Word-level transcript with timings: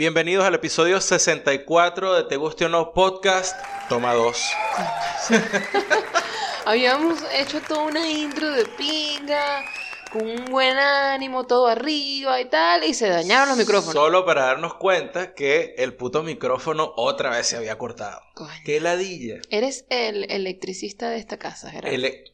Bienvenidos 0.00 0.46
al 0.46 0.54
episodio 0.54 0.98
64 0.98 2.14
de 2.14 2.24
Te 2.24 2.36
Guste 2.38 2.64
o 2.64 2.70
No 2.70 2.94
Podcast, 2.94 3.54
toma 3.90 4.14
2. 4.14 4.50
Habíamos 6.64 7.18
hecho 7.34 7.60
toda 7.60 7.82
una 7.82 8.08
intro 8.08 8.50
de 8.50 8.64
pinga, 8.64 9.62
con 10.10 10.26
un 10.26 10.46
buen 10.46 10.78
ánimo, 10.78 11.46
todo 11.46 11.66
arriba 11.66 12.40
y 12.40 12.46
tal, 12.48 12.84
y 12.84 12.94
se 12.94 13.10
dañaron 13.10 13.50
los 13.50 13.58
micrófonos. 13.58 13.92
Solo 13.92 14.24
para 14.24 14.46
darnos 14.46 14.72
cuenta 14.76 15.34
que 15.34 15.74
el 15.76 15.94
puto 15.94 16.22
micrófono 16.22 16.94
otra 16.96 17.28
vez 17.28 17.48
se 17.48 17.58
había 17.58 17.76
cortado. 17.76 18.22
Coño. 18.32 18.50
¡Qué 18.64 18.80
ladilla! 18.80 19.42
Eres 19.50 19.84
el 19.90 20.30
electricista 20.32 21.10
de 21.10 21.18
esta 21.18 21.38
casa, 21.38 21.70
Gerardo. 21.70 21.94
Ele- 21.94 22.24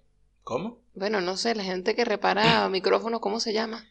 ¿Cómo? 0.44 0.78
Bueno, 0.94 1.20
no 1.20 1.36
sé, 1.36 1.56
la 1.56 1.64
gente 1.64 1.96
que 1.96 2.05
repara 2.05 2.69
micrófonos, 2.70 3.19
¿cómo 3.19 3.41
se 3.41 3.52
llama? 3.52 3.84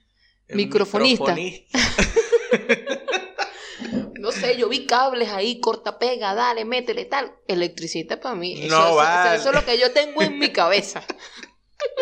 El 0.48 0.56
Microfonista. 0.56 1.36
microfonista. 1.36 3.20
No 4.20 4.32
sé, 4.32 4.58
yo 4.58 4.70
vi 4.70 4.86
cables 4.86 5.30
ahí, 5.30 5.60
corta, 5.60 6.00
pega, 6.00 6.34
dale, 6.34 6.66
métele, 6.66 7.06
tal. 7.06 7.34
Electricista 7.48 8.20
para 8.20 8.36
mí. 8.36 8.66
Eso, 8.66 8.76
No 8.78 8.86
eso- 8.88 8.96
vale. 8.96 9.36
eso 9.38 9.50
es 9.50 9.56
lo 9.56 9.66
que 9.66 9.78
yo 9.78 9.92
tengo 9.92 10.22
en 10.22 10.40
mi 10.40 10.50
cabeza. 10.52 11.04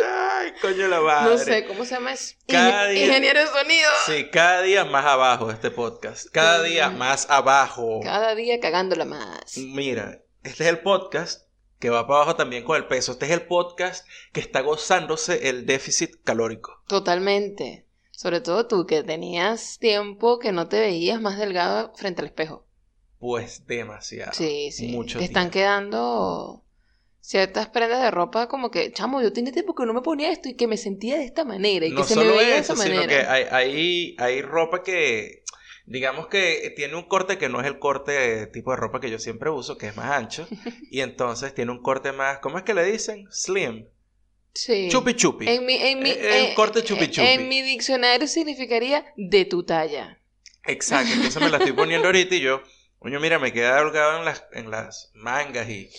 Ay, 0.05 0.53
coño 0.61 0.87
la 0.87 1.01
madre. 1.01 1.31
No 1.31 1.37
sé, 1.37 1.65
¿cómo 1.65 1.83
se 1.85 1.95
llama 1.95 2.13
eso? 2.13 2.35
Cada 2.47 2.87
día- 2.87 3.05
Ingeniero 3.05 3.39
de 3.41 3.47
sonido. 3.47 3.89
Sí, 4.05 4.29
cada 4.31 4.61
día 4.61 4.85
más 4.85 5.05
abajo 5.05 5.51
este 5.51 5.71
podcast. 5.71 6.27
Cada 6.31 6.61
día 6.63 6.89
Mm. 6.89 6.97
más 6.97 7.29
abajo. 7.29 7.99
Cada 8.03 8.35
día 8.35 8.59
cagándola 8.59 9.05
más. 9.05 9.57
Mira, 9.57 10.21
este 10.43 10.63
es 10.63 10.70
el 10.70 10.79
podcast 10.79 11.47
que 11.79 11.89
va 11.89 12.07
para 12.07 12.17
abajo 12.21 12.35
también 12.37 12.63
con 12.63 12.77
el 12.77 12.87
peso. 12.87 13.13
Este 13.13 13.25
es 13.25 13.31
el 13.31 13.41
podcast 13.45 14.07
que 14.31 14.40
está 14.40 14.62
gozándose 14.62 15.49
el 15.49 15.65
déficit 15.65 16.23
calórico. 16.23 16.81
Totalmente. 16.87 17.82
Sobre 18.24 18.41
todo 18.41 18.68
tú, 18.68 18.85
que 18.88 19.04
tenías 19.04 19.77
tiempo 19.79 20.40
que 20.40 20.52
no 20.54 20.68
te 20.70 20.79
veías 20.79 21.20
más 21.21 21.38
delgado 21.38 21.93
frente 21.96 22.21
al 22.21 22.27
espejo. 22.27 22.65
Pues 23.20 23.65
demasiado. 23.65 24.32
Sí, 24.34 24.71
sí. 24.71 24.88
Mucho 24.88 25.18
te 25.18 25.26
están 25.26 25.52
tiempo. 25.52 25.52
quedando 25.52 26.63
ciertas 27.21 27.70
prendas 27.70 28.02
de 28.02 28.12
ropa 28.12 28.48
como 28.48 28.71
que, 28.71 28.91
chamo, 28.91 29.21
yo 29.21 29.34
tenía 29.34 29.52
tiempo 29.54 29.76
que 29.76 29.85
no 29.85 29.93
me 29.93 30.02
ponía 30.02 30.32
esto 30.32 30.49
y 30.49 30.55
que 30.55 30.68
me 30.68 30.77
sentía 30.77 31.18
de 31.18 31.26
esta 31.26 31.46
manera 31.46 31.85
y 31.85 31.91
No 31.91 32.05
que 32.05 32.05
se 32.05 32.15
me 32.15 32.26
veía 32.27 32.55
de 32.55 32.57
eso, 32.60 32.74
esa 32.74 32.76
sino 32.76 32.96
manera. 32.96 33.07
que 33.07 33.21
hay, 33.27 33.46
hay, 33.52 34.15
hay 34.20 34.41
ropa 34.41 34.84
que, 34.84 35.43
digamos 35.85 36.27
que 36.27 36.74
tiene 36.76 36.96
un 36.96 37.08
corte 37.08 37.37
que 37.37 37.49
no 37.49 37.62
es 37.62 37.68
el 37.68 37.80
corte 37.80 38.48
tipo 38.48 38.71
de 38.71 38.77
ropa 38.77 38.99
que 38.99 39.10
yo 39.12 39.20
siempre 39.20 39.49
uso, 39.49 39.77
que 39.77 39.87
es 39.87 39.96
más 39.96 40.12
ancho, 40.12 40.48
y 40.90 41.02
entonces 41.02 41.54
tiene 41.54 41.71
un 41.71 41.82
corte 41.82 42.12
más, 42.12 42.40
¿cómo 42.40 42.58
es 42.58 42.63
que 42.63 42.74
le 42.74 42.84
dicen? 42.85 43.27
Slim. 43.32 43.87
Sí. 44.54 44.87
Chupi 44.91 45.15
chupi. 45.15 45.48
En 45.49 45.65
mi, 45.65 45.76
en 45.76 45.99
mi, 45.99 46.12
Eh, 46.12 46.51
eh, 46.51 46.54
corte 46.55 46.84
chupi 46.84 47.09
chupi. 47.09 47.27
En 47.27 47.48
mi 47.48 47.62
diccionario 47.62 48.27
significaría 48.27 49.05
de 49.18 49.46
tu 49.46 49.63
talla. 49.63 50.20
Exacto, 50.65 51.12
entonces 51.13 51.41
me 51.41 51.49
la 51.49 51.57
estoy 51.57 51.73
poniendo 51.73 52.07
ahorita 52.07 52.35
y 52.35 52.40
yo, 52.41 52.62
coño, 52.99 53.20
mira, 53.20 53.40
me 53.40 53.51
queda 53.51 53.81
holgado 53.81 54.20
en 54.20 54.26
las, 54.26 54.46
en 54.54 54.71
las 54.71 55.12
mangas 55.13 55.68
y, 55.70 55.90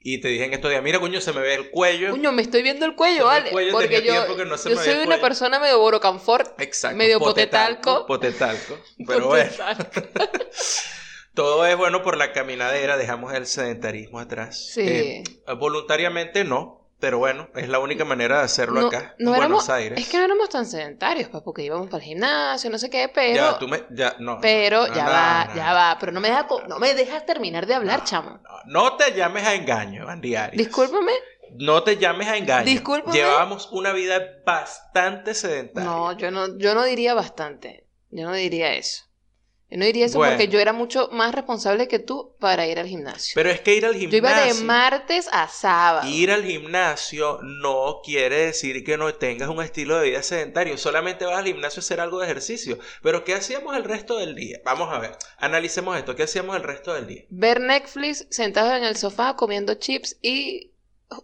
y 0.00 0.18
te 0.20 0.28
dije 0.28 0.44
en 0.44 0.54
estos 0.54 0.70
días, 0.70 0.82
mira, 0.82 0.98
coño, 0.98 1.20
se 1.20 1.32
me 1.32 1.40
ve 1.40 1.54
el 1.54 1.70
cuello. 1.70 2.10
Coño, 2.12 2.32
me 2.32 2.40
estoy 2.42 2.62
viendo 2.62 2.86
el 2.86 2.94
cuello, 2.94 3.26
¿vale? 3.26 3.48
el 3.48 3.52
cuello, 3.52 3.72
Porque 3.72 4.02
yo, 4.02 4.26
no 4.44 4.56
yo 4.56 4.58
soy 4.58 4.94
una 5.04 5.20
persona 5.20 5.58
medio 5.60 5.78
borocanfort. 5.78 6.58
Exacto. 6.60 6.96
medio 6.96 7.18
potetalco. 7.18 8.06
potetalco. 8.06 8.78
Potetalco. 8.78 8.82
Pero 9.06 9.26
bueno, 9.26 9.50
todo 11.34 11.66
es 11.66 11.76
bueno 11.76 12.02
por 12.02 12.16
la 12.16 12.32
caminadera, 12.32 12.96
dejamos 12.96 13.34
el 13.34 13.46
sedentarismo 13.46 14.18
atrás. 14.20 14.70
Sí. 14.72 14.80
Eh, 14.86 15.24
voluntariamente 15.58 16.44
no, 16.44 16.81
pero 17.02 17.18
bueno, 17.18 17.48
es 17.56 17.68
la 17.68 17.80
única 17.80 18.04
manera 18.04 18.38
de 18.38 18.44
hacerlo 18.44 18.80
No- 18.80 18.86
acá, 18.86 19.16
no 19.18 19.32
en 19.32 19.36
Buenos 19.40 19.68
Aires. 19.68 19.98
Es 19.98 20.08
que 20.08 20.18
no 20.18 20.22
éramos 20.24 20.48
tan 20.50 20.64
sedentarios, 20.64 21.28
pues, 21.30 21.42
porque 21.42 21.64
íbamos 21.64 21.88
para 21.88 21.96
el 22.00 22.04
gimnasio, 22.04 22.70
no 22.70 22.78
sé 22.78 22.90
qué, 22.90 23.10
pero... 23.12 23.34
Ya, 23.34 23.58
tú 23.58 23.66
me, 23.66 23.82
ya, 23.90 24.14
no. 24.20 24.38
Pero 24.40 24.86
no, 24.86 24.94
ya 24.94 25.08
va, 25.08 25.52
ya 25.52 25.72
va. 25.72 25.96
Pero 25.98 26.12
no 26.12 26.20
me, 26.20 26.28
deja 26.28 26.46
no 26.68 26.78
me 26.78 26.94
dejas 26.94 27.26
terminar 27.26 27.66
de 27.66 27.74
hablar, 27.74 28.04
chamo. 28.04 28.38
No, 28.44 28.90
no 28.90 28.96
te 28.96 29.14
llames 29.14 29.44
a 29.44 29.54
engaño, 29.54 30.08
Andy 30.08 30.36
Arias. 30.36 30.56
Discúlpame. 30.64 31.10
No 31.56 31.82
te 31.82 31.96
llames 31.96 32.28
a 32.28 32.36
engaño. 32.36 32.66
Discúlpame. 32.66 33.16
Llevábamos 33.16 33.68
una 33.72 33.92
vida 33.92 34.20
bastante 34.46 35.34
sedentaria. 35.34 35.90
No, 35.90 36.12
yo 36.16 36.30
no, 36.30 36.56
yo 36.56 36.72
no 36.76 36.84
diría 36.84 37.14
bastante. 37.14 37.84
Yo 38.10 38.26
no 38.28 38.32
diría 38.32 38.74
eso. 38.74 39.06
Yo 39.72 39.78
no 39.78 39.86
diría 39.86 40.04
eso 40.04 40.18
Bueno. 40.18 40.34
porque 40.34 40.48
yo 40.48 40.60
era 40.60 40.74
mucho 40.74 41.08
más 41.12 41.34
responsable 41.34 41.88
que 41.88 41.98
tú 41.98 42.34
para 42.38 42.66
ir 42.66 42.78
al 42.78 42.86
gimnasio. 42.86 43.32
Pero 43.34 43.48
es 43.50 43.60
que 43.62 43.74
ir 43.74 43.86
al 43.86 43.94
yo 43.94 44.00
gimnasio. 44.00 44.18
iba 44.18 44.40
de 44.44 44.54
martes 44.64 45.28
a 45.32 45.48
sábado. 45.48 46.06
Ir 46.06 46.30
al 46.30 46.44
gimnasio 46.44 47.38
no 47.42 48.00
quiere 48.04 48.36
decir 48.46 48.84
que 48.84 48.98
no 48.98 49.14
tengas 49.14 49.48
un 49.48 49.62
estilo 49.62 49.98
de 49.98 50.10
vida 50.10 50.22
sedentario. 50.22 50.76
Solamente 50.76 51.24
vas 51.24 51.38
al 51.38 51.46
gimnasio 51.46 51.80
a 51.80 51.82
hacer 51.84 52.00
algo 52.00 52.18
de 52.20 52.26
ejercicio. 52.26 52.78
Pero 53.02 53.24
¿qué 53.24 53.32
hacíamos 53.34 53.74
el 53.74 53.84
resto 53.84 54.18
del 54.18 54.34
día? 54.34 54.58
Vamos 54.64 54.92
a 54.92 54.98
ver. 54.98 55.16
Analicemos 55.38 55.96
esto. 55.96 56.14
¿Qué 56.14 56.24
hacíamos 56.24 56.54
el 56.56 56.62
resto 56.64 56.92
del 56.92 57.06
día? 57.06 57.22
Ver 57.30 57.60
Netflix 57.60 58.26
sentado 58.30 58.76
en 58.76 58.84
el 58.84 58.96
sofá 58.96 59.36
comiendo 59.36 59.72
chips 59.74 60.18
y 60.20 60.70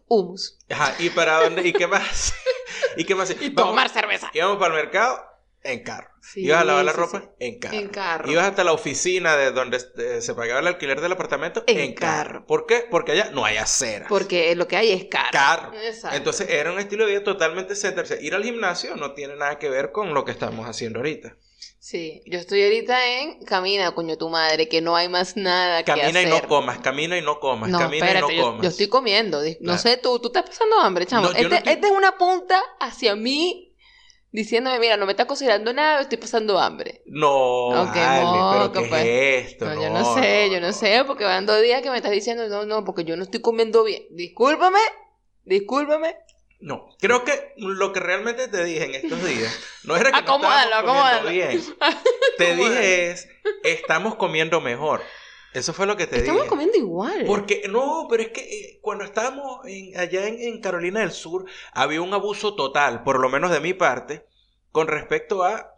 hummus. 0.07 0.57
Ajá, 0.71 0.95
¿y 0.99 1.11
para 1.11 1.43
dónde? 1.43 1.69
¿Y 1.69 1.73
qué 1.75 1.87
más? 1.87 2.33
¿Y 2.97 3.05
qué 3.05 3.15
más? 3.15 3.31
Y 3.31 3.51
Vamos- 3.51 3.73
tomar 3.73 3.89
cerveza. 3.91 4.31
Íbamos 4.33 4.57
para 4.59 4.75
el 4.75 4.81
mercado 4.85 5.21
en 5.65 5.83
carro. 5.83 6.09
Sí, 6.23 6.45
Ibas 6.45 6.61
a 6.61 6.65
lavar 6.65 6.85
la 6.85 6.93
sí, 6.93 6.99
ropa 6.99 7.21
sí. 7.21 7.27
en 7.41 7.59
carro. 7.59 7.77
En 7.77 7.89
carro. 7.89 8.31
Ibas 8.31 8.47
hasta 8.47 8.65
la 8.65 8.73
oficina 8.73 9.37
de 9.37 9.51
donde 9.51 9.81
se 10.21 10.35
pagaba 10.35 10.61
el 10.61 10.67
alquiler 10.67 11.01
del 11.01 11.13
apartamento 11.13 11.65
En 11.67 11.79
en, 11.79 11.95
carro. 11.95 12.29
carro. 12.31 12.47
¿Por 12.47 12.67
qué? 12.67 12.85
Porque 12.91 13.13
allá 13.13 13.31
no 13.33 13.45
hay 13.45 13.57
acera. 13.57 14.07
Porque 14.09 14.55
lo 14.55 14.69
que 14.69 14.77
hay 14.77 14.93
es 14.93 15.07
carro. 15.07 15.31
carro. 15.33 15.73
Exacto. 15.81 16.17
Entonces 16.17 16.49
era 16.51 16.71
un 16.73 16.79
estilo 16.79 17.05
de 17.07 17.13
vida 17.13 17.25
totalmente 17.25 17.75
sedentario. 17.75 18.21
Ir 18.21 18.35
al 18.35 18.45
gimnasio 18.45 18.97
no 18.97 19.15
tiene 19.15 19.37
nada 19.37 19.59
que 19.59 19.69
ver 19.69 19.91
con 19.93 20.15
lo 20.15 20.25
que 20.25 20.33
estamos 20.33 20.67
haciendo 20.69 20.99
ahorita. 21.01 21.37
Sí, 21.81 22.23
yo 22.27 22.39
estoy 22.39 22.63
ahorita 22.65 23.07
en 23.21 23.45
camina, 23.45 23.93
coño 23.93 24.19
tu 24.19 24.29
madre, 24.29 24.69
que 24.69 24.81
no 24.81 24.97
hay 24.97 25.09
más 25.09 25.37
nada 25.37 25.83
que 25.85 25.93
Camina 25.93 26.21
y 26.21 26.27
hacer. 26.27 26.43
no 26.43 26.49
comas, 26.49 26.79
camina 26.81 27.17
y 27.17 27.23
no 27.23 27.39
comas, 27.41 27.71
No, 27.71 27.79
camina 27.79 28.05
espérate, 28.07 28.35
y 28.35 28.37
no 28.39 28.45
comas. 28.45 28.63
yo 28.63 28.69
estoy 28.69 28.89
comiendo. 28.89 29.41
No 29.43 29.55
Claro. 29.61 29.79
sé, 29.79 29.97
tú, 29.97 30.19
tú 30.19 30.29
estás 30.29 30.43
pasando 30.45 30.77
hambre, 30.81 31.07
chamo. 31.07 31.23
No, 31.23 31.31
este, 31.31 31.43
estoy- 31.55 31.73
este 31.73 31.87
es 31.87 31.93
una 31.93 32.19
punta 32.19 32.61
hacia 32.81 33.15
mí 33.17 33.68
diciéndome, 34.33 34.79
mira, 34.79 34.97
no 34.97 35.07
me 35.07 35.13
está 35.13 35.27
cocinando 35.27 35.73
nada, 35.73 36.01
estoy 36.03 36.19
pasando 36.19 36.59
hambre. 36.59 37.03
No, 37.07 37.69
Ok, 37.69 37.95
vale, 37.95 38.25
moco, 38.25 38.73
pero 38.73 38.89
¿qué 38.91 39.39
es 39.39 39.47
esto? 39.53 39.67
No, 39.67 39.83
yo 39.83 39.91
no 39.91 40.15
sé, 40.15 40.51
yo 40.51 40.61
no 40.61 40.73
sé, 40.73 41.03
porque 41.07 41.25
van 41.25 41.47
dos 41.47 41.61
días 41.63 41.83
que 41.83 41.91
me 41.91 41.97
estás 41.97 42.13
diciendo, 42.13 42.49
no, 42.49 42.65
no, 42.65 42.85
porque 42.85 43.05
yo 43.05 43.17
no 43.17 43.23
estoy 43.25 43.41
comiendo 43.41 43.85
bien. 43.85 44.05
Discúlpame, 44.11 44.81
discúlpame. 45.45 46.17
No, 46.61 46.89
creo 46.99 47.25
que 47.25 47.53
lo 47.57 47.93
que 47.93 48.01
realmente 48.01 48.49
te 48.49 48.65
dije 48.65 48.85
en 48.87 48.95
estos 48.97 49.25
días 49.25 49.57
no 49.85 49.95
era 49.97 50.11
que 50.11 50.13
no 50.13 50.19
Acomódalo, 50.23 50.75
acomódalo. 50.75 51.31
bien. 51.31 51.63
Te 52.37 52.57
dije 52.57 53.11
es, 53.11 53.29
estamos 53.63 54.17
comiendo 54.17 54.61
mejor. 54.61 55.03
Eso 55.53 55.73
fue 55.73 55.87
lo 55.87 55.97
que 55.97 56.07
te 56.07 56.19
Estamos 56.19 56.43
dije. 56.43 56.49
comiendo 56.51 56.77
igual. 56.77 57.25
Porque, 57.27 57.63
no, 57.71 58.07
pero 58.11 58.23
es 58.23 58.29
que 58.31 58.41
eh, 58.41 58.79
cuando 58.83 59.05
estábamos 59.05 59.61
en- 59.67 59.97
allá 59.99 60.27
en, 60.29 60.41
en 60.41 60.61
Carolina 60.61 61.01
del 61.01 61.11
Sur, 61.13 61.47
había 61.73 62.03
un 62.03 62.13
abuso 62.13 62.55
total, 62.55 63.03
por 63.03 63.19
lo 63.19 63.29
menos 63.29 63.51
de 63.51 63.61
mi 63.61 63.73
parte, 63.75 64.27
con 64.73 64.87
respecto 64.89 65.43
a 65.43 65.73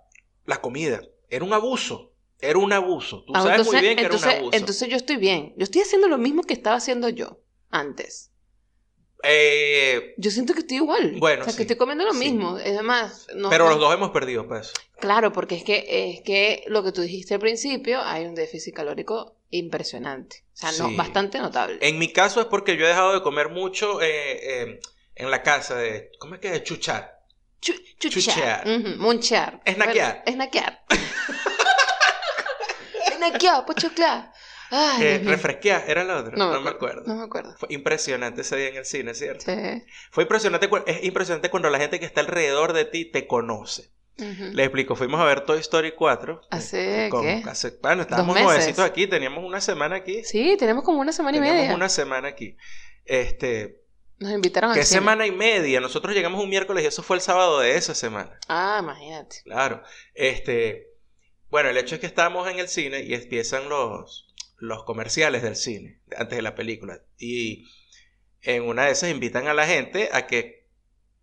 la 0.45 0.61
comida. 0.61 1.01
Era 1.29 1.45
un 1.45 1.53
abuso. 1.53 2.13
Era 2.41 2.59
un 2.59 2.73
abuso. 2.73 3.23
Tú 3.25 3.33
Ah, 3.37 3.43
sabes 3.43 3.59
entonces, 3.59 3.73
muy 3.75 3.83
bien 3.83 3.97
que 3.97 4.03
entonces, 4.03 4.27
era 4.27 4.35
un 4.37 4.41
abuso. 4.45 4.57
entonces 4.59 4.89
yo 4.89 4.97
estoy 4.97 5.17
bien. 5.17 5.55
Yo 5.57 5.65
estoy 5.65 5.83
haciendo 5.83 6.09
lo 6.09 6.19
mismo 6.19 6.43
que 6.43 6.55
estaba 6.55 6.77
haciendo 6.77 7.09
yo 7.09 7.41
antes. 7.71 8.33
Eh, 9.23 10.15
Yo 10.17 10.31
siento 10.31 10.55
que 10.55 10.61
estoy 10.61 10.79
igual. 10.79 11.17
Bueno, 11.19 11.43
o 11.43 11.45
sea, 11.45 11.53
sí, 11.53 11.59
que 11.59 11.63
estoy 11.65 11.77
comiendo 11.77 12.05
lo 12.05 12.13
sí. 12.15 12.19
mismo. 12.19 12.59
Es 12.59 12.83
más, 12.83 13.27
no, 13.35 13.51
pero 13.51 13.65
no- 13.65 13.71
los 13.73 13.81
dos 13.81 13.95
hemos 13.95 14.11
perdido 14.11 14.49
peso. 14.49 14.73
Claro, 14.99 15.33
porque 15.33 15.55
es 15.57 15.65
que, 15.65 15.85
es 16.15 16.21
que 16.23 16.65
lo 16.69 16.83
que 16.83 16.93
tú 16.93 17.01
dijiste 17.03 17.35
al 17.35 17.41
principio, 17.41 18.01
hay 18.03 18.25
un 18.27 18.35
déficit 18.35 18.75
calórico 18.75 19.37
impresionante. 19.51 20.45
O 20.55 20.57
sea, 20.57 20.73
no, 20.73 20.95
bastante 20.97 21.39
notable. 21.39 21.79
En 21.81 21.99
mi 21.99 22.13
caso 22.13 22.41
es 22.41 22.47
porque 22.47 22.77
yo 22.77 22.85
he 22.85 22.89
dejado 22.89 23.13
de 23.15 23.23
comer 23.23 23.49
mucho 23.49 24.01
eh, 24.03 24.63
eh, 24.63 24.81
en 25.17 25.31
la 25.31 25.43
casa 25.43 25.77
de... 25.77 26.11
¿Cómo 26.19 26.35
es 26.35 26.41
que 26.41 26.55
es? 26.55 26.63
Chuchar. 26.65 27.19
Chu- 27.61 27.73
chuchar. 27.99 28.23
chuchear. 28.35 28.69
Ujú, 28.69 28.89
munchear. 29.03 29.61
Esnaquear. 29.65 30.13
Bueno, 30.13 30.23
esnaquear. 30.27 30.83
esnaquear, 33.13 33.65
pochoclar. 33.67 34.33
Ay, 34.71 35.03
Eh, 35.03 35.09
Dios 35.11 35.21
mío. 35.23 35.31
refresquear, 35.33 35.85
era 35.89 36.05
la 36.05 36.19
otra. 36.19 36.37
No, 36.37 36.61
me 36.61 36.71
acuerdo. 36.71 37.03
No 37.07 37.17
me 37.17 37.25
acuerdo. 37.25 37.55
Fue 37.59 37.69
impresionante 37.73 38.43
ese 38.43 38.57
día 38.57 38.69
en 38.69 38.77
el 38.77 38.85
cine, 38.85 39.15
¿cierto? 39.15 39.45
Sí. 39.45 39.85
Fue 40.11 40.23
impresionante, 40.25 40.69
es 40.87 41.05
impresionante 41.05 41.51
cuando 41.51 41.71
la 41.71 41.79
gente 41.79 41.99
que 42.01 42.07
está 42.07 42.21
alrededor 42.21 42.73
de 42.73 42.85
ti 42.85 43.05
te 43.05 43.27
conoce. 43.27 43.91
Ujú. 44.19 44.45
Les 44.53 44.67
explico, 44.67 44.97
fuimos 44.97 45.19
a 45.21 45.25
ver 45.25 45.41
Toy 45.47 45.59
Story 45.61 45.93
4. 45.93 46.43
¿Hace 46.51 47.09
con- 47.11 47.23
qué? 47.23 47.43
hace- 47.49 47.79
bueno, 47.83 48.03
estábamos 48.03 48.39
nuevecitos 48.41 48.85
aquí, 48.85 49.07
teníamos 49.07 49.43
una 49.45 49.61
semana 49.63 49.97
aquí. 49.97 50.23
Sí, 50.25 50.57
tenemos 50.59 50.85
como 50.85 51.01
una 51.01 51.13
semana 51.13 51.39
y 51.39 51.41
teníamos 51.41 51.63
media. 51.63 51.75
una 51.75 51.89
semana 51.89 52.29
aquí. 52.29 52.57
Este, 53.07 53.81
Nos 54.19 54.31
invitaron 54.33 54.73
¿qué 54.75 54.81
al 54.81 54.87
cine. 54.87 55.01
semana 55.01 55.27
y 55.27 55.31
media? 55.31 55.81
Nosotros 55.81 56.15
llegamos 56.15 56.43
un 56.43 56.51
miércoles 56.51 56.85
y 56.85 56.87
eso 56.87 57.03
fue 57.03 57.17
el 57.17 57.23
sábado 57.23 57.61
de 57.61 57.77
esa 57.77 57.95
semana. 57.95 58.39
Ah, 58.49 58.79
imagínate. 58.83 59.37
Claro. 59.45 59.83
Este, 60.15 60.89
bueno, 61.51 61.71
el 61.71 61.79
hecho 61.79 61.95
es 61.95 62.01
que 62.01 62.07
estábamos 62.07 62.47
en 62.49 62.59
el 62.59 62.69
cine 62.69 63.01
y 63.01 63.15
empiezan 63.15 63.69
los, 63.71 64.30
los 64.61 64.85
comerciales 64.85 65.43
del 65.43 65.57
cine 65.57 66.01
antes 66.17 66.37
de 66.37 66.43
la 66.43 66.55
película. 66.55 67.01
Y 67.19 67.67
en 68.43 68.63
una 68.63 68.87
de 68.87 68.93
esas 68.93 69.11
invitan 69.11 69.49
a 69.49 69.55
la 69.55 69.67
gente 69.67 70.11
a 70.13 70.27
que 70.27 70.69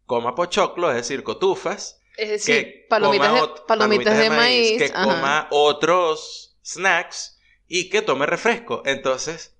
coma 0.06 0.36
pochoclo, 0.36 0.90
es 0.90 0.98
decir, 0.98 1.24
cotufas. 1.24 2.02
Es 2.18 2.30
decir, 2.30 2.64
que 2.64 2.86
palomitas, 2.90 3.30
coma 3.30 3.42
de, 3.42 3.62
palomitas 3.68 4.18
de 4.18 4.30
maíz. 4.30 4.78
que 4.80 4.86
ajá. 4.86 5.04
coma 5.04 5.48
otros 5.52 6.58
snacks 6.66 7.40
y 7.68 7.90
que 7.90 8.02
tome 8.02 8.26
refresco. 8.26 8.82
Entonces, 8.86 9.56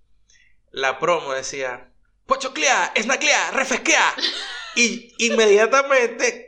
la 0.72 1.00
promo 1.00 1.34
decía, 1.34 1.92
pochoclea, 2.26 2.94
snacklea, 3.00 3.52
refresquea. 3.52 4.14
Y 4.80 5.16
inmediatamente 5.18 6.47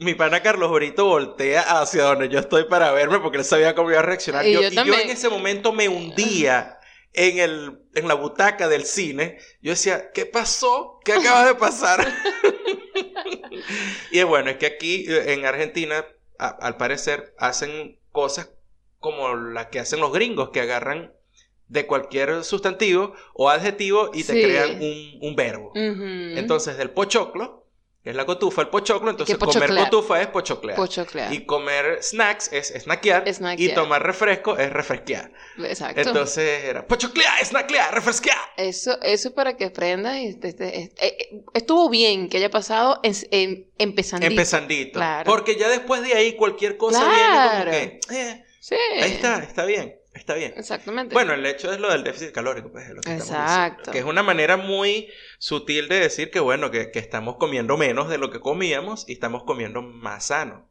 mi 0.00 0.14
pana 0.14 0.42
Carlos 0.42 0.70
Brito 0.72 1.06
voltea 1.06 1.80
hacia 1.80 2.04
donde 2.04 2.28
yo 2.28 2.38
estoy 2.40 2.64
para 2.64 2.90
verme 2.92 3.20
porque 3.20 3.38
él 3.38 3.44
sabía 3.44 3.74
cómo 3.74 3.90
iba 3.90 4.00
a 4.00 4.02
reaccionar. 4.02 4.46
Y 4.46 4.52
yo, 4.52 4.62
yo 4.62 4.68
y 4.68 4.70
yo 4.70 4.74
también. 4.76 5.00
en 5.02 5.10
ese 5.10 5.28
momento 5.28 5.72
me 5.72 5.88
hundía 5.88 6.78
en, 7.12 7.38
el, 7.38 7.78
en 7.94 8.08
la 8.08 8.14
butaca 8.14 8.68
del 8.68 8.84
cine. 8.84 9.38
Yo 9.60 9.72
decía, 9.72 10.10
¿qué 10.12 10.26
pasó? 10.26 10.98
¿Qué 11.04 11.12
acaba 11.12 11.46
de 11.46 11.54
pasar? 11.54 12.00
y 14.10 14.18
es 14.18 14.24
bueno, 14.24 14.50
es 14.50 14.56
que 14.56 14.66
aquí 14.66 15.04
eh, 15.08 15.32
en 15.34 15.44
Argentina, 15.44 16.04
a- 16.38 16.48
al 16.48 16.76
parecer, 16.76 17.34
hacen 17.38 17.98
cosas 18.12 18.50
como 18.98 19.34
las 19.34 19.66
que 19.66 19.80
hacen 19.80 20.00
los 20.00 20.12
gringos, 20.12 20.50
que 20.50 20.60
agarran 20.60 21.12
de 21.68 21.86
cualquier 21.86 22.42
sustantivo 22.44 23.14
o 23.34 23.48
adjetivo 23.48 24.10
y 24.12 24.24
te 24.24 24.32
Sí. 24.34 24.42
crean 24.42 24.82
un, 24.82 25.18
un 25.22 25.36
verbo. 25.36 25.72
Entonces, 25.74 26.76
del 26.76 26.90
pochoclo, 26.90 27.66
que 28.02 28.10
es 28.10 28.16
la 28.16 28.24
cotufa, 28.24 28.62
el 28.62 28.68
pochoclo, 28.68 29.10
entonces 29.10 29.36
comer 29.36 29.74
cotufa 29.76 30.22
es 30.22 30.28
pochoclear. 30.28 30.74
Pochoclear. 30.76 31.32
Y 31.34 31.44
comer 31.44 32.02
snacks 32.02 32.50
es 32.50 32.68
snackear. 32.68 33.28
Y 33.28 33.34
Snackear. 33.34 33.74
tomar 33.74 34.02
refresco 34.02 34.56
es 34.56 34.72
refresquear. 34.72 35.30
Exacto. 35.58 36.00
Entonces 36.00 36.64
era 36.64 36.86
pochoclear, 36.86 37.44
snackear, 37.44 37.92
refresquear. 37.94 38.38
Eso, 38.56 38.98
eso 39.02 39.34
para 39.34 39.56
que 39.58 39.66
aprendas. 39.66 40.16
y 40.16 40.28
eh, 40.42 40.90
eh, 40.98 41.16
estuvo 41.52 41.90
bien 41.90 42.30
que 42.30 42.38
haya 42.38 42.50
pasado 42.50 43.00
en, 43.02 43.14
en- 43.30 43.70
empezandito. 43.76 44.30
Empezandito. 44.32 44.92
Claro. 44.98 45.30
Porque 45.30 45.56
ya 45.56 45.68
después 45.68 46.00
de 46.02 46.14
ahí 46.14 46.36
cualquier 46.36 46.78
cosa 46.78 47.00
Claro. 47.04 47.70
viene 47.70 48.00
como 48.00 48.08
que, 48.08 48.30
eh, 48.30 48.44
Sí. 48.60 48.74
ahí 49.02 49.12
está, 49.12 49.38
está 49.42 49.64
bien, 49.66 49.99
está 50.20 50.34
bien. 50.34 50.54
Exactamente. 50.56 51.14
Bueno, 51.14 51.32
el 51.34 51.44
hecho 51.44 51.72
es 51.72 51.80
lo 51.80 51.90
del 51.90 52.04
déficit 52.04 52.32
calórico, 52.32 52.70
pues 52.70 52.84
es 52.88 52.94
lo 52.94 53.00
que 53.00 53.10
estamos 53.10 53.30
Exacto. 53.30 53.76
diciendo. 53.78 53.92
Que 53.92 53.98
es 53.98 54.04
una 54.04 54.22
manera 54.22 54.56
muy 54.56 55.08
sutil 55.38 55.88
de 55.88 56.00
decir 56.00 56.30
que, 56.30 56.40
bueno, 56.40 56.70
que, 56.70 56.90
que 56.90 56.98
estamos 56.98 57.36
comiendo 57.36 57.76
menos 57.76 58.08
de 58.08 58.18
lo 58.18 58.30
que 58.30 58.40
comíamos 58.40 59.08
y 59.08 59.12
estamos 59.12 59.42
comiendo 59.44 59.82
más 59.82 60.26
sano. 60.26 60.68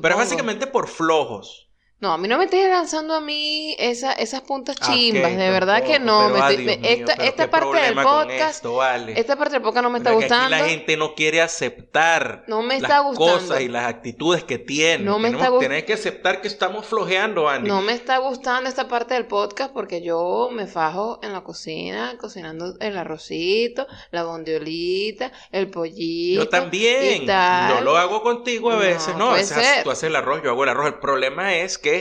Pero 0.00 0.14
es 0.14 0.16
básicamente 0.16 0.66
por 0.66 0.88
flojos. 0.88 1.71
No, 2.02 2.12
a 2.12 2.18
mí 2.18 2.26
no 2.26 2.36
me 2.36 2.46
estés 2.46 2.68
lanzando 2.68 3.14
a 3.14 3.20
mí 3.20 3.76
esa, 3.78 4.12
esas 4.14 4.40
puntas 4.40 4.74
Ah, 4.80 4.86
chimbas, 4.92 5.36
de 5.36 5.50
verdad 5.50 5.84
que 5.84 6.00
no. 6.00 6.22
pero, 6.32 6.34
me 6.34 6.38
estoy- 6.40 6.56
Dios 6.66 6.80
me- 6.80 6.96
mío, 6.96 7.06
esta 7.20 7.48
parte 7.48 7.80
del 7.80 7.94
podcast, 7.94 8.56
esto, 8.56 8.74
vale. 8.74 9.12
esta 9.20 9.36
parte 9.36 9.52
del 9.54 9.62
podcast 9.62 9.84
no 9.84 9.90
me 9.90 9.98
está 9.98 10.10
gustando. 10.10 10.54
Aquí 10.56 10.62
la 10.64 10.68
gente 10.68 10.96
no 10.96 11.14
quiere 11.14 11.40
aceptar 11.40 12.42
No 12.48 12.60
me 12.62 12.74
las 12.80 12.82
está 12.90 12.98
gustando. 13.02 13.32
cosas 13.38 13.60
y 13.60 13.68
las 13.68 13.86
actitudes 13.86 14.42
que 14.42 14.58
tienen. 14.58 15.04
No 15.06 15.20
me 15.20 15.28
Tenemos- 15.30 15.46
está 15.46 15.58
Tenés 15.60 15.84
que 15.84 15.92
aceptar 15.92 16.40
que 16.40 16.48
estamos 16.48 16.86
flojeando, 16.86 17.48
Andy. 17.48 17.68
No 17.68 17.80
me 17.82 17.92
está 17.92 18.18
gustando 18.18 18.68
esta 18.68 18.88
parte 18.88 19.14
del 19.14 19.26
podcast 19.26 19.72
porque 19.72 20.02
yo 20.02 20.48
me 20.52 20.66
fajo 20.66 21.20
en 21.22 21.32
la 21.32 21.42
cocina, 21.42 22.16
cocinando 22.20 22.74
el 22.80 22.98
arrocito, 22.98 23.86
la 24.10 24.24
bondiolita, 24.24 25.30
el 25.52 25.70
pollito. 25.70 26.42
Yo 26.42 26.48
también. 26.48 27.26
Yo 27.26 27.80
lo 27.82 27.96
hago 27.96 28.22
contigo 28.24 28.70
a 28.70 28.74
No, 28.74 28.80
veces, 28.80 29.14
¿no? 29.16 29.26
A 29.26 29.30
puede 29.30 29.42
veces 29.42 29.84
tú 29.84 29.90
haces 29.92 30.04
el 30.04 30.16
arroz, 30.16 30.42
yo 30.42 30.50
hago 30.50 30.64
el 30.64 30.70
arroz. 30.70 30.86
El 30.88 30.94
problema 30.98 31.54
es 31.54 31.78
que 31.78 31.91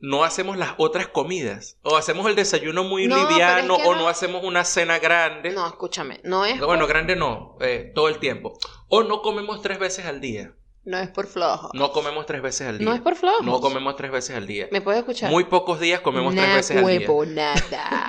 no 0.00 0.22
hacemos 0.24 0.56
las 0.56 0.74
otras 0.78 1.08
comidas. 1.08 1.76
O 1.82 1.96
hacemos 1.96 2.26
el 2.28 2.36
desayuno 2.36 2.84
muy 2.84 3.06
No, 3.08 3.16
es 3.16 3.28
liviano, 3.28 3.76
que 3.78 3.82
o 3.88 3.94
no- 3.94 4.02
no 4.02 4.08
hacemos 4.08 4.44
una 4.44 4.64
cena 4.64 4.98
grande. 4.98 5.50
No, 5.50 5.66
escúchame, 5.66 6.20
no 6.24 6.44
es, 6.44 6.58
Bueno, 6.60 6.82
por, 6.84 6.88
grande 6.88 7.16
no, 7.16 7.56
eh, 7.60 7.90
todo 7.94 8.08
el 8.08 8.18
tiempo. 8.18 8.56
O 8.88 9.02
no 9.02 9.22
comemos 9.22 9.60
tres 9.62 9.78
veces 9.78 10.06
al 10.06 10.20
día. 10.20 10.54
no 10.84 10.98
es 10.98 11.08
por 11.10 11.26
flojo. 11.26 11.70
No 11.74 11.90
comemos 11.92 12.24
tres 12.26 12.40
veces 12.42 12.66
al 12.68 12.78
día. 12.78 12.86
No 12.88 12.94
es 12.94 13.00
por 13.02 13.14
flojo. 13.16 13.42
No 13.42 13.60
comemos 13.60 13.94
tres 13.96 14.10
veces 14.10 14.36
al 14.36 14.46
día. 14.46 14.68
¿Me 14.70 14.80
puedes 14.80 15.00
escuchar? 15.00 15.30
Muy 15.30 15.44
pocos 15.44 15.80
días 15.80 16.00
comemos 16.00 16.34
tres 16.34 16.54
veces 16.54 16.76
al 16.78 16.86
día. 16.98 17.08
nada. 17.26 18.08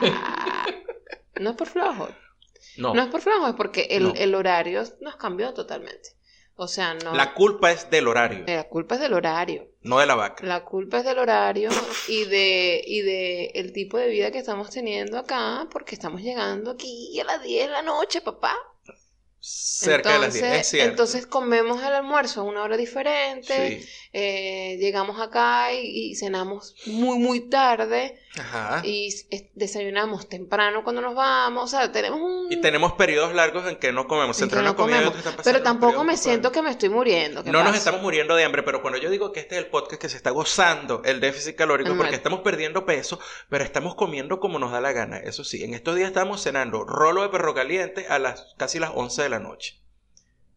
no 1.40 1.50
es 1.50 1.56
por 1.56 1.68
flojo. 1.68 2.08
No. 2.78 2.94
No 2.94 3.02
es 3.02 3.08
por 3.10 3.22
flojo, 3.22 3.48
es 3.48 3.56
porque 3.56 3.88
el, 3.90 4.04
No. 4.04 4.14
el 4.16 4.36
horario 4.36 4.84
nos 5.02 5.16
cambió 5.18 5.54
totalmente. 5.54 6.12
O 6.62 6.68
sea, 6.68 6.94
no. 6.94 7.14
La 7.16 7.34
culpa 7.34 7.72
es 7.72 7.90
del 7.90 8.08
horario, 8.10 8.44
La 8.46 8.66
culpa 8.68 8.96
es 8.96 9.02
del 9.02 9.14
horario. 9.14 9.70
no 9.82 10.00
de 10.00 10.06
la 10.06 10.16
vaca. 10.16 10.46
La 10.46 10.66
culpa 10.66 10.98
es 10.98 11.06
del 11.06 11.18
horario 11.18 11.70
y 12.10 12.26
de, 12.26 12.84
y 12.86 13.02
de 13.02 13.46
el 13.56 13.72
tipo 13.72 13.98
de 13.98 14.10
vida 14.10 14.30
que 14.30 14.40
estamos 14.40 14.70
teniendo 14.70 15.18
acá, 15.18 15.68
porque 15.72 15.96
estamos 15.96 16.22
llegando 16.22 16.72
aquí 16.72 17.18
a 17.22 17.24
las 17.24 17.42
10 17.42 17.68
de 17.68 17.72
la 17.72 17.82
noche, 17.82 18.20
papá. 18.20 18.54
Cerca 19.42 20.14
de 20.14 20.20
las 20.20 20.34
10. 20.34 20.44
Es 20.46 20.68
cierto. 20.68 20.90
entonces 20.90 21.26
comemos 21.26 21.82
el 21.82 21.94
almuerzo 21.94 22.42
a 22.42 22.44
una 22.44 22.62
hora 22.64 22.76
diferente, 22.76 23.80
Sí. 23.82 23.90
eh, 24.12 24.78
llegamos 24.80 25.20
acá 25.22 25.72
y, 25.74 26.12
y 26.12 26.16
cenamos 26.16 26.76
muy, 26.88 27.18
muy 27.20 27.50
tarde 27.50 28.20
Ajá. 28.38 28.82
y 28.84 29.10
desayunamos 29.56 30.28
temprano 30.28 30.84
cuando 30.84 31.02
nos 31.02 31.16
vamos. 31.16 31.64
O 31.64 31.68
sea, 31.68 31.92
tenemos 31.92 32.20
un... 32.20 32.52
Y 32.52 32.58
tenemos 32.60 32.94
periodos 32.94 33.34
largos 33.34 33.66
en 33.68 33.78
que 33.78 33.92
no 33.94 34.08
comemos. 34.08 34.42
Entre 34.42 34.62
no 34.62 34.76
comemos. 34.76 35.14
Pero 35.44 35.64
tampoco 35.64 36.04
me 36.04 36.18
siento 36.18 36.52
que 36.52 36.62
me 36.62 36.72
estoy 36.72 36.90
muriendo. 36.90 37.44
¿qué 37.44 37.52
No 37.52 37.60
nos 37.60 37.68
pasa? 37.70 37.78
estamos 37.78 38.02
muriendo 38.02 38.36
de 38.36 38.44
hambre, 38.44 38.64
pero 38.64 38.82
cuando 38.82 39.00
yo 39.00 39.10
digo 39.10 39.32
que 39.32 39.40
este 39.40 39.56
es 39.56 39.64
el 39.64 39.68
podcast 39.70 40.02
que 40.02 40.10
se 40.10 40.18
está 40.18 40.32
gozando 40.32 41.02
el 41.06 41.22
déficit 41.22 41.56
calórico, 41.56 41.96
porque 41.96 42.16
estamos 42.16 42.42
perdiendo 42.42 42.86
peso, 42.86 43.20
pero 43.50 43.64
estamos 43.64 43.96
comiendo 43.96 44.40
como 44.42 44.60
nos 44.60 44.72
da 44.72 44.82
la 44.82 44.92
gana. 44.92 45.18
Eso 45.18 45.44
sí, 45.46 45.64
en 45.64 45.74
estos 45.74 45.96
días 45.96 46.10
estamos 46.10 46.44
cenando 46.44 46.84
rolo 46.84 47.22
de 47.24 47.30
perro 47.30 47.54
caliente 47.54 48.08
a 48.10 48.20
las 48.20 48.54
casi 48.58 48.80
las 48.80 48.92
11 48.94 49.24
de 49.24 49.29
la 49.30 49.40
noche. 49.40 49.76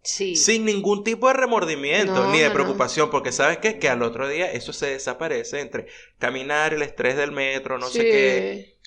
Sí. 0.02 0.36
Sin 0.36 0.64
ningún 0.64 1.04
tipo 1.04 1.28
de 1.28 1.34
remordimiento 1.34 2.24
No, 2.24 2.32
ni 2.32 2.40
de 2.40 2.48
no, 2.48 2.54
no. 2.54 2.54
preocupación, 2.54 3.10
porque 3.10 3.30
sabes 3.32 3.58
qué? 3.58 3.78
que 3.78 3.88
al 3.88 4.02
otro 4.02 4.28
día 4.28 4.50
eso 4.50 4.72
se 4.72 4.86
desaparece 4.86 5.60
entre 5.60 5.86
caminar, 6.18 6.74
el 6.74 6.82
estrés 6.82 7.16
del 7.16 7.32
metro, 7.32 7.78
no 7.78 7.88
sé 7.88 8.08
qué. 8.10 8.78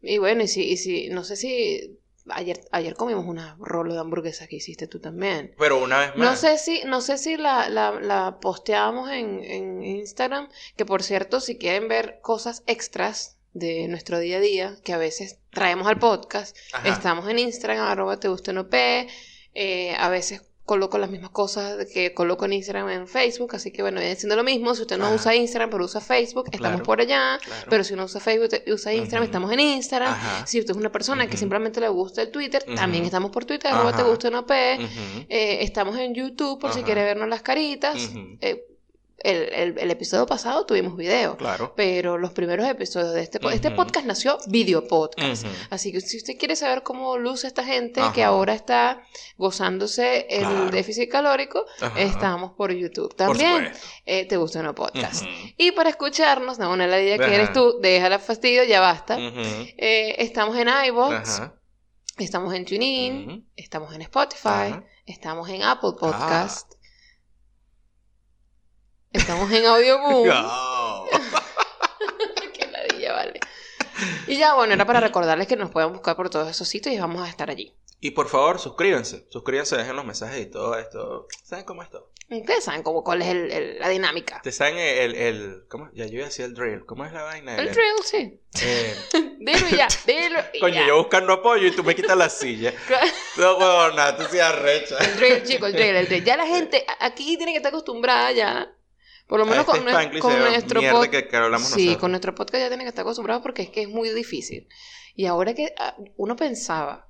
Y 0.00 0.18
bueno, 0.18 0.42
y 0.42 0.48
si, 0.48 0.62
y 0.62 0.76
si, 0.76 1.08
no 1.08 1.24
sé 1.24 1.36
si 1.36 1.98
ayer, 2.28 2.60
ayer 2.72 2.94
comimos 2.94 3.26
una 3.26 3.56
rolo 3.58 3.94
de 3.94 4.00
hamburguesa 4.00 4.46
que 4.46 4.56
hiciste 4.56 4.86
tú 4.86 5.00
también. 5.00 5.54
Pero 5.58 5.82
una 5.82 5.98
vez 6.00 6.16
más. 6.16 6.30
No 6.30 6.36
sé 6.36 6.58
si, 6.58 6.84
no 6.84 7.00
sé 7.00 7.18
si 7.18 7.36
la, 7.36 7.68
la, 7.68 7.92
la 8.00 8.38
posteamos 8.40 9.10
en, 9.10 9.42
en 9.42 9.82
Instagram, 9.84 10.48
que 10.76 10.84
por 10.84 11.02
cierto, 11.02 11.40
si 11.40 11.56
quieren 11.58 11.88
ver 11.88 12.20
cosas 12.22 12.62
extras 12.66 13.38
de 13.54 13.88
nuestro 13.88 14.18
día 14.18 14.36
a 14.36 14.40
día, 14.40 14.76
que 14.84 14.92
a 14.92 14.98
veces 14.98 15.38
traemos 15.50 15.86
al 15.86 15.98
podcast, 15.98 16.56
Ajá. 16.72 16.88
estamos 16.88 17.28
en 17.28 17.38
Instagram, 17.38 17.78
arroba 17.86 18.18
te 18.18 18.28
no 18.52 18.68
pe, 18.68 19.08
eh, 19.54 19.94
a 19.98 20.08
veces 20.08 20.42
coloco 20.66 20.96
las 20.96 21.10
mismas 21.10 21.30
cosas 21.30 21.86
que 21.92 22.14
coloco 22.14 22.46
en 22.46 22.54
Instagram 22.54 22.88
en 22.88 23.06
Facebook, 23.06 23.54
así 23.54 23.70
que 23.70 23.82
bueno, 23.82 24.00
viene 24.00 24.16
siendo 24.16 24.34
lo 24.34 24.42
mismo, 24.42 24.74
si 24.74 24.80
usted 24.82 24.96
no 24.96 25.06
Ajá. 25.06 25.14
usa 25.14 25.34
Instagram 25.34 25.68
pero 25.70 25.84
usa 25.84 26.00
Facebook, 26.00 26.46
estamos 26.46 26.70
Claro. 26.80 26.84
por 26.84 27.00
allá, 27.00 27.38
Claro. 27.44 27.66
pero 27.68 27.84
si 27.84 27.94
no 27.94 28.04
usa 28.04 28.18
Facebook 28.20 28.48
y 28.66 28.72
usa 28.72 28.92
Instagram, 28.94 29.24
estamos 29.24 29.52
en 29.52 29.60
Instagram. 29.60 30.12
Ajá. 30.12 30.46
Si 30.46 30.58
usted 30.58 30.70
es 30.72 30.76
una 30.78 30.90
persona 30.90 31.26
que 31.28 31.36
simplemente 31.36 31.80
le 31.80 31.88
gusta 31.88 32.22
el 32.22 32.30
Twitter, 32.30 32.64
también 32.74 33.04
estamos 33.04 33.30
por 33.30 33.44
Twitter, 33.44 33.72
arroba 33.72 33.94
te 33.94 34.02
guste 34.02 34.30
no. 34.30 34.40
Ujú. 34.40 34.46
Eh, 35.28 35.58
estamos 35.60 35.98
en 35.98 36.14
YouTube 36.14 36.58
por 36.58 36.72
si 36.72 36.82
quiere 36.82 37.04
vernos 37.04 37.28
las 37.28 37.42
caritas. 37.42 38.10
Eh, 38.40 38.64
el, 39.18 39.52
el- 39.54 39.78
el 39.78 39.90
episodio 39.90 40.26
pasado 40.26 40.66
tuvimos 40.66 40.96
video, 40.96 41.36
Claro. 41.36 41.72
pero 41.76 42.18
los 42.18 42.32
primeros 42.32 42.66
episodios 42.68 43.12
de 43.14 43.22
este, 43.22 43.40
po- 43.40 43.50
este 43.50 43.70
podcast 43.70 44.06
nació 44.06 44.38
video 44.48 44.86
podcast. 44.86 45.46
Así 45.70 45.92
que 45.92 46.00
si 46.00 46.18
usted 46.18 46.34
quiere 46.38 46.56
saber 46.56 46.82
cómo 46.82 47.16
luce 47.16 47.46
esta 47.46 47.64
gente 47.64 48.00
Ajá. 48.00 48.12
que 48.12 48.22
ahora 48.24 48.54
está 48.54 49.02
gozándose 49.38 50.26
el 50.28 50.40
Claro. 50.40 50.70
déficit 50.70 51.10
calórico, 51.10 51.64
Ajá. 51.80 51.98
estamos 52.00 52.52
por 52.52 52.72
YouTube. 52.72 53.14
También 53.16 53.70
eh, 54.04 54.26
te 54.26 54.36
gusta 54.36 54.62
no 54.62 54.74
podcast. 54.74 55.24
Y 55.56 55.72
para 55.72 55.90
escucharnos, 55.90 56.58
no, 56.58 56.70
una 56.72 56.86
ladilla 56.86 57.16
que 57.18 57.24
Ajá. 57.24 57.34
eres 57.34 57.52
tú, 57.52 57.78
déjala 57.80 58.18
fastidio, 58.18 58.64
ya 58.64 58.80
basta. 58.80 59.16
Eh, 59.18 60.16
estamos 60.18 60.56
en 60.58 60.68
iVoox, 60.68 61.40
estamos 62.18 62.52
en 62.54 62.64
TuneIn, 62.64 63.48
estamos 63.56 63.94
en 63.94 64.02
Spotify, 64.02 64.74
estamos 65.06 65.48
en 65.48 65.62
Apple 65.62 65.92
Ah. 66.02 66.48
Estamos 69.14 69.50
en 69.52 69.64
Audioboom. 69.64 70.28
Oh. 70.32 71.06
Qué 72.52 72.66
ladilla, 72.66 73.12
vale. 73.12 73.40
Y 74.26 74.36
ya, 74.36 74.54
bueno, 74.54 74.74
era 74.74 74.84
para 74.86 75.00
recordarles 75.00 75.46
que 75.46 75.56
nos 75.56 75.70
pueden 75.70 75.92
buscar 75.92 76.16
por 76.16 76.28
todos 76.30 76.48
esos 76.50 76.68
sitios 76.68 76.94
y 76.94 76.98
vamos 76.98 77.22
a 77.26 77.28
estar 77.30 77.48
allí. 77.48 77.74
Y 78.00 78.10
por 78.10 78.28
favor, 78.28 78.58
suscríbanse. 78.58 79.26
Suscríbanse, 79.30 79.76
dejen 79.76 79.96
los 79.96 80.04
mensajes 80.04 80.38
y 80.42 80.46
todo 80.50 80.76
esto. 80.78 81.26
¿Saben 81.42 81.64
cómo 81.64 81.82
es 81.82 81.88
todo? 81.90 82.10
Ustedes 82.28 82.64
saben 82.64 82.82
cómo, 82.82 83.04
cuál 83.04 83.22
es 83.22 83.28
el- 83.28 83.50
el- 83.52 83.78
la 83.78 83.88
dinámica. 83.88 84.36
¿Ustedes 84.36 84.56
saben 84.56 84.76
el, 84.78 85.14
el, 85.14 85.64
¿Cómo? 85.68 85.88
Ya 85.94 86.06
yo 86.06 86.14
iba 86.14 86.24
a 86.24 86.28
decir 86.28 86.44
el 86.46 86.54
drill. 86.54 86.84
¿Cómo 86.84 87.04
es 87.06 87.12
la 87.12 87.22
vaina? 87.22 87.56
El 87.56 87.70
drill, 87.70 87.94
sí. 88.04 88.40
Eh, 88.62 88.94
Dilo 89.38 89.68
ya, 89.68 89.88
dilo 90.06 90.40
y 90.54 90.60
coño, 90.60 90.74
ya. 90.74 90.86
yo 90.88 90.96
buscando 90.98 91.34
apoyo 91.34 91.66
y 91.66 91.70
tú 91.70 91.84
me 91.84 91.94
quitas 91.94 92.16
la 92.16 92.28
silla. 92.28 92.72
No, 93.36 93.56
huevona, 93.58 94.16
tú 94.16 94.24
sí 94.30 94.38
arrecha. 94.38 94.96
El 94.98 95.16
drill, 95.16 95.42
chicos, 95.42 95.68
el 95.70 95.74
drill, 95.74 95.96
el 95.96 96.06
drill. 96.06 96.24
Ya 96.24 96.36
la 96.36 96.46
gente 96.46 96.84
aquí 97.00 97.36
tiene 97.36 97.52
que 97.52 97.56
estar 97.58 97.70
acostumbrada 97.70 98.30
ya. 98.32 98.72
Por 99.26 99.38
lo 99.40 99.46
menos 99.46 99.66
este 99.66 99.78
con, 99.78 99.88
Spanglish 99.88 100.20
con 100.20 100.38
nuestro 100.38 100.80
podcast. 100.82 101.10
que, 101.10 101.28
que 101.28 101.36
hablamos 101.36 101.68
Sí, 101.68 101.80
nosotros. 101.86 102.00
con 102.00 102.10
nuestro 102.12 102.34
podcast 102.34 102.60
ya 102.62 102.68
tiene 102.68 102.84
que 102.84 102.88
estar 102.90 103.02
acostumbrado 103.02 103.42
porque 103.42 103.62
es 103.62 103.70
que 103.70 103.82
es 103.82 103.88
muy 103.88 104.10
difícil. 104.10 104.68
Y 105.16 105.26
ahora 105.26 105.54
que 105.54 105.72
ah, 105.78 105.96
uno 106.16 106.36
pensaba, 106.36 107.08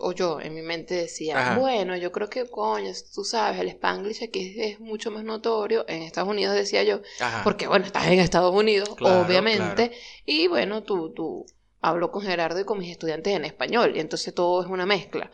o 0.00 0.12
yo 0.12 0.40
en 0.40 0.54
mi 0.54 0.62
mente 0.62 0.94
decía, 0.94 1.38
Ajá. 1.38 1.58
bueno, 1.58 1.96
yo 1.96 2.10
creo 2.10 2.28
que, 2.30 2.46
coño, 2.48 2.90
tú 3.14 3.22
sabes, 3.22 3.60
el 3.60 3.68
Spanglish 3.68 4.24
aquí 4.24 4.54
es, 4.58 4.72
es 4.72 4.80
mucho 4.80 5.10
más 5.10 5.22
notorio. 5.24 5.84
En 5.88 6.02
Estados 6.02 6.28
Unidos 6.30 6.54
decía 6.54 6.82
yo, 6.82 7.02
Ajá. 7.20 7.42
porque 7.44 7.66
bueno, 7.68 7.84
estás 7.86 8.06
en 8.06 8.18
Estados 8.18 8.54
Unidos, 8.54 8.88
Claro, 8.96 9.20
obviamente. 9.20 9.92
Y 10.24 10.48
bueno, 10.48 10.82
tú, 10.82 11.12
tú 11.12 11.46
hablo 11.80 12.10
con 12.10 12.22
Gerardo 12.22 12.58
y 12.58 12.64
con 12.64 12.78
mis 12.78 12.90
estudiantes 12.90 13.34
en 13.36 13.44
español, 13.44 13.94
y 13.94 14.00
entonces 14.00 14.34
todo 14.34 14.62
es 14.62 14.68
una 14.68 14.86
mezcla. 14.86 15.30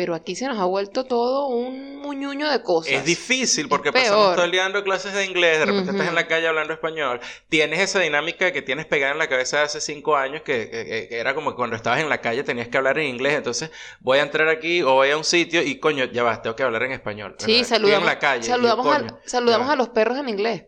Pero 0.00 0.14
aquí 0.14 0.34
se 0.34 0.46
nos 0.46 0.58
ha 0.58 0.64
vuelto 0.64 1.04
todo 1.04 1.48
un 1.48 1.98
muñuño 2.00 2.50
de 2.50 2.62
cosas. 2.62 2.90
Es 2.94 3.04
difícil 3.04 3.68
porque 3.68 3.90
Es 3.90 3.94
pasamos 3.94 4.34
todo 4.34 4.46
el 4.46 4.50
día 4.50 4.62
dando 4.62 4.82
clases 4.82 5.12
de 5.12 5.26
inglés, 5.26 5.58
de 5.58 5.66
repente 5.66 5.90
estás 5.90 6.08
en 6.08 6.14
la 6.14 6.26
calle 6.26 6.48
hablando 6.48 6.72
español, 6.72 7.20
tienes 7.50 7.80
esa 7.80 8.00
dinámica 8.00 8.50
que 8.50 8.62
tienes 8.62 8.86
pegada 8.86 9.12
en 9.12 9.18
la 9.18 9.28
cabeza 9.28 9.58
de 9.58 9.64
hace 9.64 9.78
cinco 9.82 10.16
años, 10.16 10.40
que, 10.40 10.70
que- 10.70 11.06
que 11.10 11.18
era 11.18 11.34
como 11.34 11.50
que 11.50 11.56
cuando 11.56 11.76
estabas 11.76 12.00
en 12.00 12.08
la 12.08 12.22
calle 12.22 12.42
tenías 12.44 12.68
que 12.68 12.78
hablar 12.78 12.98
en 12.98 13.08
inglés, 13.08 13.34
entonces 13.34 13.70
voy 14.00 14.20
a 14.20 14.22
entrar 14.22 14.48
aquí 14.48 14.80
o 14.80 14.94
voy 14.94 15.10
a 15.10 15.18
un 15.18 15.24
sitio 15.24 15.60
y 15.62 15.78
coño, 15.78 16.06
ya 16.06 16.22
vas, 16.22 16.40
tengo 16.40 16.56
que 16.56 16.62
hablar 16.62 16.82
en 16.84 16.92
español. 16.92 17.36
Sí, 17.38 17.62
saludamos, 17.64 18.00
en 18.00 18.06
la 18.06 18.18
calle. 18.18 18.40
y, 18.46 18.48
saludamos, 18.48 18.86
coño, 18.86 19.18
a, 19.22 19.28
saludamos 19.28 19.66
ya. 19.66 19.72
a 19.74 19.76
los 19.76 19.90
perros 19.90 20.16
en 20.16 20.30
inglés. 20.30 20.64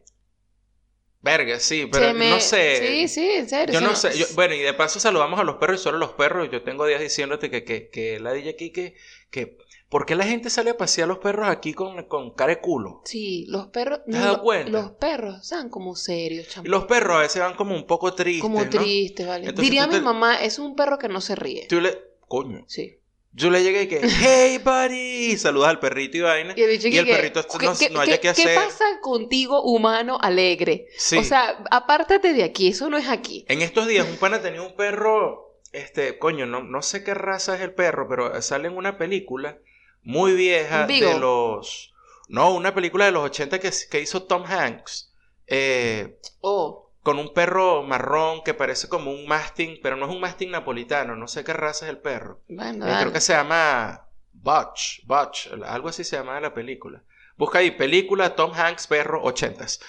Verga, 1.22 1.60
sí, 1.60 1.86
pero 1.90 2.12
me- 2.14 2.30
no 2.30 2.40
sé. 2.40 2.84
Sí, 2.86 3.08
sí, 3.08 3.30
en 3.30 3.48
serio. 3.48 3.72
Yo 3.72 3.80
no 3.80 3.94
sé, 3.94 4.16
yo- 4.18 4.26
bueno, 4.34 4.54
y 4.54 4.58
de 4.60 4.74
paso 4.74 4.98
saludamos 4.98 5.38
a 5.38 5.44
los 5.44 5.56
perros 5.56 5.80
y 5.80 5.82
solo 5.84 5.98
los 5.98 6.12
perros. 6.12 6.48
Yo 6.50 6.62
tengo 6.62 6.84
días 6.84 7.00
diciéndote 7.00 7.48
que, 7.50 7.64
que, 7.64 7.88
que 7.90 8.18
la 8.18 8.32
DJ 8.32 8.50
aquí 8.50 8.70
que, 8.72 8.96
que, 9.30 9.56
¿por 9.88 10.04
qué 10.04 10.16
la 10.16 10.24
gente 10.26 10.50
sale 10.50 10.70
a 10.70 10.76
pasear 10.76 11.04
a 11.04 11.08
los 11.10 11.18
perros 11.18 11.46
aquí 11.48 11.74
con, 11.74 12.02
con 12.08 12.34
cara 12.34 12.54
de 12.54 12.60
culo? 12.60 13.02
Sí, 13.04 13.46
los 13.48 13.68
perros. 13.68 14.00
¿Te 14.10 14.16
has 14.16 14.24
dado 14.24 14.42
cuenta? 14.42 14.72
Los 14.72 14.90
perros 14.92 15.42
están 15.42 15.68
como 15.70 15.94
serios, 15.94 16.46
Y 16.48 16.50
chamo. 16.50 16.68
los 16.68 16.84
perros 16.86 17.16
a 17.16 17.20
veces 17.20 17.40
van 17.40 17.54
como 17.54 17.76
un 17.76 17.86
poco 17.86 18.14
tristes, 18.14 18.42
Como 18.42 18.64
¿no? 18.64 18.68
tristes, 18.70 19.24
¿vale? 19.24 19.46
Entonces 19.48 19.62
Diría 19.70 19.84
tú 19.84 19.90
mi 19.92 19.96
te- 19.98 20.02
mamá, 20.02 20.42
es 20.42 20.58
un 20.58 20.74
perro 20.74 20.98
que 20.98 21.08
no 21.08 21.20
se 21.20 21.36
ríe. 21.36 21.66
Tú 21.68 21.80
le, 21.80 21.96
coño, 22.26 22.64
Sí. 22.66 22.98
Yo 23.34 23.50
le 23.50 23.62
llegué 23.62 23.82
y 23.84 23.88
que, 23.88 24.00
hey 24.02 24.58
buddy, 24.62 25.36
saludas 25.38 25.70
al 25.70 25.80
perrito 25.80 26.18
y 26.18 26.20
vaina. 26.20 26.54
Y 26.56 26.62
el, 26.62 26.70
Y 26.86 26.98
el 26.98 27.06
que- 27.06 27.12
perrito 27.14 27.42
¿qué- 27.58 27.66
no- 27.66 27.76
qué- 27.78 27.90
no 27.90 28.00
haya 28.00 28.14
qué- 28.20 28.28
que 28.28 28.34
¿Qué 28.34 28.42
hacer. 28.42 28.54
pasa 28.54 28.84
contigo, 29.00 29.62
humano 29.62 30.18
alegre? 30.20 30.86
Sí. 30.96 31.16
O 31.18 31.24
sea, 31.24 31.64
apártate 31.70 32.32
de 32.34 32.44
aquí, 32.44 32.68
eso 32.68 32.90
no 32.90 32.98
es 32.98 33.08
aquí. 33.08 33.44
En 33.48 33.62
estos 33.62 33.86
días 33.86 34.06
un 34.08 34.16
pana 34.16 34.42
tenía 34.42 34.62
un 34.62 34.76
perro, 34.76 35.56
este, 35.72 36.18
coño, 36.18 36.44
no, 36.46 36.62
no 36.62 36.82
sé 36.82 37.02
qué 37.04 37.14
raza 37.14 37.54
es 37.56 37.62
el 37.62 37.72
perro, 37.74 38.06
pero 38.08 38.40
sale 38.42 38.68
en 38.68 38.76
una 38.76 38.98
película 38.98 39.58
muy 40.02 40.34
vieja 40.34 40.86
de 40.86 41.18
los... 41.18 41.94
No, 42.28 42.54
una 42.54 42.74
película 42.74 43.04
de 43.06 43.12
los 43.12 43.24
80 43.24 43.58
que, 43.60 43.70
que 43.90 44.00
hizo 44.00 44.22
Tom 44.24 44.44
Hanks. 44.46 45.12
eh, 45.46 46.18
Oh, 46.40 46.81
con 47.02 47.18
un 47.18 47.32
perro 47.35 47.82
marrón 47.82 48.42
que 48.44 48.54
parece 48.54 48.88
como 48.88 49.11
un 49.12 49.26
mastín, 49.26 49.78
pero 49.82 49.97
no 49.97 50.06
es 50.06 50.12
un 50.12 50.21
mastín 50.21 50.50
napolitano, 50.52 51.16
no 51.16 51.28
sé 51.28 51.44
qué 51.44 51.52
raza 51.52 51.87
es 51.87 51.90
el 51.90 51.99
perro. 51.99 52.40
bueno, 52.49 52.87
Eh, 52.88 52.97
creo 53.00 53.12
que 53.12 53.21
se 53.21 53.32
llama 53.32 54.09
Butch, 54.32 55.04
Butch, 55.06 55.49
algo 55.64 55.88
así 55.88 56.04
se 56.04 56.16
llama 56.16 56.40
la 56.40 56.54
película. 56.54 57.02
Busca 57.37 57.59
ahí, 57.59 57.71
película 57.73 58.35
Tom 58.37 58.52
Hanks, 58.54 58.87
perro, 58.87 59.23
ochentas. 59.23 59.80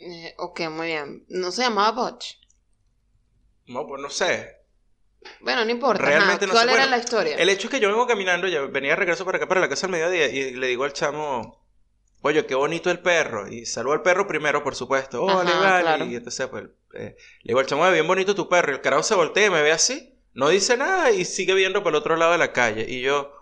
Eh, 0.00 0.34
ok, 0.38 0.60
muy 0.70 0.88
bien. 0.88 1.24
No 1.28 1.52
se 1.52 1.62
llamaba 1.62 1.92
Butch. 2.10 2.34
No, 3.66 3.86
pues 3.86 4.02
no 4.02 4.10
sé. 4.10 4.56
Bueno, 5.40 5.64
no 5.64 5.70
importa. 5.70 6.02
Realmente 6.04 6.46
no 6.46 6.54
sé. 6.56 6.64
¿Cuál 6.64 6.70
era 6.70 6.86
Bueno, 6.86 6.90
la 6.90 6.98
historia? 6.98 7.36
El 7.36 7.48
hecho 7.48 7.66
es 7.68 7.70
que 7.70 7.80
yo 7.80 7.88
vengo 7.88 8.06
caminando, 8.06 8.48
ya 8.48 8.62
venía 8.62 8.90
de 8.90 8.96
regreso 8.96 9.24
para 9.24 9.36
acá, 9.38 9.48
para 9.48 9.60
la 9.60 9.68
casa 9.68 9.86
al 9.86 9.92
mediodía, 9.92 10.26
y 10.28 10.52
le 10.54 10.66
digo 10.68 10.84
al 10.84 10.92
chamo, 10.92 11.59
oye, 12.22 12.46
qué 12.46 12.54
bonito 12.54 12.90
el 12.90 13.00
perro. 13.00 13.48
Y 13.48 13.66
saludo 13.66 13.94
al 13.94 14.02
perro 14.02 14.26
primero, 14.26 14.62
por 14.62 14.74
supuesto. 14.74 15.28
Ajá, 15.28 15.40
Hola, 15.40 15.58
vale. 15.58 15.82
claro. 15.82 16.04
Y 16.06 16.16
entonces, 16.16 16.46
pues, 16.48 16.64
eh, 16.94 17.16
le 17.42 17.48
digo 17.50 17.60
al 17.60 17.66
chamo, 17.66 17.82
"Oye, 17.82 17.92
bien 17.92 18.06
bonito 18.06 18.34
tu 18.34 18.48
perro. 18.48 18.72
Y 18.72 18.74
el 18.76 18.80
carajo 18.80 19.02
se 19.02 19.14
voltea 19.14 19.46
y 19.46 19.50
me 19.50 19.62
ve 19.62 19.72
así, 19.72 20.14
no 20.32 20.48
dice 20.48 20.76
nada 20.76 21.10
y 21.10 21.24
sigue 21.24 21.54
viendo 21.54 21.82
por 21.82 21.92
el 21.92 21.96
otro 21.96 22.16
lado 22.16 22.32
de 22.32 22.38
la 22.38 22.52
calle. 22.52 22.86
Y 22.88 23.00
yo, 23.00 23.32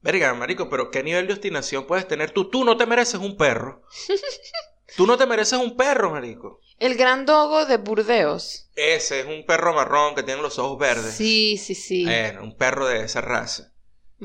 verga, 0.00 0.32
marico, 0.34 0.68
pero 0.70 0.90
¿qué 0.90 1.02
nivel 1.02 1.26
de 1.26 1.32
obstinación 1.34 1.86
puedes 1.86 2.06
tener 2.08 2.30
tú? 2.30 2.48
Tú 2.50 2.64
no 2.64 2.76
te 2.76 2.86
mereces 2.86 3.20
un 3.20 3.36
perro. 3.36 3.82
Tú 4.96 5.06
no 5.06 5.16
te 5.16 5.24
mereces 5.24 5.58
un 5.58 5.74
perro, 5.74 6.10
marico. 6.10 6.60
El 6.78 6.96
gran 6.96 7.24
dogo 7.24 7.64
de 7.64 7.78
Burdeos. 7.78 8.68
Ese 8.76 9.20
es 9.20 9.26
un 9.26 9.46
perro 9.46 9.72
marrón 9.72 10.14
que 10.14 10.22
tiene 10.22 10.42
los 10.42 10.58
ojos 10.58 10.78
verdes. 10.78 11.14
Sí, 11.14 11.56
sí, 11.56 11.74
sí. 11.74 12.04
Eh, 12.06 12.36
un 12.42 12.56
perro 12.58 12.86
de 12.86 13.02
esa 13.04 13.22
raza. 13.22 13.71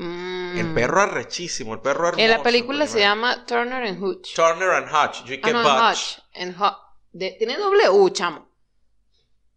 Mm. 0.00 0.58
El 0.58 0.74
perro 0.74 1.00
arrechísimo, 1.00 1.74
el 1.74 1.80
perro 1.80 2.08
hermoso. 2.08 2.22
En 2.24 2.30
la 2.30 2.40
película 2.42 2.86
se 2.86 3.00
llama 3.00 3.44
Turner 3.46 3.82
and 3.84 4.00
Hooch. 4.00 4.32
Turner 4.34 4.70
and 4.70 4.86
Hutch. 4.86 5.24
You 5.24 5.36
Ah, 5.42 5.50
no, 5.50 5.62
Butch. 5.62 5.82
Hutch. 5.90 6.18
En 6.34 6.54
Hu- 6.56 6.76
de- 7.12 7.32
tiene 7.38 7.56
doble 7.56 7.88
U, 7.90 8.08
chamo. 8.10 8.48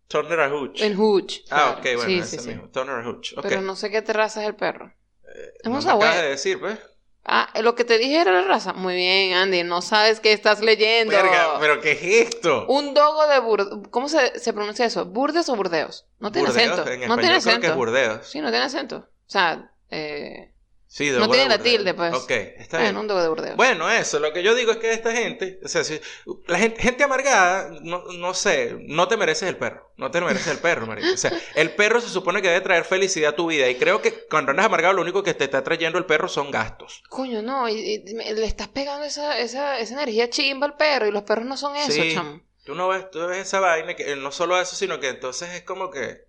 Turner 0.08 0.40
and 0.42 0.54
Hooch. 0.54 0.82
En 0.82 0.98
Hooch. 1.00 1.42
Ah, 1.52 1.56
claro. 1.56 1.72
ok, 1.74 1.84
bueno, 1.84 2.04
Sí, 2.06 2.18
ese 2.20 2.40
sí. 2.40 2.60
Turner 2.74 2.96
and 2.96 3.08
Hooch. 3.08 3.34
Ok. 3.38 3.44
Pero 3.48 3.62
no 3.62 3.76
sé 3.76 3.92
qué 3.92 4.02
raza 4.02 4.42
es 4.42 4.48
el 4.48 4.56
perro. 4.56 4.92
es 5.24 5.70
No 5.70 5.72
un 5.72 5.78
acabas 5.78 6.16
de 6.16 6.30
decir, 6.30 6.60
pues. 6.60 6.78
Ah, 7.24 7.48
lo 7.62 7.76
que 7.76 7.84
te 7.86 8.00
dije 8.00 8.20
era 8.20 8.32
la 8.32 8.42
raza. 8.42 8.74
Muy 8.74 8.96
bien, 8.96 9.34
Andy. 9.36 9.64
No 9.64 9.84
sabes 9.84 10.20
qué 10.20 10.34
estás 10.34 10.60
leyendo. 10.62 11.14
Verga, 11.14 11.60
pero 11.60 11.80
¿qué 11.80 11.92
es 11.92 12.04
esto? 12.34 12.66
Un 12.68 12.96
dogo 12.96 13.28
de 13.28 13.40
Burdeos. 13.40 13.88
¿Cómo 13.92 14.10
se, 14.10 14.40
se 14.40 14.54
pronuncia 14.54 14.86
eso? 14.88 15.06
¿Burdeos 15.06 15.48
o 15.50 15.56
Burdeos? 15.56 16.08
No 16.20 16.32
tiene 16.32 16.48
Burdeos, 16.50 16.80
acento. 16.80 16.90
En 16.92 17.08
no 17.08 17.16
tiene 17.18 17.40
creo 17.40 17.44
que 17.44 17.50
acento. 17.50 17.68
es 17.68 17.76
Burdeos. 17.76 18.28
Sí, 18.28 18.42
no 18.42 18.50
tiene 18.50 18.66
acento. 18.66 18.98
O 18.98 19.30
sea, 19.32 19.71
eh, 19.92 20.52
Sí, 20.92 21.10
No 21.10 21.30
tiene 21.30 21.48
la 21.48 21.58
tilde, 21.58 21.94
pues. 21.94 22.14
Ok, 22.14 22.30
está 22.32 22.80
bien. 22.80 22.88
bueno, 22.90 23.00
un 23.00 23.08
dogo 23.08 23.22
de 23.22 23.30
Burdeos. 23.30 23.56
Bueno, 23.56 23.90
eso, 23.90 24.20
lo 24.20 24.34
que 24.34 24.44
yo 24.44 24.54
digo 24.54 24.74
es 24.74 24.78
que 24.78 24.92
esta 24.92 25.14
gente, 25.14 25.58
o 25.64 25.70
sea, 25.70 25.86
si, 25.86 26.02
la 26.48 26.60
gente, 26.60 26.82
gente 26.82 27.06
amargada, 27.06 27.72
no, 27.82 28.04
no 28.12 28.34
sé, 28.34 28.76
no 28.88 29.08
te 29.08 29.16
mereces 29.16 29.48
el 29.48 29.56
perro, 29.56 29.94
no 29.96 30.12
te 30.12 30.20
mereces 30.20 30.48
el 30.48 30.58
perro, 30.58 30.88
marico. 30.88 31.08
O 31.14 31.16
sea, 31.16 31.32
el 31.56 31.74
perro 31.76 32.02
se 32.02 32.10
supone 32.10 32.42
que 32.42 32.50
debe 32.50 32.60
traer 32.60 32.84
felicidad 32.84 33.30
a 33.30 33.36
tu 33.38 33.48
vida 33.48 33.70
y 33.70 33.76
creo 33.76 34.02
que 34.02 34.28
cuando 34.30 34.52
andas 34.52 34.66
amargado 34.66 34.96
lo 34.96 35.02
único 35.02 35.24
que 35.24 35.34
te 35.34 35.46
está 35.46 35.64
trayendo 35.64 35.98
el 35.98 36.06
perro 36.06 36.28
son 36.28 36.52
gastos. 36.52 37.02
Coño, 37.08 37.42
no, 37.42 37.70
y, 37.70 38.04
le 38.04 38.46
estás 38.46 38.68
pegando 38.68 39.06
esa, 39.06 39.40
esa, 39.40 39.80
esa 39.80 39.94
energía 39.94 40.30
chimba 40.30 40.68
al 40.68 40.76
perro 40.76 41.08
y 41.08 41.12
los 41.12 41.24
perros 41.24 41.46
no 41.46 41.56
son 41.56 41.78
eso, 41.78 41.94
Sí. 41.94 42.14
chamo. 42.14 42.42
Tú 42.66 42.76
no 42.76 42.90
ves, 42.90 43.10
tú 43.10 43.26
ves 43.28 43.48
esa 43.48 43.62
vaina, 43.62 43.96
que 43.96 44.16
no 44.18 44.32
solo 44.32 44.60
eso, 44.60 44.76
sino 44.76 45.00
que 45.00 45.08
entonces 45.08 45.52
es 45.52 45.64
como 45.64 45.90
que, 45.90 46.26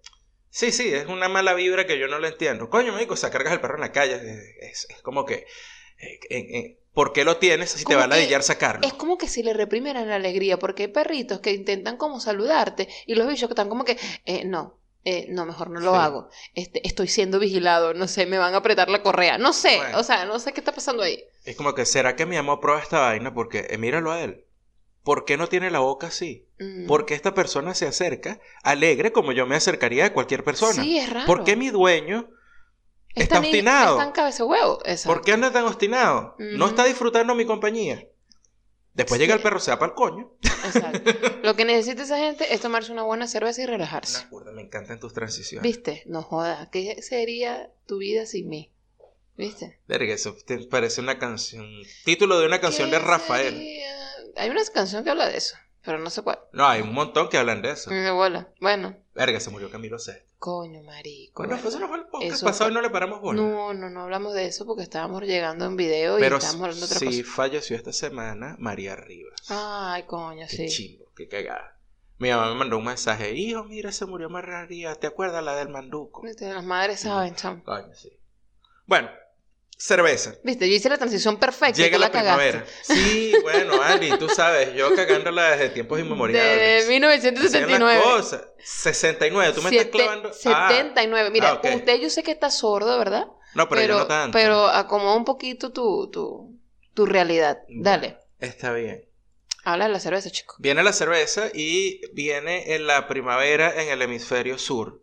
sí, 0.52 0.70
sí, 0.70 0.92
es 0.94 1.06
una 1.06 1.28
mala 1.28 1.54
vibra 1.54 1.86
que 1.86 1.98
yo 1.98 2.06
no 2.06 2.18
lo 2.18 2.28
entiendo. 2.28 2.70
Coño, 2.70 2.92
marico, 2.92 3.14
o 3.14 3.16
sea, 3.16 3.30
cargas 3.30 3.52
el 3.54 3.60
perro 3.60 3.74
en 3.76 3.80
la 3.80 3.90
calle, 3.92 4.20
es, 4.60 4.86
es 4.88 5.02
como 5.02 5.24
que, 5.24 5.46
eh, 6.30 6.78
¿por 6.94 7.12
qué 7.12 7.24
lo 7.24 7.38
tienes 7.38 7.70
si 7.70 7.84
te 7.84 7.94
va 7.96 8.04
a 8.04 8.08
ladillar 8.08 8.42
sacarlo? 8.42 8.86
Es 8.86 8.92
como 8.92 9.18
que 9.18 9.28
si 9.28 9.42
le 9.42 9.52
reprimieran 9.54 10.08
la 10.08 10.16
alegría, 10.16 10.58
porque 10.58 10.84
hay 10.84 10.88
perritos 10.88 11.40
que 11.40 11.52
intentan 11.52 11.96
como 11.96 12.20
saludarte 12.20 12.88
y 13.06 13.14
los 13.14 13.26
bichos 13.26 13.48
que 13.48 13.54
están 13.54 13.68
como 13.68 13.84
que, 13.84 13.96
eh, 14.26 14.44
no, 14.44 14.78
eh, 15.04 15.26
no, 15.30 15.46
mejor 15.46 15.70
no 15.70 15.80
lo 15.80 15.92
Sí. 15.92 15.98
hago. 15.98 16.28
Este, 16.54 16.86
estoy 16.86 17.08
siendo 17.08 17.38
vigilado, 17.38 17.94
no 17.94 18.06
sé, 18.06 18.26
me 18.26 18.38
van 18.38 18.54
a 18.54 18.58
apretar 18.58 18.88
la 18.88 19.02
correa, 19.02 19.38
no 19.38 19.52
sé, 19.52 19.76
Bueno. 19.78 19.98
o 19.98 20.04
sea, 20.04 20.24
no 20.26 20.38
sé 20.38 20.52
qué 20.52 20.60
está 20.60 20.72
pasando 20.72 21.02
ahí. 21.02 21.24
Es 21.44 21.56
como 21.56 21.74
que, 21.74 21.84
¿será 21.86 22.14
que 22.14 22.26
mi 22.26 22.36
amor 22.36 22.60
prueba 22.60 22.80
esta 22.80 23.00
vaina? 23.00 23.34
Porque, 23.34 23.66
eh, 23.70 23.78
míralo 23.78 24.12
a 24.12 24.22
él. 24.22 24.44
¿Por 25.02 25.24
qué 25.24 25.36
no 25.36 25.48
tiene 25.48 25.70
la 25.70 25.80
boca 25.80 26.06
así? 26.08 26.46
Mm. 26.60 26.86
¿Por 26.86 27.06
qué 27.06 27.14
esta 27.14 27.34
persona 27.34 27.74
se 27.74 27.86
acerca 27.86 28.40
alegre 28.62 29.12
como 29.12 29.32
yo 29.32 29.46
me 29.46 29.56
acercaría 29.56 30.06
a 30.06 30.12
cualquier 30.12 30.44
persona? 30.44 30.82
Sí, 30.82 30.98
es 30.98 31.10
raro. 31.10 31.26
¿Por 31.26 31.42
qué 31.44 31.56
mi 31.56 31.70
dueño 31.70 32.30
está 33.14 33.40
obstinado? 33.40 33.96
Está 33.96 34.04
en 34.06 34.12
cabeza 34.12 34.44
huevo, 34.44 34.78
esa. 34.84 35.08
¿Por 35.08 35.22
qué 35.22 35.32
anda 35.32 35.52
tan 35.52 35.64
obstinado? 35.64 36.36
No 36.38 36.66
está 36.68 36.84
disfrutando 36.84 37.34
mi 37.34 37.44
compañía. 37.46 38.06
Después 38.94 39.18
Sí. 39.18 39.22
llega 39.24 39.34
el 39.34 39.40
perro, 39.40 39.58
se 39.58 39.70
va 39.70 39.78
para 39.78 39.90
el 39.90 39.96
coño. 39.96 40.32
Exacto. 40.42 41.00
Lo 41.42 41.56
que 41.56 41.64
necesita 41.64 42.02
esa 42.02 42.18
gente 42.18 42.52
es 42.54 42.60
tomarse 42.60 42.92
una 42.92 43.02
buena 43.02 43.26
cerveza 43.26 43.62
y 43.62 43.66
relajarse. 43.66 44.26
me 44.54 44.60
encantan 44.62 45.00
tus 45.00 45.14
transiciones. 45.14 45.62
¿Viste? 45.62 46.02
No 46.06 46.22
jodas. 46.22 46.68
¿Qué 46.70 47.00
sería 47.02 47.70
tu 47.86 47.98
vida 47.98 48.26
sin 48.26 48.48
mí? 48.50 48.70
¿Viste? 49.36 49.80
Verga, 49.88 50.12
eso 50.12 50.36
te 50.46 50.58
parece 50.66 51.00
una 51.00 51.18
canción. 51.18 51.66
Título 52.04 52.38
de 52.38 52.46
una 52.46 52.60
canción 52.60 52.90
de 52.90 52.98
¿Qué 52.98 53.04
Rafael. 53.04 53.54
sería? 53.54 54.01
Hay 54.36 54.50
una 54.50 54.62
canción 54.72 55.04
que 55.04 55.10
habla 55.10 55.28
de 55.28 55.36
eso, 55.36 55.56
pero 55.84 55.98
no 55.98 56.10
sé 56.10 56.22
cuál. 56.22 56.38
No, 56.52 56.66
hay 56.66 56.80
un 56.82 56.92
montón 56.92 57.28
que 57.28 57.38
hablan 57.38 57.62
de 57.62 57.70
eso. 57.72 57.90
Mi 57.90 58.04
abuela. 58.06 58.48
Bueno, 58.60 58.96
Verga, 59.14 59.40
se 59.40 59.50
murió 59.50 59.70
Camilo 59.70 59.98
Sesto. 59.98 60.32
coño, 60.38 60.82
marico. 60.82 61.42
Bueno, 61.42 61.58
pues 61.60 61.74
eso 61.74 61.80
no 61.80 61.88
fue 61.88 61.98
el 61.98 62.06
podcast 62.06 62.34
Eso 62.36 62.46
pasado 62.46 62.64
fue- 62.66 62.72
y 62.72 62.74
no 62.74 62.80
le 62.80 62.90
paramos 62.90 63.20
bola. 63.20 63.40
No, 63.42 63.74
no, 63.74 63.90
no 63.90 64.02
hablamos 64.02 64.32
de 64.34 64.46
eso 64.46 64.64
porque 64.66 64.82
estábamos 64.82 65.22
llegando 65.22 65.66
en 65.66 65.76
video 65.76 66.18
y 66.18 66.22
estábamos 66.22 66.54
hablando 66.54 66.80
de 66.86 66.86
otra 66.86 66.98
sí 66.98 67.22
cosa. 67.22 67.34
falleció 67.34 67.76
esta 67.76 67.92
semana 67.92 68.56
María 68.58 68.96
Rivas. 68.96 69.40
Ay, 69.48 70.04
coño, 70.04 70.46
Qué 70.48 70.56
sí. 70.56 70.68
chimbo, 70.68 71.04
qué 71.14 71.28
cagada. 71.28 71.76
Mi 72.18 72.30
mamá 72.30 72.50
me 72.50 72.54
mandó 72.54 72.78
un 72.78 72.84
mensaje. 72.84 73.32
Hijo, 73.34 73.64
mira, 73.64 73.90
se 73.92 74.06
murió 74.06 74.30
María 74.30 74.64
Rivas. 74.64 74.98
¿Te 75.00 75.08
acuerdas 75.08 75.42
la 75.44 75.56
del 75.56 75.68
manduco? 75.68 76.22
Las 76.24 76.64
madres 76.64 77.00
saben, 77.00 77.34
chamo. 77.34 77.62
Coño, 77.64 77.92
sí. 77.94 78.16
Bueno, 78.86 79.10
cerveza. 79.84 80.34
Viste, 80.44 80.68
yo 80.68 80.74
hice 80.76 80.88
la 80.88 80.96
transición 80.98 81.38
perfecta 81.38 81.80
y 81.80 81.84
Llega 81.84 81.96
tú 81.96 82.00
la 82.02 82.10
primavera. 82.12 82.64
Sí, 82.82 83.34
bueno, 83.42 83.82
Andy, 83.82 84.16
tú 84.18 84.28
sabes, 84.28 84.74
yo 84.74 84.94
cagándola 84.94 85.50
desde 85.50 85.70
tiempos 85.70 85.98
De 85.98 86.04
inmemoriales. 86.04 86.84
Eran 86.84 86.88
1979. 86.88 87.94
las 87.94 88.02
cosas. 88.04 88.44
69, 88.64 89.52
tú 89.54 89.62
me 89.62 89.70
estás 89.70 89.86
clavando. 89.86 90.28
Ah, 90.46 90.68
79. 90.68 91.30
Mira, 91.30 91.60
Ah, 91.64 91.74
usted 91.74 92.00
yo 92.00 92.10
sé 92.10 92.22
que 92.22 92.30
está 92.30 92.50
sordo, 92.50 92.96
¿verdad? 92.98 93.26
no, 93.54 93.68
pero, 93.68 93.82
yo 93.82 93.98
no 93.98 94.06
tanto. 94.06 94.32
pero 94.38 94.66
acomoda 94.68 95.16
un 95.16 95.24
poquito 95.24 95.72
tu, 95.72 96.08
tu, 96.10 96.56
tu 96.94 97.04
realidad. 97.06 97.58
Dale. 97.68 98.18
Está 98.38 98.72
bien. 98.72 99.04
Habla 99.64 99.86
de 99.86 99.92
la 99.92 100.00
cerveza, 100.00 100.30
chico. 100.30 100.54
Viene 100.58 100.82
la 100.82 100.92
cerveza 100.92 101.48
y 101.54 102.00
viene 102.14 102.74
en 102.74 102.86
la 102.86 103.06
primavera 103.08 103.80
en 103.82 103.88
el 103.88 104.00
hemisferio 104.02 104.58
sur. 104.58 105.01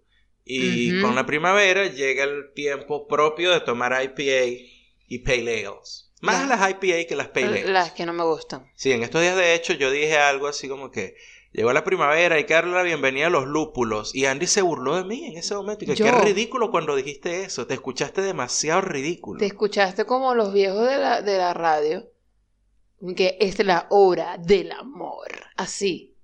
Y 0.51 0.99
con 1.01 1.13
la 1.15 1.25
primavera 1.27 1.85
llega 1.85 2.23
el 2.23 2.51
tiempo 2.55 3.07
propio 3.07 3.51
de 3.51 3.59
tomar 3.61 3.91
IPA 4.03 4.63
y 5.07 5.19
Pale 5.19 5.65
Ales. 5.67 6.11
Más 6.21 6.47
Las- 6.47 6.59
las 6.59 6.71
IPA 6.71 7.07
que 7.07 7.15
las 7.15 7.27
Pale 7.27 7.45
Ales. 7.47 7.69
Las 7.69 7.91
que 7.91 8.05
no 8.05 8.13
me 8.13 8.23
gustan. 8.23 8.69
Sí, 8.75 8.91
en 8.91 9.03
estos 9.03 9.21
días 9.21 9.35
de 9.37 9.53
hecho 9.53 9.73
yo 9.73 9.91
dije 9.91 10.17
algo 10.17 10.47
así 10.47 10.67
como 10.67 10.89
que 10.89 11.15
llegó 11.51 11.71
la 11.71 11.83
primavera, 11.83 12.35
hay 12.35 12.45
que 12.45 12.55
darle 12.55 12.73
la 12.73 12.81
bienvenida 12.83 13.27
a 13.27 13.29
los 13.29 13.45
lúpulos. 13.45 14.15
Y 14.15 14.25
Andy 14.25 14.47
se 14.47 14.61
burló 14.63 14.95
de 14.95 15.03
mí 15.03 15.25
en 15.27 15.37
ese 15.37 15.53
momento. 15.53 15.83
Y 15.83 15.87
que 15.87 15.95
qué 15.95 16.11
ridículo 16.11 16.71
cuando 16.71 16.95
dijiste 16.95 17.43
eso. 17.43 17.67
Te 17.67 17.75
escuchaste 17.75 18.21
demasiado 18.23 18.81
ridículo. 18.81 19.39
Te 19.39 19.45
escuchaste 19.45 20.05
como 20.05 20.33
los 20.33 20.51
viejos 20.51 20.87
de 20.89 20.97
la, 20.97 21.21
de 21.21 21.37
la 21.37 21.53
radio. 21.53 22.09
Que 23.15 23.37
es 23.39 23.63
la 23.63 23.85
hora 23.91 24.37
del 24.39 24.71
amor. 24.71 25.27
Así. 25.55 26.15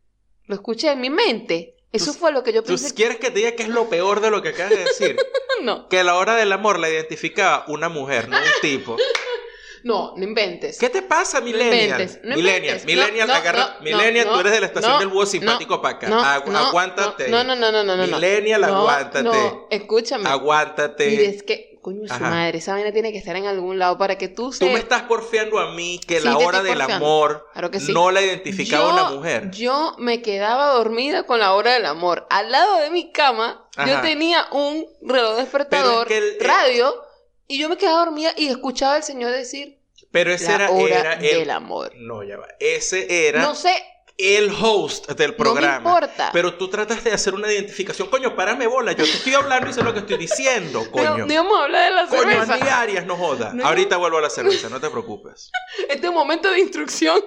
Lo 0.45 0.55
escuché 0.55 0.91
en 0.91 0.99
mi 1.01 1.09
mente. 1.09 1.74
Eso 1.91 2.11
Tú- 2.13 2.19
fue 2.19 2.31
lo 2.31 2.43
que 2.43 2.51
yo 2.53 2.61
¿Tú 2.61 2.69
pensé. 2.69 2.93
quieres 2.93 3.17
que 3.17 3.31
te 3.31 3.39
diga 3.39 3.51
que 3.53 3.63
es 3.63 3.69
lo 3.69 3.89
peor 3.89 4.19
de 4.19 4.29
lo 4.31 4.41
que 4.41 4.49
acabas 4.49 4.71
de 4.71 4.83
decir? 4.83 5.15
No, 5.61 5.87
que 5.87 6.03
la 6.03 6.15
hora 6.15 6.35
del 6.35 6.51
amor 6.51 6.79
la 6.79 6.89
identificaba 6.89 7.63
una 7.69 7.87
mujer, 7.87 8.27
no 8.27 8.35
un 8.37 8.43
tipo. 8.61 8.97
no, 9.83 10.13
no 10.17 10.23
inventes. 10.23 10.77
¿Qué 10.77 10.89
te 10.89 11.01
pasa, 11.01 11.39
No 11.39 11.45
millennial? 11.45 12.01
inventes, 12.01 12.19
no 12.23 12.35
millennial, 12.35 12.77
inventes. 12.77 12.85
millennial, 12.85 13.27
No, 13.27 13.33
no, 13.33 13.39
agarra. 13.39 13.75
no, 13.79 13.83
millennial, 13.83 14.27
no, 14.27 14.33
tú 14.33 14.39
eres 14.41 14.51
de 14.51 14.59
la 14.59 14.65
estación 14.65 14.91
no, 14.93 14.99
del 14.99 15.07
búho 15.07 15.25
simpático 15.25 15.75
no, 15.75 15.81
para 15.81 15.95
acá. 15.95 16.09
No, 16.09 16.21
Agu- 16.21 16.47
no, 16.51 16.59
aguántate. 16.59 17.29
No, 17.29 17.45
no, 17.45 17.55
no, 17.55 17.71
no, 17.71 17.83
no, 17.85 17.95
no. 17.95 18.05
no. 18.05 18.15
Millennial, 18.17 18.61
No, 18.61 18.67
aguántate. 18.79 19.23
No, 19.23 19.67
escúchame. 19.71 20.27
Aguántate. 20.29 21.09
Y 21.13 21.23
es 21.23 21.43
que, 21.43 21.74
coño, 21.85 22.07
su 22.07 22.19
madre, 22.19 22.57
esa 22.57 22.73
vaina 22.73 22.91
tiene 22.91 23.11
que 23.11 23.19
estar 23.19 23.35
en 23.35 23.45
algún 23.45 23.77
lado 23.77 23.97
para 23.99 24.17
que 24.17 24.27
tú 24.27 24.45
Tú 24.47 24.53
sepas. 24.53 24.73
me 24.73 24.79
estás 24.79 25.03
porfiando 25.03 25.59
a 25.59 25.71
mí 25.73 25.99
que 26.07 26.19
Sí, 26.19 26.25
la 26.25 26.37
hora 26.37 26.63
del 26.63 26.77
porfiando. 26.79 27.05
amor 27.05 27.47
Claro 27.53 27.69
que 27.69 27.79
sí. 27.79 27.93
no 27.93 28.09
la 28.09 28.23
identificaba 28.23 28.91
una 28.91 29.09
mujer. 29.11 29.51
Yo 29.51 29.95
me 29.99 30.23
quedaba 30.23 30.67
dormida 30.73 31.23
con 31.27 31.39
la 31.39 31.53
hora 31.53 31.73
del 31.73 31.85
amor. 31.85 32.25
Al 32.31 32.51
lado 32.51 32.77
de 32.79 32.89
mi 32.89 33.11
cama, 33.11 33.69
yo 33.85 34.01
tenía 34.01 34.47
un 34.51 34.87
reloj 35.03 35.37
despertador, 35.37 36.07
Pero 36.07 36.25
es 36.25 36.31
que 36.33 36.37
el- 36.39 36.47
radio, 36.47 36.95
y 37.47 37.59
yo 37.59 37.69
me 37.69 37.77
quedaba 37.77 37.99
dormida 38.05 38.33
y 38.35 38.47
escuchaba 38.47 38.95
al 38.95 39.03
Señor 39.03 39.31
decir 39.31 39.77
Pero 40.11 40.31
ese 40.33 40.47
la 40.49 40.55
era, 40.55 40.71
hora 40.71 40.99
era 40.99 41.13
el. 41.13 41.21
del 41.39 41.49
amor. 41.51 41.91
No, 41.97 42.23
ya 42.23 42.37
va. 42.37 42.47
Ese 42.59 43.27
era 43.27 43.41
No 43.43 43.53
sé, 43.53 43.75
el 44.17 44.49
host 44.61 45.09
del 45.11 45.31
no 45.31 45.37
programa. 45.37 45.79
me 45.79 45.89
importa. 45.89 46.29
Pero 46.31 46.53
tú 46.55 46.69
tratas 46.69 47.03
de 47.03 47.11
hacer 47.11 47.33
una 47.33 47.51
identificación. 47.51 48.07
Coño, 48.09 48.35
párame 48.35 48.65
bola. 48.67 48.93
Yo 48.93 49.03
te 49.03 49.11
estoy 49.11 49.33
hablando 49.33 49.69
y 49.69 49.73
sé 49.73 49.83
lo 49.83 49.93
que 49.93 49.99
estoy 49.99 50.17
diciendo, 50.17 50.89
coño. 50.91 51.25
no 51.25 51.33
íbamos 51.33 51.57
a 51.59 51.63
hablar 51.63 51.89
de 51.89 51.95
la 51.95 52.07
Coño, 52.07 52.45
cerveza. 52.45 52.79
Arias, 52.81 53.05
no 53.05 53.17
joda. 53.17 53.51
No. 53.53 53.65
Ahorita 53.65 53.97
vuelvo 53.97 54.17
a 54.17 54.21
la 54.21 54.29
cerveza, 54.29 54.69
no 54.69 54.79
te 54.79 54.89
preocupes. 54.89 55.51
Este 55.89 56.05
es 56.07 56.09
un 56.09 56.15
momento 56.15 56.49
de 56.49 56.59
instrucción. 56.59 57.19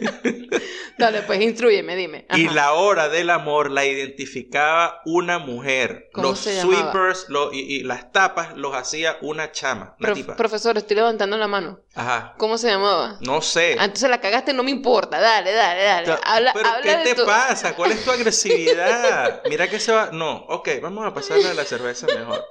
Dale, 0.98 1.22
pues 1.22 1.40
instruyeme, 1.42 1.94
dime. 1.94 2.26
Y 2.34 2.46
Ajá. 2.46 2.54
la 2.54 2.72
hora 2.72 3.08
del 3.10 3.28
amor 3.30 3.70
la 3.70 3.84
identificaba 3.84 5.02
una 5.04 5.38
mujer. 5.38 6.08
¿Cómo 6.12 6.28
los 6.28 6.38
se 6.38 6.58
sweepers 6.62 7.26
lo- 7.28 7.52
y, 7.52 7.58
y 7.60 7.82
las 7.82 8.12
tapas 8.12 8.56
los 8.56 8.74
hacía 8.74 9.18
una 9.20 9.52
chama, 9.52 9.94
una 10.00 10.08
Prof- 10.08 10.14
tipa. 10.14 10.36
profesor, 10.36 10.78
estoy 10.78 10.96
levantando 10.96 11.36
la 11.36 11.48
mano. 11.48 11.80
Ajá. 11.94 12.34
¿Cómo 12.38 12.56
se 12.56 12.68
llamaba? 12.68 13.18
No 13.20 13.42
sé. 13.42 13.76
Ah, 13.78 13.84
entonces 13.84 14.08
la 14.08 14.20
cagaste, 14.20 14.54
no 14.54 14.62
me 14.62 14.70
importa. 14.70 15.20
Dale, 15.20 15.52
dale, 15.52 15.82
dale. 15.82 16.14
Habla, 16.24 16.52
Pero 16.54 16.68
habla 16.68 16.82
¿qué 16.82 16.96
de 16.96 17.04
te 17.04 17.14
tu- 17.14 17.26
pasa? 17.26 17.74
¿Cuál 17.74 17.92
es 17.92 18.02
tu 18.04 18.10
agresividad? 18.12 19.42
Mira 19.50 19.68
que 19.68 19.78
se 19.78 19.92
va. 19.92 20.10
No, 20.12 20.36
ok, 20.48 20.68
vamos 20.80 21.06
a 21.06 21.12
pasarle 21.12 21.48
a 21.48 21.54
la 21.54 21.64
cerveza 21.64 22.06
mejor. 22.06 22.42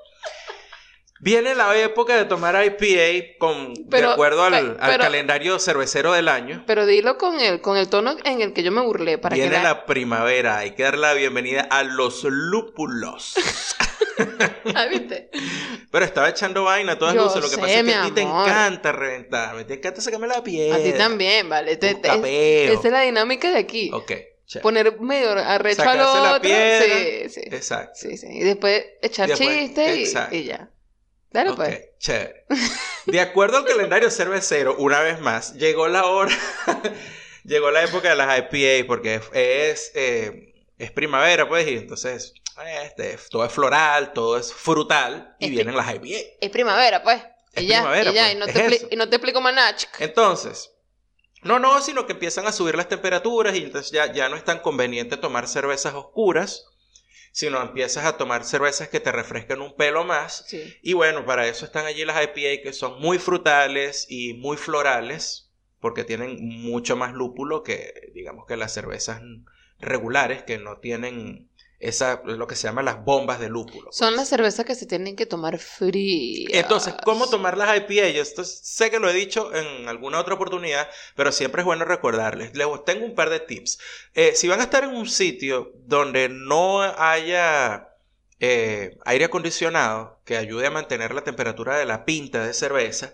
Viene 1.21 1.55
la 1.55 1.75
época 1.77 2.15
de 2.17 2.25
tomar 2.25 2.55
IPA 2.63 3.37
con, 3.39 3.73
Pero- 3.89 4.07
de 4.09 4.13
acuerdo 4.13 4.43
al, 4.43 4.77
calendario 4.77 5.59
cervecero 5.59 6.11
del 6.11 6.27
año. 6.27 6.63
Pero 6.67 6.85
dilo 6.85 7.17
con 7.17 7.39
el, 7.39 7.61
con 7.61 7.77
el 7.77 7.87
tono 7.89 8.15
en 8.25 8.41
el 8.41 8.53
que 8.53 8.63
yo 8.63 8.71
me 8.71 8.81
burlé. 8.81 9.17
Para 9.17 9.33
Viene 9.35 9.51
que 9.51 9.57
la... 9.57 9.63
la 9.63 9.85
primavera, 9.85 10.57
hay 10.57 10.71
que 10.71 10.83
dar 10.83 10.97
la 10.97 11.13
bienvenida 11.13 11.61
a 11.61 11.83
los 11.83 12.23
lúpulos. 12.23 13.35
Ah, 14.73 14.85
¿viste? 14.85 15.29
Pero 15.91 16.05
estaba 16.05 16.29
echando 16.29 16.63
vaina 16.63 16.93
a 16.93 16.97
todas 16.97 17.13
Yo 17.15 17.23
luces. 17.25 17.41
Lo 17.41 17.49
que 17.49 17.55
sé, 17.55 17.61
pasa 17.61 17.73
es 17.79 17.83
que 17.83 17.93
a 17.93 18.03
ti 18.03 18.11
te 18.11 18.21
encanta 18.21 18.91
reventarme, 18.93 19.65
te 19.65 19.73
encanta 19.73 19.99
sacarme 20.01 20.27
la 20.27 20.41
piel. 20.41 20.71
A 20.73 20.77
ti 20.77 20.93
también, 20.93 21.49
¿vale? 21.49 21.75
Te- 21.75 21.95
te- 21.95 22.07
capeo. 22.07 22.73
esa 22.73 22.87
es 22.87 22.91
la 22.93 23.01
dinámica 23.01 23.51
de 23.51 23.59
aquí. 23.59 23.91
Ok, 23.93 24.11
chévere. 24.45 24.63
Poner 24.63 24.99
medio 25.01 25.31
arrecho 25.31 25.81
al 25.81 25.87
Sacarse 25.99 26.21
la 26.21 26.41
piedra. 26.41 26.85
Sí, 26.85 27.29
sí. 27.29 27.41
Exacto. 27.51 27.91
Sí, 27.95 28.17
sí. 28.17 28.27
Y 28.31 28.39
después 28.43 28.85
echar 29.01 29.29
chistes 29.33 30.15
y, 30.31 30.43
ya. 30.45 30.69
Dale, 31.35 31.53
pues. 31.53 31.89
chévere. 31.99 32.45
De 33.05 33.19
acuerdo 33.19 33.57
al 33.57 33.65
calendario 33.73 34.09
cervecero, 34.09 34.75
una 34.77 35.01
vez 35.01 35.19
más, 35.19 35.53
llegó 35.55 35.87
la 35.87 36.05
hora, 36.05 36.35
llegó 37.43 37.71
la 37.71 37.83
época 37.83 38.09
de 38.09 38.15
las 38.15 38.39
IPA, 38.39 38.87
porque 38.87 39.21
es, 39.33 39.91
eh, 39.95 40.53
es 40.77 40.91
primavera, 40.91 41.47
pues, 41.47 41.67
y 41.67 41.75
entonces, 41.77 42.33
este, 42.83 43.17
todo 43.29 43.45
es 43.45 43.51
floral, 43.51 44.13
todo 44.13 44.37
es 44.37 44.53
frutal, 44.53 45.35
y 45.39 45.49
vienen 45.49 45.75
las 45.75 45.93
IPA. 45.93 46.27
Es 46.41 46.49
primavera, 46.49 47.03
pues. 47.03 47.21
Es 47.53 47.63
y 47.63 47.67
ya, 47.67 47.77
primavera, 47.79 48.11
y 48.11 48.13
ya. 48.13 48.21
pues, 48.23 48.33
Y, 48.33 48.37
no 48.37 48.45
es 48.45 48.53
te 48.53 48.59
expli- 48.65 48.75
eso. 48.75 48.87
y 48.91 48.95
no 48.95 49.09
te 49.09 49.15
explico 49.17 49.41
más 49.41 49.53
nada. 49.53 49.75
chica. 49.75 49.91
Entonces, 49.99 50.71
no, 51.43 51.59
no, 51.59 51.81
sino 51.81 52.05
que 52.07 52.13
empiezan 52.13 52.47
a 52.47 52.51
subir 52.51 52.75
las 52.75 52.87
temperaturas 52.89 53.55
y 53.55 53.63
entonces 53.63 53.91
ya, 53.91 54.11
ya 54.11 54.29
no 54.29 54.35
es 54.35 54.43
tan 54.43 54.59
conveniente 54.59 55.15
tomar 55.17 55.47
cervezas 55.47 55.93
oscuras, 55.93 56.65
sino 57.35 57.61
empiezas 57.61 58.05
a 58.05 58.15
tomar 58.15 58.45
cervezas 58.45 58.87
que 58.87 59.01
te 59.01 59.11
refrescan 59.11 59.61
un 59.61 59.75
pelo 59.75 60.05
más. 60.05 60.45
Sí. 60.47 60.73
Y 60.81 60.93
bueno, 60.93 61.25
para 61.25 61.45
eso 61.45 61.65
están 61.65 61.85
allí 61.85 62.05
las 62.05 62.23
IPA 62.23 62.63
que 62.63 62.71
son 62.71 63.01
muy 63.01 63.19
frutales 63.19 64.07
y 64.09 64.35
muy 64.35 64.55
florales, 64.55 65.51
porque 65.81 66.05
tienen 66.05 66.37
mucho 66.61 66.95
más 66.95 67.11
lúpulo 67.11 67.61
que, 67.61 68.09
digamos, 68.13 68.45
que 68.45 68.55
las 68.55 68.73
cervezas 68.73 69.21
regulares 69.79 70.43
que 70.43 70.59
no 70.59 70.77
tienen 70.77 71.49
esa, 71.79 72.21
lo 72.25 72.47
que 72.47 72.55
se 72.55 72.67
llama 72.67 72.83
las 72.83 73.03
bombas 73.03 73.39
de 73.39 73.49
lúpulo. 73.49 73.91
Son 73.91 74.15
las 74.15 74.29
cervezas 74.29 74.65
que 74.65 74.75
se 74.75 74.85
tienen 74.85 75.15
que 75.15 75.25
tomar 75.25 75.59
frías. 75.59 76.51
Entonces, 76.53 76.93
¿cómo 77.03 77.29
tomar 77.29 77.57
las 77.57 77.77
IPA? 77.77 78.09
Yo 78.09 78.21
esto 78.21 78.43
sé 78.43 78.89
que 78.89 78.99
lo 78.99 79.09
he 79.09 79.13
dicho 79.13 79.53
en 79.53 79.87
alguna 79.87 80.19
otra 80.19 80.35
oportunidad, 80.35 80.87
pero 81.15 81.31
siempre 81.31 81.61
es 81.61 81.65
bueno 81.65 81.85
recordarles. 81.85 82.55
Les 82.55 82.67
tengo 82.85 83.05
un 83.05 83.15
par 83.15 83.29
de 83.29 83.39
tips. 83.39 83.79
Eh, 84.13 84.33
si 84.35 84.47
van 84.47 84.59
a 84.61 84.63
estar 84.63 84.83
en 84.83 84.95
un 84.95 85.07
sitio 85.07 85.71
donde 85.85 86.29
no 86.29 86.81
haya 86.81 87.89
eh, 88.39 88.97
aire 89.05 89.25
acondicionado 89.25 90.19
que 90.25 90.37
ayude 90.37 90.67
a 90.67 90.71
mantener 90.71 91.13
la 91.13 91.23
temperatura 91.23 91.77
de 91.77 91.85
la 91.85 92.05
pinta 92.05 92.45
de 92.45 92.53
cerveza 92.53 93.13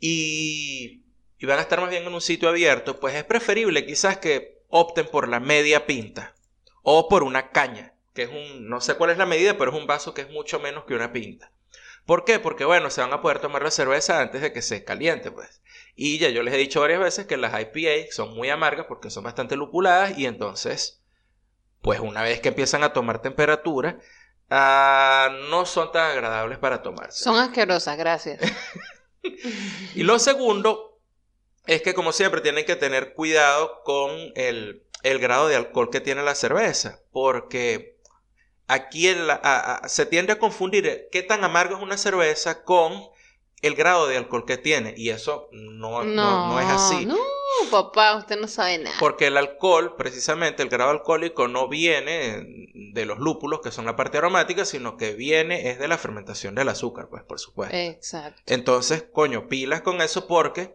y, 0.00 1.02
y 1.38 1.46
van 1.46 1.58
a 1.58 1.62
estar 1.62 1.80
más 1.80 1.90
bien 1.90 2.04
en 2.04 2.14
un 2.14 2.20
sitio 2.20 2.48
abierto, 2.48 2.98
pues 2.98 3.14
es 3.14 3.24
preferible 3.24 3.84
quizás 3.84 4.18
que 4.18 4.62
opten 4.68 5.06
por 5.06 5.28
la 5.28 5.40
media 5.40 5.86
pinta 5.86 6.34
o 6.82 7.08
por 7.08 7.22
una 7.22 7.50
caña, 7.50 7.94
que 8.14 8.22
es 8.24 8.30
un, 8.30 8.68
no 8.68 8.80
sé 8.80 8.94
cuál 8.94 9.10
es 9.10 9.18
la 9.18 9.26
medida, 9.26 9.56
pero 9.56 9.70
es 9.70 9.76
un 9.76 9.86
vaso 9.86 10.14
que 10.14 10.22
es 10.22 10.30
mucho 10.30 10.60
menos 10.60 10.84
que 10.84 10.94
una 10.94 11.12
pinta. 11.12 11.50
¿Por 12.06 12.24
qué? 12.24 12.38
Porque 12.38 12.64
bueno, 12.64 12.90
se 12.90 13.00
van 13.00 13.12
a 13.12 13.22
poder 13.22 13.38
tomar 13.38 13.62
la 13.62 13.70
cerveza 13.70 14.20
antes 14.20 14.42
de 14.42 14.52
que 14.52 14.62
se 14.62 14.84
caliente, 14.84 15.30
pues. 15.30 15.62
Y 15.94 16.18
ya 16.18 16.30
yo 16.30 16.42
les 16.42 16.54
he 16.54 16.58
dicho 16.58 16.80
varias 16.80 17.00
veces 17.00 17.26
que 17.26 17.36
las 17.36 17.52
IPA 17.58 18.10
son 18.10 18.34
muy 18.34 18.50
amargas 18.50 18.86
porque 18.86 19.10
son 19.10 19.24
bastante 19.24 19.56
lupuladas 19.56 20.18
y 20.18 20.26
entonces, 20.26 21.00
pues 21.80 22.00
una 22.00 22.22
vez 22.22 22.40
que 22.40 22.48
empiezan 22.48 22.82
a 22.82 22.92
tomar 22.92 23.22
temperatura, 23.22 23.98
ah, 24.50 25.30
no 25.48 25.64
son 25.64 25.92
tan 25.92 26.10
agradables 26.10 26.58
para 26.58 26.82
tomarse. 26.82 27.22
Son 27.22 27.36
asquerosas, 27.36 27.96
gracias. 27.96 28.40
Y 29.94 30.02
lo 30.02 30.18
segundo 30.18 30.98
es 31.66 31.80
que 31.82 31.94
como 31.94 32.10
siempre 32.10 32.40
tienen 32.40 32.64
que 32.64 32.74
tener 32.74 33.14
cuidado 33.14 33.82
con 33.84 34.10
el, 34.34 34.84
el 35.04 35.18
grado 35.20 35.46
de 35.46 35.54
alcohol 35.54 35.90
que 35.90 36.00
tiene 36.00 36.24
la 36.24 36.34
cerveza, 36.34 37.02
porque 37.12 37.91
aquí 38.68 39.08
el- 39.08 39.30
a- 39.30 39.34
a- 39.82 39.88
se 39.88 40.06
tiende 40.06 40.32
a 40.32 40.38
confundir 40.38 41.08
qué 41.12 41.22
tan 41.22 41.44
amargo 41.44 41.76
es 41.76 41.82
una 41.82 41.96
cerveza 41.98 42.64
con 42.64 42.92
el 43.60 43.74
grado 43.76 44.08
de 44.08 44.16
alcohol 44.16 44.44
que 44.44 44.56
tiene, 44.58 44.94
y 44.96 45.10
eso 45.10 45.48
no, 45.52 46.02
no, 46.02 46.48
no 46.48 46.60
es 46.60 46.66
así. 46.66 47.06
No, 47.06 47.16
papá, 47.70 48.16
usted 48.16 48.36
no 48.40 48.48
sabe 48.48 48.78
nada. 48.78 48.96
Porque 48.98 49.28
el 49.28 49.36
alcohol, 49.36 49.94
precisamente 49.96 50.64
el 50.64 50.68
grado 50.68 50.90
alcohólico, 50.90 51.46
no 51.46 51.68
viene 51.68 52.44
de 52.74 53.06
los 53.06 53.18
lúpulos, 53.20 53.60
que 53.62 53.70
son 53.70 53.84
la 53.86 53.94
parte 53.94 54.18
aromática, 54.18 54.64
sino 54.64 54.96
que 54.96 55.12
viene 55.14 55.70
es 55.70 55.78
de 55.78 55.86
la 55.86 55.96
fermentación 55.96 56.56
del 56.56 56.70
azúcar, 56.70 57.06
pues 57.08 57.22
por 57.22 57.38
supuesto. 57.38 57.76
Exacto. 57.76 58.42
Entonces, 58.46 59.04
coño, 59.12 59.46
pilas 59.48 59.82
con 59.82 60.02
eso 60.02 60.26
porque 60.26 60.74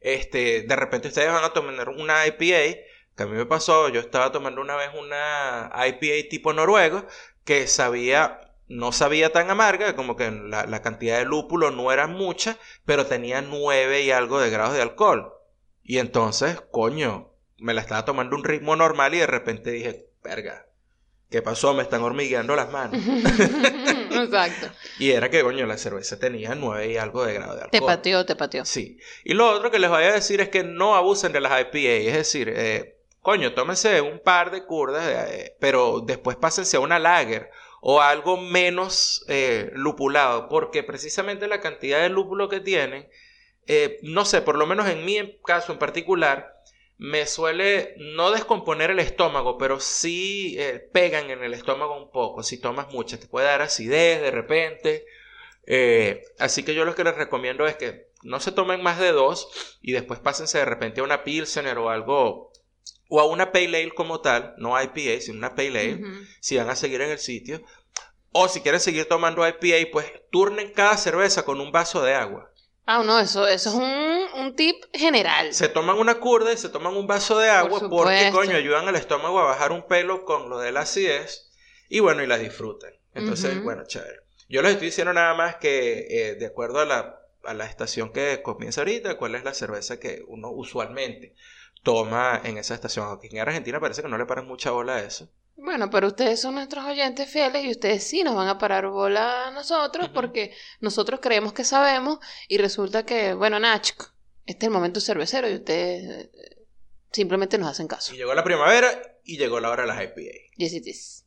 este, 0.00 0.62
de 0.62 0.76
repente 0.76 1.08
ustedes 1.08 1.32
van 1.32 1.44
a 1.44 1.52
tomar 1.52 1.88
una 1.88 2.26
IPA, 2.26 2.78
que 3.16 3.22
a 3.22 3.26
mí 3.26 3.36
me 3.36 3.46
pasó, 3.46 3.88
yo 3.88 4.00
estaba 4.00 4.32
tomando 4.32 4.60
una 4.60 4.76
vez 4.76 4.90
una 4.98 5.70
IPA 5.74 6.28
tipo 6.28 6.52
noruego, 6.52 7.06
que 7.44 7.66
sabía, 7.66 8.40
no 8.68 8.92
sabía 8.92 9.30
tan 9.32 9.50
amarga, 9.50 9.94
como 9.94 10.16
que 10.16 10.30
la, 10.30 10.66
la 10.66 10.82
cantidad 10.82 11.18
de 11.18 11.24
lúpulo 11.24 11.70
no 11.70 11.92
era 11.92 12.06
mucha, 12.06 12.56
pero 12.84 13.06
tenía 13.06 13.40
9 13.42 14.02
y 14.02 14.10
algo 14.10 14.40
de 14.40 14.50
grados 14.50 14.74
de 14.74 14.82
alcohol. 14.82 15.32
Y 15.82 15.98
entonces, 15.98 16.60
coño, 16.72 17.30
me 17.58 17.74
la 17.74 17.82
estaba 17.82 18.04
tomando 18.04 18.36
un 18.36 18.44
ritmo 18.44 18.74
normal 18.74 19.14
y 19.14 19.18
de 19.18 19.26
repente 19.26 19.70
dije, 19.70 20.06
verga, 20.22 20.66
¿qué 21.30 21.42
pasó? 21.42 21.74
Me 21.74 21.82
están 21.82 22.02
hormigueando 22.02 22.56
las 22.56 22.70
manos. 22.70 23.00
Exacto. 24.10 24.68
Y 24.98 25.10
era 25.10 25.28
que, 25.28 25.42
coño, 25.42 25.66
la 25.66 25.76
cerveza 25.76 26.18
tenía 26.18 26.54
9 26.54 26.92
y 26.92 26.96
algo 26.96 27.24
de 27.24 27.34
grado 27.34 27.56
de 27.56 27.62
alcohol. 27.62 27.80
Te 27.80 27.82
pateó, 27.82 28.24
te 28.24 28.36
pateó. 28.36 28.64
Sí. 28.64 28.98
Y 29.24 29.34
lo 29.34 29.50
otro 29.50 29.70
que 29.70 29.80
les 29.80 29.90
voy 29.90 30.04
a 30.04 30.12
decir 30.12 30.40
es 30.40 30.48
que 30.48 30.62
no 30.62 30.94
abusen 30.94 31.32
de 31.32 31.40
las 31.40 31.60
IPA. 31.60 32.08
Es 32.08 32.14
decir, 32.14 32.52
eh, 32.54 32.93
coño, 33.24 33.54
tómense 33.54 34.02
un 34.02 34.20
par 34.20 34.50
de 34.50 34.66
curdas, 34.66 35.30
eh, 35.30 35.56
pero 35.58 36.00
después 36.00 36.36
pásense 36.36 36.76
a 36.76 36.80
una 36.80 36.98
lager 36.98 37.50
o 37.80 38.02
algo 38.02 38.36
menos 38.36 39.24
eh, 39.28 39.70
lupulado, 39.72 40.50
porque 40.50 40.82
precisamente 40.82 41.48
la 41.48 41.62
cantidad 41.62 42.02
de 42.02 42.10
lúpulo 42.10 42.50
que 42.50 42.60
tienen, 42.60 43.08
eh, 43.66 43.98
no 44.02 44.26
sé, 44.26 44.42
por 44.42 44.58
lo 44.58 44.66
menos 44.66 44.90
en 44.90 45.06
mi 45.06 45.40
caso 45.42 45.72
en 45.72 45.78
particular, 45.78 46.52
me 46.98 47.26
suele 47.26 47.94
no 47.96 48.30
descomponer 48.30 48.90
el 48.90 48.98
estómago, 49.00 49.56
pero 49.56 49.80
sí 49.80 50.58
pegan 50.92 51.30
en 51.30 51.42
el 51.42 51.54
estómago 51.54 51.96
un 51.96 52.10
poco. 52.10 52.42
Si 52.42 52.60
tomas 52.60 52.92
mucho, 52.92 53.18
te 53.18 53.26
puede 53.26 53.46
dar 53.46 53.62
acidez 53.62 54.20
de 54.20 54.30
repente. 54.30 55.06
así 56.38 56.62
que 56.62 56.74
yo 56.74 56.84
lo 56.84 56.94
que 56.94 57.04
les 57.04 57.16
recomiendo 57.16 57.66
es 57.66 57.76
que 57.76 58.08
no 58.22 58.38
se 58.38 58.52
tomen 58.52 58.82
más 58.82 58.98
de 59.00 59.12
dos 59.12 59.78
y 59.82 59.92
después 59.92 60.20
pásense 60.20 60.58
de 60.58 60.66
repente 60.66 61.00
a 61.00 61.04
una 61.04 61.24
Pilsener 61.24 61.78
o 61.78 61.90
algo 61.90 62.52
o 63.08 63.20
a 63.20 63.26
una 63.26 63.52
Pale 63.52 63.82
Ale 63.82 63.94
como 63.94 64.20
tal, 64.20 64.54
no 64.58 64.80
IPA, 64.80 65.20
sino 65.20 65.38
una 65.38 65.54
Pale 65.54 65.78
Ale, 65.80 66.00
si 66.40 66.56
van 66.56 66.70
a 66.70 66.76
seguir 66.76 67.00
en 67.00 67.10
el 67.10 67.18
sitio. 67.18 67.62
O 68.32 68.48
si 68.48 68.60
quieren 68.60 68.80
seguir 68.80 69.06
tomando 69.06 69.46
IPA, 69.46 69.90
pues 69.92 70.06
turnen 70.30 70.72
cada 70.72 70.96
cerveza 70.96 71.44
con 71.44 71.60
un 71.60 71.70
vaso 71.70 72.02
de 72.02 72.14
agua. 72.14 72.50
Ah, 72.86 73.02
no, 73.02 73.18
eso, 73.18 73.46
eso 73.46 73.70
es 73.70 73.74
un, 73.76 74.40
un 74.42 74.56
tip 74.56 74.76
general. 74.92 75.54
Se 75.54 75.68
toman 75.68 75.98
una 75.98 76.16
curda 76.16 76.52
y 76.52 76.56
se 76.58 76.68
toman 76.68 76.96
un 76.96 77.06
vaso 77.06 77.38
de 77.38 77.48
agua 77.48 77.88
porque, 77.88 78.30
coño, 78.32 78.56
ayudan 78.56 78.88
al 78.88 78.96
estómago 78.96 79.38
a 79.38 79.44
bajar 79.44 79.72
un 79.72 79.86
pelo 79.86 80.24
con 80.24 80.50
lo 80.50 80.58
de 80.58 80.72
la 80.72 80.80
acidez 80.80 81.50
y 81.88 82.00
bueno, 82.00 82.22
y 82.22 82.26
la 82.26 82.36
disfrutan. 82.36 82.92
Entonces, 83.14 83.62
bueno, 83.62 83.84
chévere. 83.86 84.20
Yo 84.48 84.60
les 84.60 84.72
estoy 84.72 84.88
diciendo 84.88 85.12
nada 85.12 85.34
más 85.34 85.56
que, 85.56 86.06
eh, 86.10 86.34
de 86.34 86.46
acuerdo 86.46 86.80
a 86.80 86.84
la, 86.84 87.20
a 87.44 87.54
la 87.54 87.64
estación 87.64 88.12
que 88.12 88.42
comienza 88.42 88.82
ahorita, 88.82 89.16
cuál 89.16 89.34
es 89.34 89.44
la 89.44 89.54
cerveza 89.54 89.98
que 89.98 90.22
uno 90.26 90.50
usualmente 90.50 91.34
toma 91.84 92.40
en 92.42 92.58
esa 92.58 92.74
estación. 92.74 93.06
Aquí 93.12 93.28
en 93.30 93.38
Argentina 93.38 93.78
parece 93.78 94.02
que 94.02 94.08
no 94.08 94.18
le 94.18 94.26
paran 94.26 94.48
mucha 94.48 94.72
bola 94.72 94.96
a 94.96 95.02
eso. 95.04 95.30
Bueno, 95.56 95.88
pero 95.88 96.08
ustedes 96.08 96.40
son 96.40 96.56
nuestros 96.56 96.84
oyentes 96.84 97.30
fieles 97.30 97.64
y 97.64 97.70
ustedes 97.70 98.02
sí 98.02 98.24
nos 98.24 98.34
van 98.34 98.48
a 98.48 98.58
parar 98.58 98.88
bola 98.88 99.46
a 99.46 99.50
nosotros 99.52 100.08
porque 100.12 100.52
nosotros 100.80 101.20
creemos 101.22 101.52
que 101.52 101.62
sabemos 101.62 102.18
y 102.48 102.58
resulta 102.58 103.06
que, 103.06 103.34
bueno, 103.34 103.60
Nach, 103.60 103.88
este 104.46 104.66
es 104.66 104.68
el 104.68 104.70
momento 104.70 105.00
cervecero 105.00 105.48
y 105.48 105.54
ustedes 105.54 106.26
eh, 106.26 106.66
simplemente 107.12 107.56
nos 107.56 107.68
hacen 107.70 107.86
caso. 107.86 108.12
Y 108.12 108.16
llegó 108.16 108.34
la 108.34 108.42
primavera 108.42 109.20
y 109.22 109.38
llegó 109.38 109.60
la 109.60 109.70
hora 109.70 109.82
de 109.82 109.88
las 109.88 110.02
IPA. 110.02 110.32
Yes, 110.56 110.72
it 110.72 110.86
is. 110.88 111.24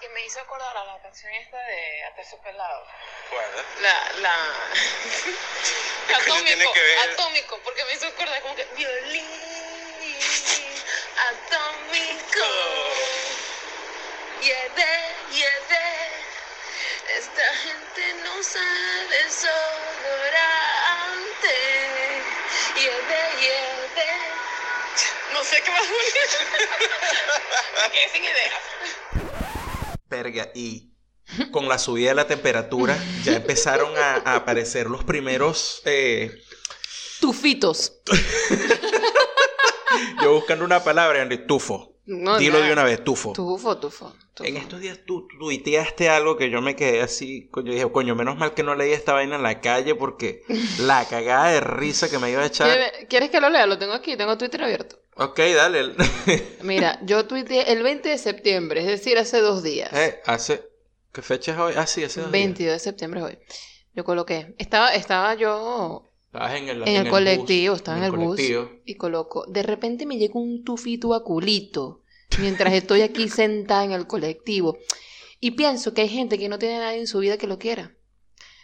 me 0.13 0.25
hizo 0.25 0.39
acordar 0.41 0.75
a 0.75 0.83
la 0.85 0.99
canción 1.01 1.31
esta 1.33 1.57
de 1.57 2.03
Aterciopelado. 2.05 2.87
¿Cuál? 3.29 3.45
La, 3.81 4.11
la... 4.19 4.33
atómico, 6.17 6.73
atómico, 7.11 7.59
porque 7.63 7.85
me 7.85 7.93
hizo 7.93 8.07
acordar 8.07 8.41
como 8.41 8.55
que 8.55 8.65
violín 8.75 9.25
atómico. 11.29 12.45
Yede, 14.41 15.15
yede, 15.31 16.09
esta 17.17 17.55
gente 17.55 18.13
no 18.23 18.43
sabe 18.43 19.23
desodorante. 19.23 21.55
Yede, 22.75 23.21
yede. 23.39 24.09
No 25.31 25.43
sé 25.43 25.61
qué 25.61 25.71
más 25.71 25.87
Me 25.87 25.95
quedé 27.91 28.09
sin 28.11 28.23
ideas 28.23 28.61
y 30.53 30.91
con 31.51 31.67
la 31.67 31.77
subida 31.77 32.09
de 32.09 32.15
la 32.15 32.27
temperatura 32.27 32.97
ya 33.23 33.35
empezaron 33.35 33.91
a, 33.97 34.35
aparecer 34.35 34.89
los 34.89 35.03
primeros... 35.03 35.81
Eh, 35.85 36.31
Tufitos. 37.19 38.01
Yo 40.21 40.33
buscando 40.33 40.65
una 40.65 40.83
palabra, 40.83 41.21
en 41.21 41.47
tufo. 41.47 41.95
Dilo 42.05 42.59
de 42.59 42.73
una 42.73 42.83
vez, 42.83 43.03
tufo. 43.03 43.33
Tufo, 43.33 43.77
tufo. 43.77 44.13
En 44.39 44.57
estos 44.57 44.79
días 44.79 44.99
tú 45.05 45.27
tuiteaste 45.39 46.09
algo 46.09 46.35
que 46.35 46.49
yo 46.49 46.61
me 46.61 46.75
quedé 46.75 47.01
así, 47.01 47.49
yo 47.53 47.61
dije, 47.61 47.91
coño, 47.91 48.15
menos 48.15 48.37
mal 48.37 48.53
que 48.53 48.63
no 48.63 48.75
leí 48.75 48.91
esta 48.91 49.13
vaina 49.13 49.35
en 49.35 49.43
la 49.43 49.61
calle 49.61 49.93
porque 49.93 50.41
la 50.79 51.05
cagada 51.05 51.51
de 51.51 51.61
risa 51.61 52.09
que 52.09 52.17
me 52.17 52.31
iba 52.31 52.41
a 52.41 52.47
echar. 52.47 52.69
¿Quieres 53.09 53.29
que 53.29 53.39
lo 53.39 53.49
lea? 53.49 53.67
Lo 53.67 53.77
tengo 53.77 53.93
aquí, 53.93 54.17
tengo 54.17 54.37
Twitter 54.37 54.63
abierto. 54.63 55.00
Ok, 55.21 55.39
dale. 55.55 55.93
Mira, 56.63 56.99
yo 57.03 57.27
tuiteé 57.27 57.71
el 57.71 57.83
20 57.83 58.09
de 58.09 58.17
septiembre, 58.17 58.81
es 58.81 58.87
decir, 58.87 59.19
hace 59.19 59.39
dos 59.39 59.61
días. 59.61 59.93
Eh, 59.93 60.19
hace... 60.25 60.63
¿Qué 61.13 61.21
fecha 61.21 61.51
es 61.51 61.59
hoy? 61.59 61.73
Ah, 61.77 61.85
sí, 61.85 62.03
hace 62.03 62.21
dos 62.21 62.31
22 62.31 62.73
de 62.73 62.79
septiembre 62.79 63.21
hoy. 63.21 63.37
Yo 63.93 64.03
coloqué. 64.03 64.55
Estaba, 64.57 64.95
estaba 64.95 65.35
yo... 65.35 66.09
Estabas 66.25 66.55
en 66.55 66.69
el, 66.69 66.87
en 66.87 66.95
el, 66.95 67.09
colectivo, 67.09 67.75
estaba 67.75 67.99
en 67.99 68.05
el, 68.05 68.11
bus. 68.11 68.39
Y 68.85 68.95
coloco. 68.95 69.45
De 69.47 69.61
repente 69.61 70.07
me 70.07 70.17
llega 70.17 70.39
un 70.39 70.63
tufito 70.63 71.13
a 71.13 71.23
culito 71.23 72.01
mientras 72.39 72.73
estoy 72.73 73.01
aquí 73.01 73.29
sentada 73.29 73.83
en 73.83 73.91
el 73.91 74.07
colectivo. 74.07 74.79
Y 75.39 75.51
pienso 75.51 75.93
que 75.93 76.01
hay 76.01 76.09
gente 76.09 76.39
que 76.39 76.49
no 76.49 76.57
tiene 76.57 76.79
nadie 76.79 76.99
en 76.99 77.07
su 77.07 77.19
vida 77.19 77.37
que 77.37 77.47
lo 77.47 77.59
quiera. 77.59 77.93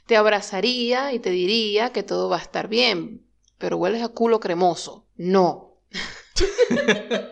Te 0.08 0.16
abrazaría 0.16 1.14
y 1.14 1.20
te 1.20 1.30
diría 1.30 1.92
que 1.92 2.02
todo 2.02 2.30
va 2.30 2.38
a 2.38 2.42
estar 2.42 2.68
bien, 2.68 3.28
pero 3.60 3.78
hueles 3.78 4.02
a 4.02 4.08
culo 4.08 4.40
cremoso. 4.40 5.06
No, 5.18 5.68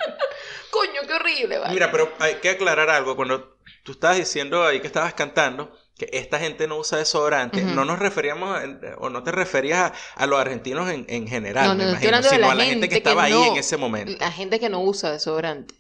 Coño, 0.72 1.02
qué 1.08 1.14
horrible, 1.14 1.60
Mira, 1.70 1.92
pero 1.92 2.12
hay 2.20 2.36
que 2.36 2.50
aclarar 2.50 2.90
algo. 2.90 3.16
Cuando 3.16 3.58
tú 3.84 3.94
estabas 3.94 4.18
diciendo 4.18 4.66
ahí 4.66 4.82
que 4.82 4.88
estabas 4.88 5.14
cantando 5.14 5.72
que 5.98 6.10
esta 6.12 6.40
gente 6.40 6.68
no 6.68 6.78
usa 6.78 6.98
desodorante, 6.98 7.62
no 7.62 7.86
nos 7.86 8.00
referíamos, 8.00 8.60
o 8.98 9.10
no 9.10 9.24
te 9.24 9.32
referías 9.32 9.94
a, 10.16 10.26
los 10.26 10.38
argentinos 10.40 10.90
en, 10.90 11.28
general, 11.28 11.70
no, 11.70 11.76
me 11.76 11.90
imagino, 11.90 12.22
sino 12.22 12.52
a 12.52 12.56
la 12.56 12.66
gente, 12.66 12.90
que 12.90 12.98
estaba 12.98 13.24
ahí 13.24 13.42
en 13.42 13.56
ese 13.56 13.78
momento. 13.78 14.12
La 14.20 14.32
gente 14.32 14.60
que 14.60 14.70
no 14.70 14.82
usa 14.82 15.12
desodorante. 15.12 15.74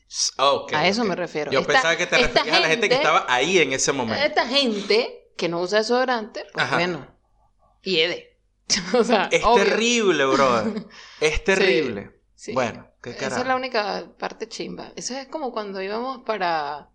a 0.73 0.87
eso 0.87 1.03
me 1.03 1.15
refiero. 1.15 1.51
Yo 1.51 1.63
pensaba 1.63 1.97
que 1.97 2.07
te 2.07 2.17
referías 2.17 2.55
a 2.55 2.59
la 2.61 2.67
gente 2.69 2.87
que 2.87 2.95
estaba 2.95 3.25
ahí 3.27 3.59
en 3.59 3.73
ese 3.73 3.91
momento. 3.91 4.23
Esta 4.23 4.47
gente 4.47 5.31
que 5.35 5.49
no 5.49 5.59
usa 5.59 5.79
desodorante, 5.79 6.45
pues 6.53 6.71
bueno, 6.71 7.07
hiede. 7.81 8.39
o 8.93 9.03
sea, 9.03 9.27
es 9.31 9.41
terrible, 9.41 10.25
brother. 10.25 10.85
Es 11.19 11.43
terrible. 11.43 12.14
Bueno. 12.53 12.87
Esa 13.03 13.41
es 13.41 13.47
la 13.47 13.55
única 13.55 14.05
parte 14.17 14.47
chimba. 14.47 14.91
Eso 14.95 15.15
es 15.15 15.27
como 15.27 15.51
cuando 15.51 15.81
íbamos 15.81 16.23
para... 16.23 16.89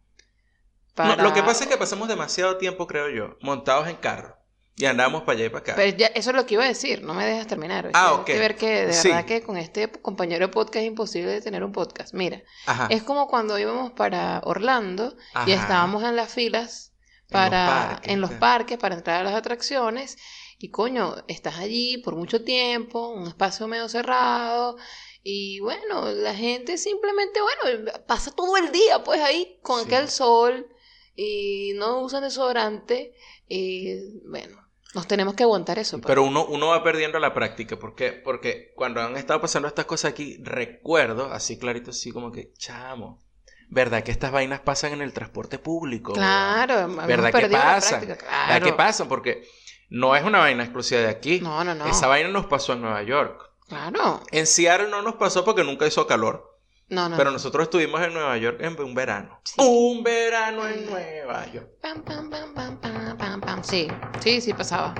lo 0.96 1.32
que 1.32 1.42
pasa 1.42 1.64
es 1.64 1.70
que 1.70 1.76
pasamos 1.76 2.08
demasiado 2.08 2.56
tiempo, 2.56 2.86
creo 2.86 3.08
yo, 3.08 3.36
montados 3.40 3.88
en 3.88 3.96
carro. 3.96 4.36
Y 4.76 4.86
andamos 4.86 5.22
para 5.24 5.36
allá 5.36 5.46
y 5.46 5.48
para 5.50 5.60
acá. 5.60 5.74
Pero 5.76 5.96
ya, 5.96 6.06
eso 6.06 6.30
es 6.30 6.36
lo 6.36 6.46
que 6.46 6.54
iba 6.54 6.64
a 6.64 6.68
decir, 6.68 7.02
no 7.02 7.12
me 7.12 7.26
dejas 7.26 7.46
terminar. 7.46 7.90
Ah, 7.92 8.14
ok. 8.14 8.24
que 8.24 8.38
ver 8.38 8.56
que 8.56 8.86
de 8.86 9.02
verdad 9.02 9.26
que 9.26 9.42
con 9.42 9.58
este 9.58 9.90
compañero 9.90 10.46
de 10.46 10.52
podcast 10.52 10.76
es 10.76 10.86
imposible 10.86 11.30
de 11.32 11.42
tener 11.42 11.62
un 11.62 11.72
podcast. 11.72 12.14
Mira, 12.14 12.42
es 12.88 13.02
como 13.02 13.28
cuando 13.28 13.58
íbamos 13.58 13.92
para 13.92 14.40
Orlando 14.44 15.16
y 15.46 15.52
estábamos 15.52 16.02
en 16.02 16.16
las 16.16 16.32
filas 16.32 16.94
para 17.30 18.00
en 18.04 18.20
los, 18.20 18.30
parques, 18.32 18.78
para 18.78 18.94
entrar 18.94 19.20
a 19.20 19.24
las 19.24 19.34
atracciones 19.34 20.16
y 20.58 20.70
coño, 20.70 21.16
estás 21.28 21.58
allí 21.58 21.98
por 21.98 22.16
mucho 22.16 22.42
tiempo, 22.42 23.08
un 23.08 23.28
espacio 23.28 23.68
medio 23.68 23.88
cerrado 23.88 24.76
y 25.22 25.60
bueno, 25.60 26.10
la 26.12 26.34
gente 26.34 26.78
simplemente, 26.78 27.40
bueno, 27.40 27.90
pasa 28.06 28.30
todo 28.30 28.56
el 28.56 28.72
día 28.72 29.04
pues 29.04 29.20
ahí 29.20 29.58
con 29.62 29.84
aquel 29.84 30.08
sol 30.08 30.66
y 31.14 31.72
no 31.74 32.00
usan 32.00 32.22
desodorante 32.22 33.14
y 33.46 34.18
bueno, 34.26 34.56
nos 34.94 35.06
tenemos 35.06 35.34
que 35.34 35.42
aguantar 35.42 35.78
eso. 35.78 35.98
Pues. 35.98 36.06
Pero 36.06 36.22
uno, 36.22 36.46
uno 36.46 36.68
va 36.68 36.82
perdiendo 36.82 37.18
la 37.18 37.34
práctica, 37.34 37.78
¿por 37.78 37.94
qué? 37.94 38.12
Porque 38.12 38.72
cuando 38.74 39.00
han 39.00 39.16
estado 39.16 39.40
pasando 39.40 39.68
estas 39.68 39.84
cosas 39.84 40.12
aquí, 40.12 40.38
recuerdo, 40.42 41.32
así 41.32 41.58
clarito, 41.58 41.90
así 41.90 42.10
como 42.12 42.32
que, 42.32 42.52
chamo, 42.54 43.22
¿verdad 43.68 44.02
que 44.02 44.10
estas 44.10 44.32
vainas 44.32 44.60
pasan 44.60 44.92
en 44.94 45.02
el 45.02 45.12
transporte 45.12 45.58
público? 45.58 46.14
Claro, 46.14 46.88
¿verdad 47.06 47.32
que 47.32 47.48
pasan? 47.48 48.06
¿Verdad 48.06 48.62
que 48.62 48.72
pasan? 48.72 49.08
Porque 49.08 49.46
no 49.90 50.16
es 50.16 50.24
una 50.24 50.38
vaina 50.38 50.64
exclusiva 50.64 51.00
de 51.00 51.08
aquí. 51.08 51.40
No, 51.40 51.62
no, 51.62 51.74
no. 51.74 51.86
Esa 51.86 52.06
vaina 52.06 52.30
nos 52.30 52.46
pasó 52.46 52.72
en 52.72 52.82
Nueva 52.82 53.02
York. 53.02 53.49
Claro. 53.70 54.20
En 54.32 54.48
Seattle 54.48 54.88
no 54.88 55.00
nos 55.00 55.14
pasó 55.14 55.44
porque 55.44 55.62
nunca 55.62 55.86
hizo 55.86 56.04
calor. 56.04 56.58
No, 56.88 57.08
no. 57.08 57.16
Pero 57.16 57.30
nosotros 57.30 57.62
estuvimos 57.62 58.02
en 58.02 58.12
Nueva 58.12 58.36
York 58.36 58.56
en 58.60 58.78
un 58.80 58.96
verano. 58.96 59.40
Un 59.58 60.02
verano 60.02 60.66
en 60.66 60.90
Nueva 60.90 61.46
York. 61.52 61.68
Pam, 61.80 62.02
pam, 62.02 62.28
pam, 62.28 62.52
pam, 62.52 62.80
pam, 62.80 63.16
pam, 63.16 63.40
pam. 63.40 63.62
Sí, 63.62 63.86
sí, 64.18 64.40
sí 64.40 64.52
pasaba. 64.54 64.92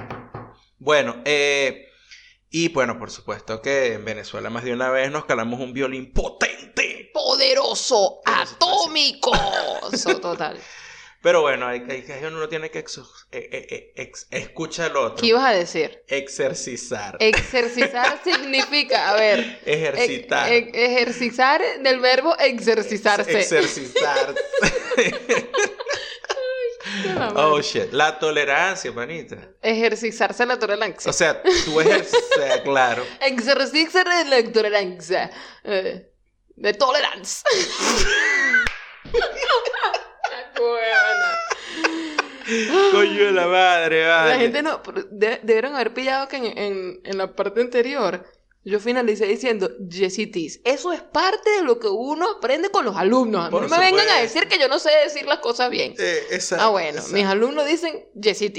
Bueno, 0.79 1.17
eh, 1.25 1.89
y 2.49 2.69
bueno, 2.69 2.97
por 2.97 3.11
supuesto 3.11 3.61
que 3.61 3.95
en 3.95 4.05
Venezuela 4.05 4.51
más 4.51 4.63
de 4.63 4.73
una 4.73 4.89
vez 4.89 5.11
nos 5.11 5.25
calamos 5.25 5.59
un 5.59 5.73
violín 5.73 6.13
potente. 6.13 7.11
Poderoso, 7.13 8.21
atómico. 8.25 9.33
total. 10.23 10.61
Pero 11.23 11.43
bueno, 11.43 11.67
hay, 11.67 11.83
que 11.83 12.19
uno 12.27 12.49
tiene 12.49 12.71
que 12.71 12.79
eh, 12.79 12.85
eh, 13.33 13.93
eh, 13.95 14.13
escuchar 14.31 14.91
el 14.91 14.97
otro. 14.97 15.17
¿Qué 15.17 15.27
ibas 15.27 15.45
a 15.45 15.53
decir? 15.53 16.03
Exercizar. 16.09 17.19
Exercizar 17.21 18.21
significa, 18.25 19.11
a 19.11 19.15
ver. 19.15 19.61
Ejercitar. 19.67 20.51
ejercitar 20.51 21.61
del 21.81 22.01
verbo 22.01 22.35
exercizarse. 22.39 23.39
Exercitarse. 23.39 24.35
oh 27.37 27.61
shit. 27.61 27.93
La 27.93 28.19
tolerancia, 28.19 28.91
manita. 28.91 29.37
Ejercitarse 29.61 30.47
la 30.47 30.59
tolerancia. 30.59 31.11
O 31.11 31.13
sea, 31.13 31.43
tú 31.43 31.81
ejerces, 31.83 32.19
claro. 32.65 33.05
Ejercitar 33.21 34.07
la 34.27 34.43
tolerancia. 34.51 35.31
de 35.63 36.75
tolerancia. 36.75 37.45
Coño 42.93 43.25
de 43.25 43.33
la 43.33 43.47
madre, 43.47 44.07
vale. 44.07 44.31
La 44.31 44.39
gente 44.39 44.63
no. 44.63 44.81
debieron 45.11 45.75
haber 45.75 45.95
pillado 45.95 46.29
que 46.29 46.37
en, 46.37 47.01
en, 47.05 47.19
la 47.19 47.35
parte 47.35 47.61
anterior 47.61 48.25
yo 48.63 48.79
finalicé 48.79 49.27
diciendo 49.27 49.71
Jessy 49.89 50.31
Eso 50.65 50.93
es 50.93 51.01
parte 51.01 51.49
de 51.51 51.63
lo 51.63 51.79
que 51.79 51.89
uno 51.89 52.31
aprende 52.31 52.71
con 52.71 52.85
los 52.85 52.97
alumnos. 52.97 53.51
no 53.51 53.69
me 53.69 53.79
vengan 53.79 54.09
a 54.09 54.21
decir 54.21 54.49
que 54.49 54.59
yo 54.59 54.69
no 54.69 54.79
sé 54.79 54.91
decir 55.05 55.27
las 55.27 55.39
cosas 55.39 55.71
bien. 55.71 55.95
Eh, 55.99 56.39
ah, 56.59 56.69
bueno, 56.69 57.03
mis 57.13 57.25
alumnos 57.25 57.67
dicen 57.67 58.07
Jessy 58.21 58.53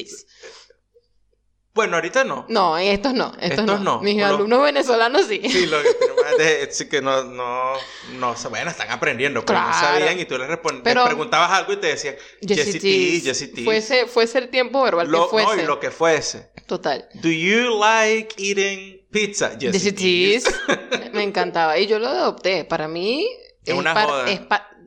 bueno, 1.74 1.96
ahorita 1.96 2.26
no. 2.26 2.46
No, 2.50 2.78
estos 2.78 3.14
no. 3.14 3.32
Estos, 3.40 3.80
no. 3.80 4.02
Mis 4.02 4.22
alumnos 4.22 4.62
venezolanos 4.62 5.28
sí. 5.28 5.42
Sí, 5.50 5.68
lo 5.68 5.82
que 5.82 6.64
es 6.64 6.86
que 6.90 7.02
no, 7.02 7.24
no, 7.24 7.74
no, 8.14 8.36
bueno, 8.50 8.72
están 8.72 8.92
aprendiendo, 8.92 9.46
pero 9.46 9.62
no 9.62 9.74
sabían 9.74 10.20
y 10.20 10.26
tú 10.26 10.38
les, 10.38 10.48
preguntabas 10.58 11.52
algo 11.52 11.74
y 11.74 11.78
te 11.78 11.88
decían 11.88 12.16
Jessie 12.46 12.80
T, 12.80 13.22
Jessie 13.22 13.48
T. 13.48 13.64
Fuese, 13.64 14.06
fuese 14.08 14.40
el 14.40 14.50
tiempo 14.50 14.84
verbal 14.84 15.10
que 15.10 15.18
fuese. 15.30 15.56
No, 15.56 15.64
y 15.64 15.66
lo 15.66 15.80
que 15.80 15.92
fuese. 15.92 16.52
Total. 16.68 17.08
Do 17.16 17.30
you 17.30 17.80
like 17.80 18.36
eating 18.38 19.08
pizza? 19.10 19.58
Jessie 19.58 19.94
T. 19.94 20.42
Me 21.14 21.24
encantaba. 21.24 21.78
Y 21.78 21.88
yo 21.88 22.00
lo 22.00 22.08
adopté. 22.10 22.66
Para 22.66 22.88
mí... 22.88 23.28
Es, 23.64 23.76
una 23.76 23.94
joda. 23.94 24.26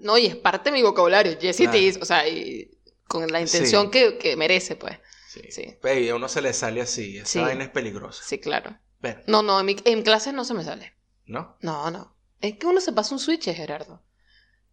no, 0.00 0.18
y 0.18 0.26
es 0.26 0.36
parte 0.36 0.70
de 0.70 0.76
mi 0.76 0.82
vocabulario. 0.82 1.38
Jessie 1.40 1.68
T. 1.68 1.98
O 2.00 2.04
sea, 2.04 2.28
y 2.28 2.70
con 3.06 3.30
la 3.30 3.40
intención 3.40 3.90
que, 3.90 4.18
que 4.18 4.36
merece, 4.36 4.76
pues. 4.76 4.98
Sí. 5.50 5.76
sí. 5.82 6.08
a 6.08 6.14
uno 6.14 6.28
se 6.28 6.42
le 6.42 6.52
sale 6.52 6.80
así. 6.80 7.18
Esa 7.18 7.42
vaina 7.42 7.64
es 7.64 7.70
peligrosa. 7.70 8.22
Sí, 8.24 8.38
claro. 8.38 8.78
No, 9.26 9.42
no, 9.42 9.60
en, 9.60 9.66
mi, 9.66 9.76
en 9.84 10.02
clases 10.02 10.32
no 10.32 10.44
se 10.44 10.54
me 10.54 10.64
sale. 10.64 10.94
¿No? 11.26 11.56
No, 11.60 11.90
no. 11.90 12.16
Es 12.40 12.58
que 12.58 12.66
uno 12.66 12.80
se 12.80 12.92
pasa 12.92 13.14
un 13.14 13.18
switch, 13.18 13.52
Gerardo. 13.52 14.02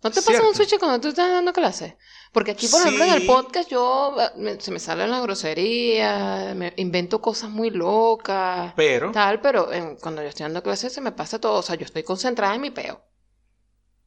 ¿No 0.03 0.09
te 0.09 0.21
pasa 0.21 0.41
un 0.47 0.55
switch 0.55 0.79
cuando 0.79 0.99
tú 0.99 1.09
estás 1.09 1.29
dando 1.29 1.53
clases? 1.53 1.93
Porque 2.31 2.51
aquí, 2.51 2.67
por 2.67 2.81
ejemplo, 2.81 3.03
en 3.03 3.13
el 3.13 3.25
podcast 3.27 3.69
yo 3.69 4.15
eh, 4.35 4.57
se 4.59 4.71
me 4.71 4.79
salen 4.79 5.11
las 5.11 5.21
groserías, 5.21 6.55
me 6.55 6.73
invento 6.77 7.21
cosas 7.21 7.51
muy 7.51 7.69
locas. 7.69 8.73
Pero. 8.75 9.11
Tal, 9.11 9.41
pero 9.41 9.69
cuando 10.01 10.23
yo 10.23 10.29
estoy 10.29 10.45
dando 10.45 10.63
clases 10.63 10.91
se 10.91 11.01
me 11.01 11.11
pasa 11.11 11.39
todo. 11.39 11.59
O 11.59 11.61
sea, 11.61 11.75
yo 11.75 11.85
estoy 11.85 12.03
concentrada 12.03 12.55
en 12.55 12.61
mi 12.61 12.71
peo. 12.71 13.03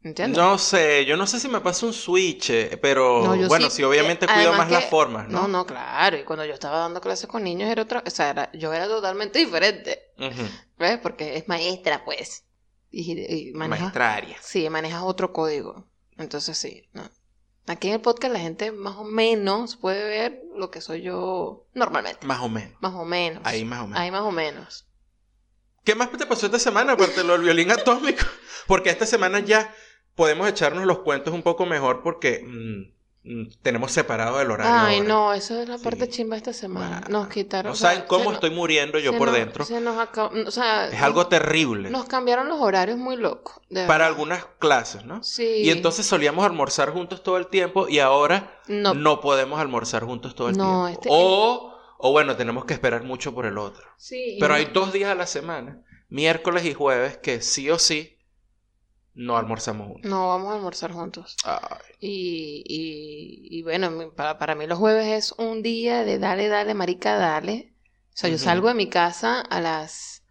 ¿Entiendes? 0.04 0.36
No 0.36 0.58
sé, 0.58 1.06
yo 1.06 1.16
no 1.16 1.26
sé 1.26 1.40
si 1.40 1.48
me 1.48 1.60
pasa 1.60 1.86
un 1.86 1.94
switch, 1.94 2.50
eh, 2.50 2.78
pero 2.80 3.34
bueno, 3.48 3.70
sí, 3.70 3.82
obviamente 3.82 4.26
cuido 4.26 4.52
más 4.52 4.70
las 4.70 4.84
formas, 4.84 5.28
¿no? 5.28 5.42
No, 5.42 5.48
no, 5.48 5.66
claro. 5.66 6.18
Y 6.18 6.24
cuando 6.24 6.44
yo 6.44 6.52
estaba 6.52 6.78
dando 6.78 7.00
clases 7.00 7.26
con 7.26 7.42
niños 7.42 7.70
era 7.70 7.82
otra, 7.82 8.04
o 8.06 8.10
sea, 8.10 8.52
yo 8.52 8.74
era 8.74 8.86
totalmente 8.86 9.38
diferente. 9.38 10.12
¿Ves? 10.78 10.98
Porque 10.98 11.38
es 11.38 11.48
maestra, 11.48 12.04
pues. 12.04 12.44
Y, 12.90 13.52
Maestraria. 13.54 14.36
Sí, 14.42 14.68
manejas 14.68 15.02
otro 15.02 15.32
código. 15.32 15.88
Entonces 16.18 16.58
sí, 16.58 16.86
¿no? 16.92 17.10
Aquí 17.66 17.88
en 17.88 17.94
el 17.94 18.00
podcast 18.02 18.34
la 18.34 18.40
gente 18.40 18.72
más 18.72 18.96
o 18.96 19.04
menos 19.04 19.76
puede 19.76 20.04
ver 20.04 20.42
lo 20.54 20.70
que 20.70 20.82
soy 20.82 21.00
yo 21.00 21.66
normalmente. 21.72 22.26
Más 22.26 22.40
o 22.40 22.50
menos. 22.50 22.76
Más 22.80 22.92
o 22.92 23.06
menos. 23.06 23.42
Ahí 23.46 23.64
más 23.64 23.80
o 23.80 23.86
menos. 23.86 23.98
Ahí 23.98 24.10
más 24.10 24.20
o 24.20 24.30
menos. 24.30 24.86
¿Qué 25.82 25.94
más 25.94 26.10
te 26.10 26.26
pasó 26.26 26.46
esta 26.46 26.58
semana 26.58 26.92
aparte 26.92 27.22
del 27.22 27.40
violín 27.40 27.70
atómico? 27.70 28.24
Porque 28.66 28.90
esta 28.90 29.06
semana 29.06 29.40
ya 29.40 29.74
podemos 30.14 30.48
echarnos 30.48 30.84
los 30.84 31.00
cuentos 31.00 31.34
un 31.34 31.42
poco 31.42 31.66
mejor 31.66 32.02
porque 32.02 32.44
mm, 32.44 33.40
mm, 33.40 33.48
tenemos 33.62 33.92
separado 33.92 34.40
el 34.40 34.50
horario. 34.50 34.72
Ay, 34.74 35.00
no, 35.00 35.32
eso 35.32 35.60
es 35.60 35.68
la 35.68 35.78
parte 35.78 36.08
chimba 36.08 36.36
esta 36.36 36.52
semana. 36.52 37.02
nos 37.08 37.28
quitaron. 37.28 37.70
No 37.70 37.76
saben 37.76 38.04
cómo 38.06 38.32
estoy 38.32 38.50
muriendo 38.50 38.98
yo 38.98 39.16
por 39.16 39.32
dentro. 39.32 39.64
es 39.64 41.02
algo 41.02 41.26
terrible. 41.26 41.90
Nos 41.90 42.06
cambiaron 42.06 42.48
los 42.48 42.60
horarios 42.60 42.98
muy 42.98 43.16
locos. 43.16 43.60
Para 43.86 44.06
algunas 44.06 44.46
clases, 44.58 45.04
¿no? 45.04 45.22
Sí. 45.22 45.62
Y 45.62 45.70
entonces 45.70 46.06
solíamos 46.06 46.44
almorzar 46.44 46.90
juntos 46.92 47.22
todo 47.22 47.36
el 47.36 47.48
tiempo 47.48 47.88
y 47.88 47.98
ahora 47.98 48.60
no, 48.68 49.20
podemos 49.20 49.60
almorzar 49.60 50.04
juntos 50.04 50.34
todo 50.34 50.48
el 50.48 50.54
tiempo. 50.54 50.88
Este... 50.88 51.08
O, 51.10 51.74
o 51.98 52.12
bueno, 52.12 52.36
tenemos 52.36 52.64
que 52.64 52.74
esperar 52.74 53.02
mucho 53.02 53.34
por 53.34 53.46
el 53.46 53.58
otro. 53.58 53.84
Sí. 53.96 54.36
Pero 54.38 54.54
hay 54.54 54.66
dos 54.66 54.92
días 54.92 55.10
a 55.10 55.14
la 55.14 55.26
semana, 55.26 55.82
miércoles 56.08 56.64
y 56.66 56.74
jueves, 56.74 57.16
que 57.16 57.40
sí 57.40 57.68
o 57.70 57.78
sí 57.78 58.14
no 59.14 59.36
almorzamos 59.36 59.86
juntos. 59.86 60.10
No, 60.10 60.28
vamos 60.28 60.52
a 60.52 60.56
almorzar 60.56 60.92
juntos. 60.92 61.36
Y, 62.00 62.62
y, 63.50 63.62
bueno, 63.62 64.12
para, 64.14 64.38
para, 64.38 64.54
mí 64.54 64.66
los 64.66 64.78
jueves 64.78 65.06
es 65.06 65.32
un 65.38 65.62
día 65.62 66.04
de 66.04 66.18
dale, 66.18 66.48
dale, 66.48 66.74
marica, 66.74 67.16
dale. 67.16 67.74
O 68.08 68.16
sea, 68.16 68.30
yo 68.30 68.38
salgo 68.38 68.68
de 68.68 68.74
mi 68.74 68.88
casa 68.88 69.40
a 69.40 69.60
las 69.60 70.22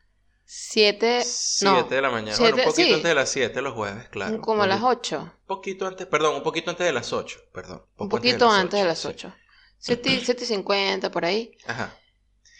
7... 0.45 1.21
7 1.23 1.95
de 1.95 2.01
la 2.01 2.09
mañana. 2.09 2.37
bueno, 2.37 2.57
un 2.57 2.63
poquito 2.63 2.95
antes 2.95 3.09
de 3.09 3.15
las 3.15 3.29
7 3.29 3.61
los 3.61 3.73
jueves, 3.73 4.09
claro. 4.09 4.41
Como 4.41 4.63
a 4.63 4.67
las 4.67 4.81
8. 4.81 5.19
Un 5.21 5.47
poquito 5.47 5.87
antes, 5.87 6.07
perdón, 6.07 6.35
un 6.35 6.43
poquito 6.43 6.69
antes 6.69 6.85
de 6.85 6.93
las 6.93 7.11
8, 7.11 7.39
perdón. 7.53 7.85
Un 7.97 8.09
poquito 8.09 8.49
antes 8.49 8.79
de 8.79 8.85
las 8.85 9.05
8. 9.05 9.33
7, 9.79 10.09
y 10.13 10.45
50, 10.45 11.11
por 11.11 11.25
ahí. 11.25 11.57
Ajá. 11.65 11.97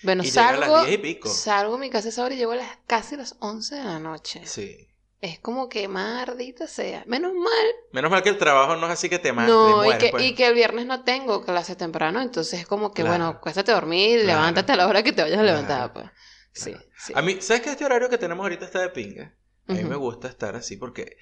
Bueno, 0.03 0.25
salgo, 0.25 0.63
a 0.63 0.67
las 0.79 0.87
10 0.87 0.99
y 0.99 1.01
pico. 1.01 1.29
salgo 1.29 1.75
de 1.75 1.79
mi 1.79 1.89
casa 1.89 2.09
a 2.09 2.09
esa 2.09 2.25
hora 2.25 2.35
y 2.35 2.37
llego 2.37 2.51
a 2.51 2.57
las, 2.57 2.79
casi 2.85 3.15
a 3.15 3.19
las 3.19 3.37
11 3.39 3.75
de 3.75 3.83
la 3.83 3.99
noche. 3.99 4.41
Sí 4.45 4.89
es 5.23 5.39
como 5.39 5.69
que 5.69 5.87
maldita 5.87 6.67
sea. 6.67 7.05
Menos 7.07 7.33
mal. 7.33 7.65
Menos 7.93 8.11
mal 8.11 8.21
que 8.21 8.29
el 8.29 8.37
trabajo 8.37 8.75
no 8.75 8.87
es 8.87 8.91
así 8.91 9.07
que 9.07 9.19
te 9.19 9.31
mates. 9.31 9.53
No, 9.53 9.89
y, 9.89 9.97
que, 9.97 10.09
pues. 10.09 10.21
y 10.21 10.35
que 10.35 10.47
el 10.47 10.53
viernes 10.53 10.85
no 10.85 11.05
tengo 11.05 11.45
clase 11.45 11.77
temprano, 11.77 12.21
entonces 12.21 12.59
es 12.59 12.67
como 12.67 12.93
que, 12.93 13.03
bueno, 13.03 13.39
cuéstate 13.39 13.71
dormir, 13.71 14.25
levántate 14.25 14.73
a 14.73 14.75
la 14.75 14.85
hora 14.85 15.01
que 15.01 15.13
te 15.13 15.21
vayas 15.21 15.39
a 15.39 15.43
levantar, 15.43 15.93
pues. 15.93 16.07
Sí, 16.51 16.75
sí, 16.97 17.13
A 17.15 17.21
mí, 17.21 17.37
¿sabes 17.39 17.63
que 17.63 17.69
este 17.71 17.85
horario 17.85 18.09
que 18.09 18.17
tenemos 18.17 18.43
ahorita 18.43 18.65
está 18.65 18.81
de 18.81 18.89
pinga? 18.89 19.33
A 19.69 19.73
mí 19.73 19.85
me 19.85 19.95
gusta 19.95 20.27
estar 20.27 20.57
así 20.57 20.75
porque 20.75 21.15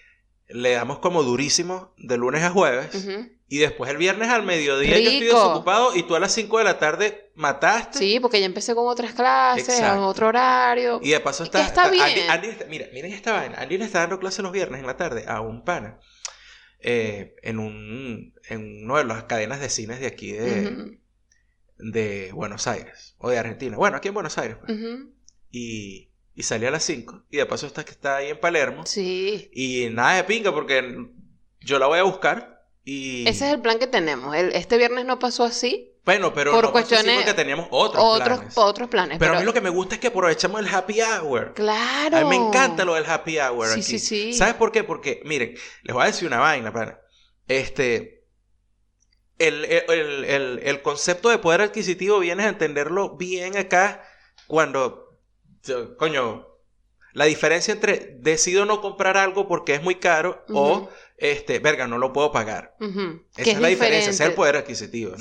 le 0.53 0.71
damos 0.71 0.99
como 0.99 1.23
durísimo 1.23 1.93
de 1.97 2.17
lunes 2.17 2.43
a 2.43 2.51
jueves. 2.51 3.07
Y 3.47 3.57
después 3.57 3.91
el 3.91 3.97
viernes 3.97 4.29
al 4.29 4.43
mediodía 4.43 4.97
yo 4.97 5.09
estoy 5.09 5.27
desocupado 5.27 5.95
y 5.95 6.03
tú 6.03 6.15
a 6.15 6.21
las 6.21 6.33
5 6.33 6.57
de 6.59 6.63
la 6.63 6.79
tarde 6.79 7.31
mataste. 7.35 7.99
Sí, 7.99 8.19
porque 8.21 8.39
ya 8.39 8.45
empecé 8.45 8.73
con 8.73 8.87
otras 8.87 9.13
clases, 9.13 9.79
en 9.79 9.97
otro 9.97 10.27
horario. 10.27 10.99
Y 11.03 11.09
de 11.09 11.19
paso 11.19 11.43
está. 11.43 11.65
está 11.65 11.89
bien. 11.89 12.05
mira, 12.69 12.87
miren 12.93 13.11
esta 13.11 13.33
vaina. 13.33 13.57
Andy 13.57 13.77
le 13.77 13.85
está 13.85 13.99
dando 13.99 14.19
clases 14.19 14.43
los 14.43 14.53
viernes 14.53 14.79
en 14.79 14.87
la 14.87 14.95
tarde 14.95 15.25
a 15.27 15.41
un 15.41 15.65
pana. 15.65 15.99
Eh, 16.79 17.35
en 17.43 17.59
un 17.59 18.33
en 18.47 18.85
una 18.85 18.99
de 18.99 19.05
las 19.05 19.25
cadenas 19.25 19.59
de 19.59 19.69
cines 19.69 19.99
de 19.99 20.07
aquí 20.07 20.31
de, 20.31 20.97
de 21.77 22.31
Buenos 22.33 22.67
Aires 22.67 23.15
o 23.17 23.29
de 23.29 23.37
Argentina. 23.37 23.77
Bueno, 23.77 23.97
aquí 23.97 24.07
en 24.07 24.13
Buenos 24.13 24.37
Aires. 24.37 24.57
Pues. 24.65 24.79
Y 25.51 26.11
y 26.36 26.44
salía 26.44 26.70
a 26.70 26.72
las 26.72 26.84
5. 26.84 27.26
Y 27.30 27.38
de 27.38 27.46
paso 27.46 27.67
está 27.67 27.84
que 27.84 27.91
está 27.91 28.17
ahí 28.17 28.30
en 28.30 28.39
Palermo. 28.39 28.86
Sí. 28.86 29.50
Y 29.54 29.89
nada 29.91 30.15
de 30.15 30.24
pinga 30.24 30.54
porque 30.54 31.08
yo 31.60 31.80
la 31.80 31.88
voy 31.88 32.00
a 32.00 32.04
buscar 32.04 32.65
y... 32.84 33.28
Ese 33.28 33.48
es 33.48 33.54
el 33.54 33.62
plan 33.62 33.80
que 33.80 33.88
tenemos. 33.88 34.36
este 34.36 34.78
viernes 34.78 35.06
no 35.06 35.20
pasó 35.20 35.44
así. 35.44 35.88
Bueno, 36.04 36.34
pero 36.34 36.52
por 36.52 36.72
cuestiones 36.72 37.15
porque 37.15 37.36
teníamos 37.36 37.67
otros, 37.70 38.04
otros 38.04 38.39
planes. 38.39 38.58
Otros 38.58 38.89
planes. 38.89 39.20
Pero, 39.20 39.36
a 39.36 39.39
mí 39.39 39.46
lo 39.46 39.54
que 39.54 39.62
me 39.62 39.70
gusta 39.70 39.96
es 39.96 40.02
que 40.02 40.08
aprovechamos 40.08 40.60
el 40.60 40.74
happy 40.74 41.00
hour. 41.02 41.54
Claro. 41.54 42.17
A 42.17 42.22
mí 42.22 42.30
me 42.30 42.36
encanta 42.38 42.86
lo 42.86 42.96
del 42.96 43.06
happy 43.06 43.38
hour 43.38 43.67
sí, 43.67 43.74
aquí. 43.74 43.84
Sí, 43.84 44.00
sí. 44.00 44.34
¿Sabes 44.34 44.56
por 44.56 44.72
qué? 44.72 44.84
Porque, 44.84 45.22
miren, 45.26 45.56
les 45.84 45.94
voy 45.94 46.04
a 46.04 46.08
decir 46.08 46.28
una 46.28 46.39
vaina, 46.39 46.74
para. 46.74 47.02
Este... 47.48 48.20
El, 49.38 49.65
el, 49.65 50.26
el, 50.26 50.60
el 50.63 50.82
concepto 50.84 51.30
de 51.30 51.39
poder 51.39 51.62
adquisitivo 51.62 52.20
vienes 52.20 52.46
a 52.46 52.50
entenderlo 52.50 53.17
bien 53.17 53.58
acá 53.58 54.04
cuando 54.46 55.00
coño, 55.97 56.47
la 57.13 57.26
diferencia 57.26 57.74
entre 57.74 58.17
decido 58.19 58.65
no 58.65 58.82
comprar 58.82 59.17
algo 59.17 59.47
porque 59.47 59.74
es 59.74 59.84
muy 59.84 59.95
caro 59.95 60.45
o, 60.50 60.89
este, 61.17 61.60
verga, 61.60 61.88
no 61.88 61.97
lo 61.97 62.13
puedo 62.13 62.32
pagar. 62.32 62.76
Esa 63.36 63.52
es, 63.52 63.60
la 63.60 63.67
diferencia, 63.67 64.12
ese 64.12 64.24
es 64.24 64.30
el 64.30 64.34
poder 64.34 64.56
adquisitivo. 64.56 65.15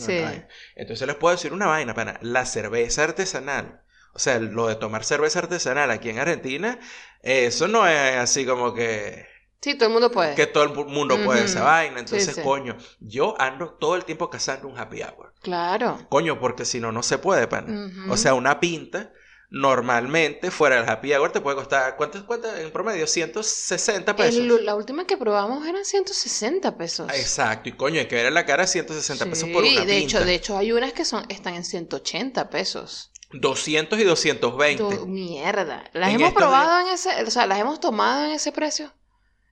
Entonces 0.76 1.06
les 1.06 1.16
puedo 1.16 1.34
decir 1.34 1.52
una 1.52 1.66
vaina, 1.66 1.94
pana. 1.94 2.18
La 2.22 2.46
cerveza 2.46 3.04
artesanal, 3.04 3.82
o 4.12 4.18
sea, 4.18 4.38
lo 4.38 4.68
de 4.68 4.76
tomar 4.76 5.04
cerveza 5.04 5.40
artesanal 5.40 5.90
aquí 5.90 6.10
en 6.10 6.18
Argentina, 6.18 6.78
eso 7.22 7.68
no 7.68 7.86
es 7.86 8.16
así 8.16 8.46
como 8.46 8.72
que... 8.74 9.26
Sí, 9.60 9.74
todo 9.74 9.88
el 9.88 9.92
mundo 9.92 10.10
puede. 10.10 10.34
Que 10.36 10.46
todo 10.46 10.64
el 10.64 10.70
mundo 10.86 11.22
puede 11.22 11.44
esa 11.44 11.62
vaina. 11.62 12.00
Entonces, 12.00 12.38
coño, 12.38 12.78
yo 13.00 13.34
ando 13.38 13.74
todo 13.74 13.94
el 13.94 14.06
tiempo 14.06 14.30
cazando 14.30 14.68
un 14.68 14.78
happy 14.78 15.02
hour. 15.02 15.34
Claro. 15.42 15.98
Coño, 16.08 16.40
porque 16.40 16.64
si 16.64 16.80
no, 16.80 16.92
no 16.92 17.02
se 17.02 17.18
puede, 17.18 17.46
pana. 17.46 17.90
O 18.08 18.16
sea, 18.16 18.32
una 18.32 18.58
pinta 18.58 19.12
normalmente 19.50 20.50
fuera 20.50 20.76
del 20.76 20.88
happy 20.88 21.12
hour 21.12 21.32
te 21.32 21.40
puede 21.40 21.56
costar, 21.56 21.96
¿cuánto 21.96 22.24
cuesta 22.24 22.60
en 22.60 22.70
promedio? 22.70 23.06
160 23.06 24.16
pesos. 24.16 24.62
la 24.62 24.74
última 24.74 25.06
que 25.06 25.16
probamos 25.16 25.66
eran 25.66 25.84
160 25.84 26.76
pesos. 26.76 27.10
Exacto, 27.12 27.68
y 27.68 27.72
coño, 27.72 28.00
hay 28.00 28.06
que 28.06 28.14
ver 28.14 28.26
en 28.26 28.34
la 28.34 28.46
cara 28.46 28.66
160 28.66 29.26
pesos 29.26 29.48
por 29.50 29.64
una 29.64 29.84
de 29.84 29.98
hecho, 29.98 30.24
de 30.24 30.34
hecho 30.34 30.56
hay 30.56 30.72
unas 30.72 30.92
que 30.92 31.04
son 31.04 31.24
están 31.28 31.54
en 31.54 31.64
180 31.64 32.48
pesos. 32.50 33.10
200 33.32 33.98
y 33.98 34.04
220. 34.04 35.06
mierda. 35.06 35.84
¿Las 35.92 36.12
hemos 36.12 36.32
probado 36.32 36.80
en 36.80 36.94
ese, 36.94 37.22
o 37.22 37.30
sea, 37.30 37.46
las 37.46 37.60
hemos 37.60 37.78
tomado 37.78 38.24
en 38.24 38.32
ese 38.32 38.50
precio? 38.50 38.92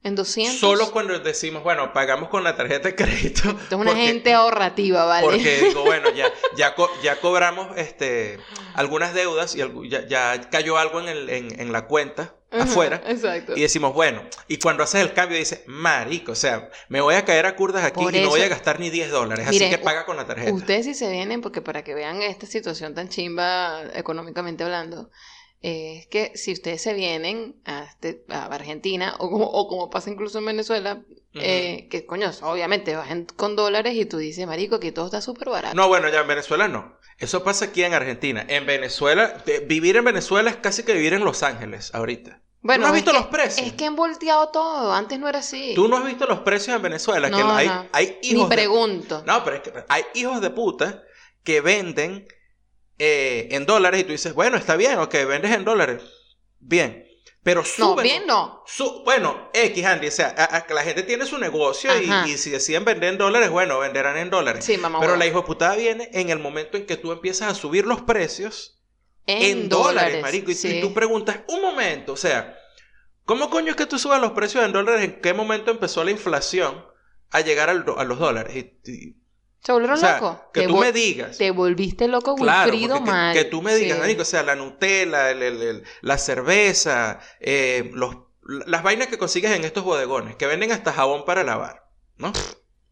En 0.05 0.15
200. 0.15 0.61
Solo 0.61 0.93
cuando 0.93 1.19
decimos, 1.19 1.65
bueno, 1.65 1.93
pagamos 1.93 2.29
con 2.29 2.45
la 2.45 2.57
tarjeta 2.57 2.89
de 2.89 2.95
crédito. 2.95 3.59
Es 3.69 3.73
una 3.73 3.97
gente 3.97 4.33
ahorrativa, 4.33 5.05
¿vale? 5.05 5.27
Porque 5.27 5.59
digo, 5.59 5.83
bueno, 5.85 6.11
ya, 6.11 6.33
ya, 6.57 6.75
ya 7.03 7.21
cobramos 7.21 7.77
este, 7.77 8.39
algunas 8.75 9.13
deudas 9.13 9.57
y 9.57 9.59
ya, 9.89 10.07
ya 10.07 10.49
cayó 10.51 10.79
algo 10.79 11.01
en, 11.01 11.09
el, 11.09 11.31
en, 11.31 11.61
en, 11.61 11.73
la 11.73 11.87
cuenta 11.87 12.37
afuera. 12.53 13.03
Exacto. 13.07 13.55
Y 13.57 13.63
decimos, 13.63 13.93
bueno, 13.93 14.23
y 14.47 14.59
cuando 14.59 14.85
haces 14.85 15.03
el 15.03 15.13
cambio 15.13 15.37
dices, 15.37 15.63
marico, 15.67 16.33
o 16.33 16.37
sea, 16.37 16.71
me 16.89 17.01
voy 17.01 17.17
a 17.17 17.25
caer 17.25 17.47
a 17.47 17.57
curdas 17.57 17.85
aquí 17.85 18.01
y 18.01 18.21
no 18.23 18.29
voy 18.29 18.43
a 18.43 18.49
gastar 18.49 18.79
ni 18.79 18.91
10 18.91 19.11
dólares, 19.11 19.49
así 19.49 19.69
que 19.69 19.79
paga 19.79 20.07
con 20.07 20.17
la 20.17 20.27
tarjeta. 20.27 20.53
Ustedes 20.53 20.87
si 20.87 20.95
se 20.95 21.11
vienen, 21.11 21.41
porque 21.41 21.61
para 21.61 21.83
que 21.83 21.95
vean 21.95 22.23
esta 22.23 22.47
situación 22.47 22.95
tan 22.95 23.09
chimba 23.09 23.83
económicamente 23.95 24.63
hablando, 24.63 25.11
es 25.61 26.07
que 26.07 26.33
si 26.37 26.53
ustedes 26.53 26.81
se 26.83 26.95
vienen 26.95 27.57
a, 27.65 27.85
este, 27.85 28.25
Argentina, 28.29 29.17
o 29.19 29.31
como, 29.31 29.47
o 29.47 29.69
como 29.69 29.91
pasa 29.91 30.11
incluso 30.11 30.39
en 30.39 30.47
Venezuela, 30.47 31.03
eh, 31.35 31.89
que 31.91 32.07
coño, 32.07 32.31
obviamente 32.43 32.97
bajen 32.97 33.27
con 33.37 33.57
dólares 33.57 33.95
y 33.95 34.05
tú 34.05 34.19
dices, 34.19 34.47
marico, 34.47 34.81
que 34.81 34.93
todo 34.93 35.07
está 35.07 35.21
súper 35.21 35.49
barato. 35.49 35.75
No, 35.75 35.89
bueno, 35.89 36.09
ya 36.09 36.21
en 36.21 36.29
Venezuela 36.29 36.69
no. 36.69 36.99
Eso 37.19 37.43
pasa 37.43 37.67
aquí 37.67 37.83
en 37.83 37.95
Argentina. 37.95 38.45
En 38.49 38.67
Venezuela, 38.67 39.43
vivir 39.67 39.97
en 39.97 40.05
Venezuela 40.05 40.51
es 40.51 40.57
casi 40.57 40.85
que 40.85 40.95
vivir 40.95 41.15
en 41.15 41.25
Los 41.25 41.43
Ángeles 41.43 41.93
ahorita. 41.95 42.41
Bueno, 42.61 42.83
¿Tú 42.83 42.83
no 42.83 42.89
has 42.89 42.95
visto 42.95 43.13
los 43.13 43.27
precios? 43.27 43.67
Es 43.67 43.73
que 43.73 43.87
han 43.87 43.97
volteado 43.97 44.49
todo. 44.51 44.93
Antes 44.93 45.19
no 45.19 45.29
era 45.29 45.41
así. 45.41 45.73
Tú 45.75 45.89
no 45.89 45.97
has 45.97 46.05
visto 46.05 46.27
los 46.27 46.41
precios 46.41 46.77
en 46.77 46.83
Venezuela. 46.83 47.31
que 47.31 47.37
hay, 47.37 47.71
hay 47.93 48.19
hijos. 48.23 48.49
Ni 48.49 48.55
pregunto. 48.55 49.23
No, 49.27 49.45
pero 49.45 49.57
es 49.57 49.63
que 49.63 49.73
hay 49.89 50.03
hijos 50.15 50.41
de 50.41 50.51
puta 50.51 51.03
que 51.45 51.61
venden 51.61 52.27
eh, 52.99 53.49
en 53.53 53.67
dólares 53.67 54.01
y 54.01 54.05
tú 54.05 54.13
dices, 54.13 54.35
bueno, 54.35 54.57
está 54.57 54.77
bien, 54.77 54.99
ok, 54.99 55.15
vendes 55.27 55.53
en 55.53 55.65
dólares. 55.65 56.03
Bien. 56.59 57.09
Pero 57.43 57.63
No, 57.79 57.97
bien 57.97 58.27
no. 58.27 58.63
bueno, 59.05 59.49
X, 59.55 59.85
Andy, 59.85 60.09
o 60.09 60.11
sea, 60.11 60.67
la 60.69 60.83
gente 60.83 61.03
tiene 61.03 61.25
su 61.25 61.39
negocio 61.39 61.91
y, 62.27 62.37
si 62.37 62.51
deciden 62.51 62.85
vender 62.85 63.11
en 63.11 63.19
dólares, 63.19 63.49
bueno, 63.49 63.79
venderán 63.79 64.19
en 64.19 64.29
dólares. 64.29 64.65
Sí, 64.65 64.77
mamá. 64.77 65.01
Pero 65.01 65.17
la 65.17 65.27
hijo 65.27 65.45
putada 65.45 65.77
viene 65.77 66.11
en 66.13 66.29
el 66.31 66.41
momento 66.41 66.77
en 66.77 66.85
que 66.85 66.97
tú 66.97 67.11
empiezas 67.11 67.51
a 67.51 67.55
subir 67.55 67.87
los 67.87 68.03
precios 68.03 68.83
en, 69.25 69.69
dólares, 69.69 70.21
marico. 70.21 70.51
Y, 70.51 70.81
tú 70.81 70.93
preguntas, 70.93 71.41
un 71.49 71.63
momento, 71.63 72.13
o 72.13 72.17
sea, 72.17 72.59
¿cómo 73.25 73.49
coño 73.51 73.71
es 73.71 73.77
que 73.77 73.87
tú 73.87 73.99
subas 73.99 74.21
los 74.21 74.33
precios 74.33 74.65
en 74.65 74.73
dólares? 74.73 75.03
¿En 75.03 75.21
qué 75.21 75.33
momento 75.33 75.71
empezó 75.71 76.03
la 76.05 76.11
inflación 76.11 76.85
a 77.31 77.41
llegar 77.41 77.71
a 77.71 77.75
los 77.75 78.19
dólares? 78.19 78.57
Y, 78.57 79.17
¿Se 79.63 79.73
volvieron 79.73 80.01
locos? 80.01 80.39
Que 80.53 80.67
tú 80.67 80.77
me 80.77 80.93
digas. 80.93 81.37
Te 81.37 81.51
volviste 81.51 82.09
loco, 82.09 82.35
Wilfrido, 82.35 83.03
claro, 83.03 83.35
que, 83.35 83.41
que, 83.41 83.45
tú 83.45 83.61
me 83.63 83.75
digas, 83.75 84.01
o 84.19 84.25
sea, 84.25 84.43
la 84.43 84.55
Nutella, 84.55 85.35
la 86.01 86.19
cerveza, 86.19 87.21
eh, 87.41 87.91
los, 87.93 88.17
las 88.43 88.83
vainas 88.83 89.09
que 89.09 89.19
consigues 89.19 89.53
en 89.53 89.65
estos 89.65 89.85
bodegones, 89.85 90.37
que 90.37 90.47
venden 90.47 90.73
hasta 90.73 90.93
jabón 90.93 91.25
para 91.25 91.45
lavar, 91.45 91.89
¿no? 92.17 92.33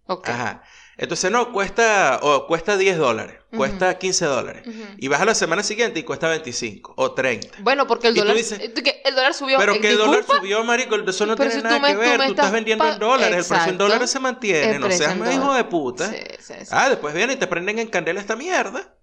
Ok. 0.07 0.29
Ajá. 0.29 0.63
Entonces, 0.99 1.31
no, 1.31 1.53
cuesta, 1.53 2.21
o 2.23 2.47
cuesta 2.47 2.79
10 2.79 2.97
dólares, 2.97 3.37
cuesta 3.55 3.99
15 3.99 4.25
dólares. 4.25 4.63
Y 4.97 5.09
vas 5.09 5.21
a 5.21 5.27
la 5.27 5.35
semana 5.35 5.63
siguiente 5.63 6.01
y 6.01 6.05
cuesta 6.05 6.29
25 6.29 6.95
o 6.97 7.13
30. 7.13 7.59
Bueno, 7.61 7.87
porque 7.87 8.09
el 8.09 8.15
dólar, 8.15 8.37
el 8.37 9.15
dólar 9.15 9.35
subió. 9.35 9.59
Pero 9.59 9.79
que 9.79 9.91
el 9.91 9.99
dólar 9.99 10.25
subió, 10.25 10.65
marico, 10.65 10.97
eso 10.97 11.27
no 11.27 11.37
tiene 11.37 11.63
nada 11.63 11.87
que 11.87 11.97
ver. 11.97 12.17
Tú, 12.17 12.31
estás 12.31 12.53
vendiendo 12.53 12.89
en 12.91 12.99
dólares, 12.99 13.37
el 13.37 13.45
precio 13.45 13.73
en 13.73 13.79
dólares 13.79 14.11
se 14.11 14.21
mantiene. 14.21 14.79
No 14.79 14.91
seas 14.91 15.17
hijo 15.35 15.53
de 15.53 15.65
puta. 15.65 16.11
Sí, 16.11 16.17
sí, 16.39 16.55
sí. 16.61 16.67
Ah, 16.71 16.89
después 16.89 17.15
vienen 17.15 17.37
y 17.37 17.41
te 17.41 17.47
prenden 17.47 17.79
en 17.79 17.89
candela 17.89 18.21
esta 18.21 18.37
mierda. 18.37 18.96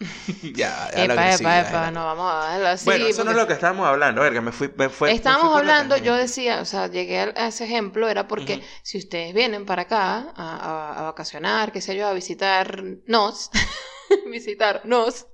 ya, 0.54 0.90
ya 0.96 1.04
epa, 1.04 1.34
epa, 1.34 1.60
epa, 1.60 1.90
no 1.90 2.04
vamos 2.06 2.32
a 2.32 2.52
verlo 2.52 2.68
así. 2.68 2.86
Bueno, 2.86 3.06
eso 3.06 3.22
no 3.22 3.32
es 3.32 3.36
lo 3.36 3.46
que 3.46 3.52
estábamos 3.52 3.86
hablando, 3.86 4.22
verga, 4.22 4.40
me 4.40 4.50
fui, 4.50 4.72
me 4.76 4.88
fue, 4.88 5.12
Estábamos 5.12 5.54
hablando, 5.54 5.96
yo 5.98 6.16
decía, 6.16 6.60
o 6.62 6.64
sea, 6.64 6.86
llegué 6.86 7.18
a 7.18 7.48
ese 7.48 7.64
ejemplo, 7.64 8.08
era 8.08 8.26
porque 8.26 8.62
si 8.82 8.96
ustedes 8.96 9.34
vienen 9.34 9.66
para 9.66 9.82
acá 9.82 10.32
a, 10.34 11.00
a, 11.00 11.02
vacacionar, 11.02 11.70
qué 11.70 11.82
sé 11.82 11.96
yo, 11.96 12.06
a 12.06 12.14
visitarnos, 12.14 13.50
visitarnos, 14.30 15.26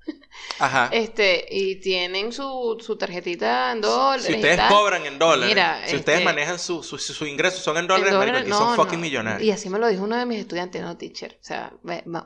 Ajá. 0.58 0.88
Este, 0.92 1.46
y 1.50 1.76
tienen 1.76 2.32
su, 2.32 2.76
su 2.80 2.96
tarjetita 2.96 3.72
en 3.72 3.80
dólares. 3.80 4.26
Si 4.26 4.34
ustedes 4.34 4.60
cobran 4.68 5.06
en 5.06 5.18
dólares, 5.18 5.56
si 5.86 5.96
ustedes 5.96 6.18
este, 6.18 6.24
manejan 6.24 6.58
su, 6.58 6.82
su, 6.82 6.98
su, 6.98 7.26
ingreso, 7.26 7.58
son 7.58 7.76
en 7.78 7.86
dólares, 7.86 8.44
y 8.46 8.50
son 8.50 8.76
fucking 8.76 9.00
millonarios. 9.00 9.42
Y 9.42 9.50
así 9.50 9.68
me 9.68 9.78
lo 9.78 9.88
dijo 9.88 10.04
uno 10.04 10.16
de 10.16 10.26
mis 10.26 10.40
estudiantes, 10.40 10.82
no, 10.82 10.96
teacher. 10.96 11.38
O 11.40 11.44
sea, 11.44 11.72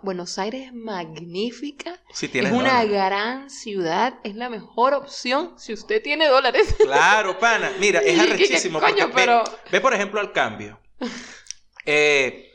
Buenos 0.03 0.39
Aires 0.39 0.67
es 0.67 0.75
magnífica. 0.75 2.01
es 2.11 2.53
una 2.53 2.85
gran 2.85 3.51
ciudad, 3.51 4.15
es 4.25 4.35
la 4.35 4.49
mejor 4.49 4.95
opción 4.95 5.55
si 5.57 5.73
usted 5.73 6.03
tiene 6.03 6.29
dólares. 6.29 6.75
Claro, 6.79 7.39
pana. 7.39 7.73
Mira, 7.79 8.01
es 8.01 8.19
arrechísimo. 8.21 8.81
pero... 9.15 9.45
ve, 9.71 9.81
por 9.81 9.95
ejemplo, 9.95 10.21
al 10.21 10.33
cambio. 10.33 10.79
Eh, 11.87 12.50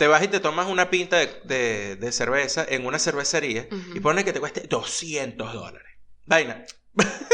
te 0.00 0.06
vas 0.06 0.22
y 0.22 0.28
te 0.28 0.40
tomas 0.40 0.66
una 0.66 0.88
pinta 0.88 1.18
de, 1.18 2.08
cerveza 2.10 2.64
en 2.66 2.86
una 2.86 2.98
cervecería 2.98 3.68
y 3.94 4.00
pones 4.00 4.24
que 4.24 4.32
te 4.32 4.40
cueste 4.40 4.62
200 4.62 5.52
dólares. 5.52 5.92
Vaina. 6.24 6.64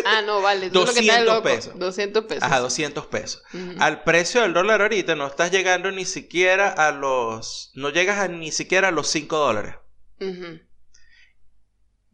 Ah, 0.05 0.22
no, 0.22 0.42
vale. 0.42 0.70
200 0.70 1.42
pesos. 1.42 1.79
200 1.79 2.24
pesos. 2.24 2.42
Ajá, 2.42 2.59
200 2.59 3.07
pesos. 3.07 3.44
Al 3.79 4.02
precio 4.02 4.42
del 4.42 4.52
dólar 4.52 4.83
ahorita 4.83 5.14
no 5.14 5.29
estás 5.29 5.52
llegando 5.52 5.92
ni 5.92 6.05
siquiera 6.05 6.68
a 6.68 6.90
los... 6.90 7.70
No 7.74 7.90
llegas 7.90 8.18
a 8.18 8.26
ni 8.26 8.50
siquiera 8.50 8.88
a 8.88 8.90
los 8.90 9.07
5 9.11 9.37
dólares. 9.37 9.76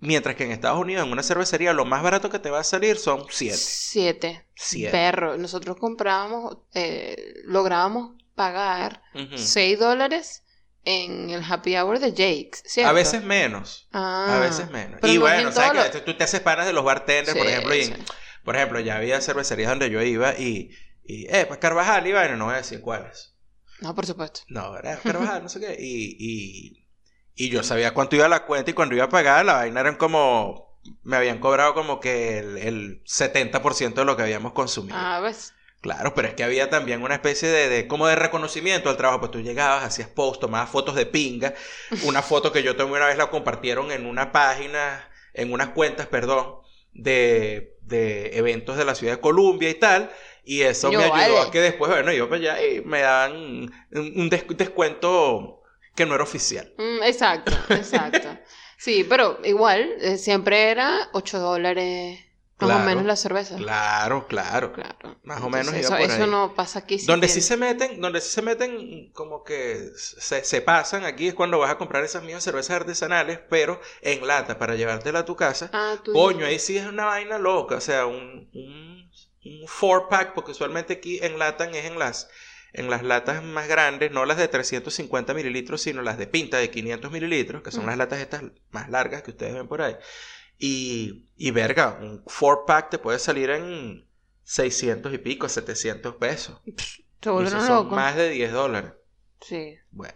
Mientras 0.00 0.36
que 0.36 0.44
en 0.44 0.52
Estados 0.52 0.78
Unidos, 0.78 1.06
en 1.06 1.12
una 1.12 1.22
cervecería, 1.22 1.72
lo 1.72 1.86
más 1.86 2.02
barato 2.02 2.28
que 2.28 2.38
te 2.38 2.50
va 2.50 2.60
a 2.60 2.64
salir 2.64 2.98
son 2.98 3.24
7. 3.30 3.56
7. 3.56 4.46
7. 4.54 4.90
Perro. 4.90 5.38
Nosotros 5.38 5.78
comprábamos, 5.78 6.58
eh, 6.74 7.40
lográbamos 7.44 8.22
pagar 8.34 9.02
6 9.34 9.78
dólares 9.78 10.41
en 10.84 11.30
el 11.30 11.42
happy 11.42 11.76
hour 11.76 11.98
de 11.98 12.10
Jake's, 12.10 12.62
¿cierto? 12.66 12.90
A 12.90 12.92
veces 12.92 13.22
menos. 13.22 13.88
a 13.92 14.38
veces 14.40 14.66
ah. 14.68 14.72
menos. 14.72 15.00
Y 15.02 15.18
bueno, 15.18 15.52
¿sabes 15.52 15.90
que 15.90 16.00
Tú 16.00 16.16
te 16.16 16.24
haces 16.24 16.40
panas 16.40 16.66
de 16.66 16.72
los 16.72 16.84
bartenders, 16.84 17.36
por 17.36 17.46
ejemplo, 17.46 17.74
y, 17.74 17.92
por 18.44 18.56
ejemplo, 18.56 18.80
ya 18.80 18.96
había 18.96 19.20
cervecerías 19.20 19.70
donde 19.70 19.90
yo 19.90 20.02
iba 20.02 20.34
y, 20.38 20.70
y 21.04 21.26
eh, 21.34 21.44
pues 21.46 21.58
Carvajal 21.60 22.06
iba, 22.06 22.26
no 22.28 22.46
voy 22.46 22.54
a 22.54 22.58
decir 22.58 22.80
cuáles. 22.80 23.34
No, 23.80 23.94
por 23.94 24.06
supuesto. 24.06 24.40
No, 24.48 24.76
era 24.76 24.96
Carvajal, 24.98 25.42
no 25.42 25.48
sé 25.48 25.60
qué. 25.60 25.76
Y, 25.78 26.16
y, 26.18 26.88
y 27.34 27.50
yo 27.50 27.62
sabía 27.62 27.94
cuánto 27.94 28.16
iba 28.16 28.28
la 28.28 28.44
cuenta 28.44 28.70
y 28.70 28.74
cuando 28.74 28.94
iba 28.94 29.04
a 29.04 29.08
pagar, 29.08 29.44
la 29.44 29.54
vaina 29.54 29.80
eran 29.80 29.96
como. 29.96 30.72
Me 31.04 31.16
habían 31.16 31.38
cobrado 31.38 31.74
como 31.74 32.00
que 32.00 32.38
el, 32.38 32.58
el 32.58 33.04
70% 33.04 33.94
de 33.94 34.04
lo 34.04 34.16
que 34.16 34.22
habíamos 34.22 34.52
consumido. 34.52 34.96
Ah, 34.98 35.20
ves. 35.20 35.54
Claro, 35.82 36.14
pero 36.14 36.28
es 36.28 36.34
que 36.34 36.44
había 36.44 36.70
también 36.70 37.02
una 37.02 37.14
especie 37.14 37.48
de, 37.48 37.88
como 37.88 38.06
de 38.06 38.14
reconocimiento 38.14 38.88
al 38.88 38.96
trabajo, 38.96 39.18
pues 39.18 39.32
tú 39.32 39.40
llegabas, 39.40 39.82
hacías 39.82 40.08
post, 40.08 40.40
tomabas 40.40 40.70
fotos 40.70 40.94
de 40.94 41.06
pinga, 41.06 41.54
una 42.04 42.22
foto 42.22 42.52
que 42.52 42.62
yo 42.62 42.76
tomé 42.76 42.92
una 42.92 43.06
vez 43.06 43.18
la 43.18 43.30
compartieron 43.30 43.90
en 43.90 44.06
una 44.06 44.30
página, 44.30 45.10
en 45.34 45.52
unas 45.52 45.70
cuentas, 45.70 46.06
perdón, 46.06 46.58
de, 46.92 47.74
de 47.80 48.38
eventos 48.38 48.76
de 48.76 48.84
la 48.84 48.94
ciudad 48.94 49.14
de 49.14 49.20
Columbia 49.20 49.70
y 49.70 49.74
tal, 49.74 50.12
y 50.44 50.62
eso 50.62 50.92
me 50.92 51.02
ayudó 51.02 51.42
a 51.42 51.50
que 51.50 51.60
después, 51.60 51.90
bueno, 51.90 52.12
yo 52.12 52.28
pues 52.28 52.40
ya 52.40 52.64
y 52.64 52.80
me 52.82 53.00
dan 53.00 53.32
un, 53.90 54.30
descuento 54.30 55.62
que 55.96 56.06
no 56.06 56.14
era 56.14 56.22
oficial. 56.22 56.72
Mm, 56.78 57.02
exacto, 57.02 57.52
exacto. 57.70 58.38
sí, 58.78 59.04
pero 59.08 59.40
igual, 59.42 59.96
eh, 60.00 60.16
siempre 60.16 60.70
era 60.70 61.08
8 61.12 61.40
dólares 61.40 62.20
más 62.66 62.82
o 62.82 62.86
menos 62.86 63.04
la 63.04 63.16
cerveza. 63.16 63.56
Claro, 63.56 64.26
claro. 64.26 64.72
Claro. 64.72 65.16
Más 65.24 65.42
o 65.42 65.48
menos. 65.48 65.72
Eso, 65.74 65.96
eso 65.96 66.26
no 66.26 66.54
pasa 66.54 66.80
aquí. 66.80 66.98
donde 67.06 67.28
sí 67.28 67.40
se 67.40 67.56
meten, 67.56 68.00
donde 68.00 68.20
sí 68.20 68.30
se 68.30 68.42
meten 68.42 69.10
como 69.12 69.44
que 69.44 69.90
se, 69.96 70.44
se, 70.44 70.60
pasan 70.60 71.04
aquí 71.04 71.28
es 71.28 71.34
cuando 71.34 71.58
vas 71.58 71.70
a 71.70 71.78
comprar 71.78 72.04
esas 72.04 72.22
mismas 72.22 72.44
cervezas 72.44 72.76
artesanales, 72.76 73.40
pero 73.50 73.80
en 74.00 74.26
lata 74.26 74.58
para 74.58 74.74
llevártela 74.74 75.20
a 75.20 75.24
tu 75.24 75.36
casa. 75.36 75.70
Ah, 75.72 75.96
Coño, 76.04 76.46
ahí 76.46 76.58
sí 76.58 76.76
es 76.76 76.86
una 76.86 77.06
vaina 77.06 77.38
loca. 77.38 77.76
O 77.76 77.80
sea, 77.80 78.06
un, 78.06 78.48
un, 78.52 79.10
un 79.44 79.68
four 79.68 80.08
pack, 80.08 80.34
porque 80.34 80.52
usualmente 80.52 80.94
aquí 80.94 81.18
enlatan 81.22 81.74
es 81.74 81.84
en 81.84 81.98
las 81.98 82.28
en 82.72 82.88
las 82.88 83.02
latas 83.02 83.42
más 83.42 83.68
grandes, 83.68 84.12
no 84.12 84.24
las 84.24 84.38
de 84.38 84.48
350 84.48 85.34
mililitros, 85.34 85.82
sino 85.82 86.02
las 86.02 86.18
de 86.18 86.26
pinta 86.26 86.56
de 86.58 86.70
500 86.70 87.12
mililitros, 87.12 87.62
que 87.62 87.70
son 87.70 87.86
las 87.86 87.98
latas 87.98 88.20
estas 88.20 88.42
más 88.70 88.88
largas 88.88 89.22
que 89.22 89.32
ustedes 89.32 89.54
ven 89.54 89.68
por 89.68 89.82
ahí. 89.82 89.96
Y, 90.64 91.26
y 91.36 91.50
verga, 91.50 91.98
un 92.00 92.24
4-pack 92.24 92.90
te 92.90 92.98
puede 92.98 93.18
salir 93.18 93.50
en 93.50 94.06
600 94.44 95.12
y 95.12 95.18
pico, 95.18 95.48
700 95.48 96.14
pesos. 96.14 96.60
Te 97.18 97.30
son 97.30 97.90
más 97.90 98.14
de 98.14 98.30
10 98.30 98.52
dólares. 98.52 98.92
Sí. 99.40 99.76
Bueno, 99.90 100.14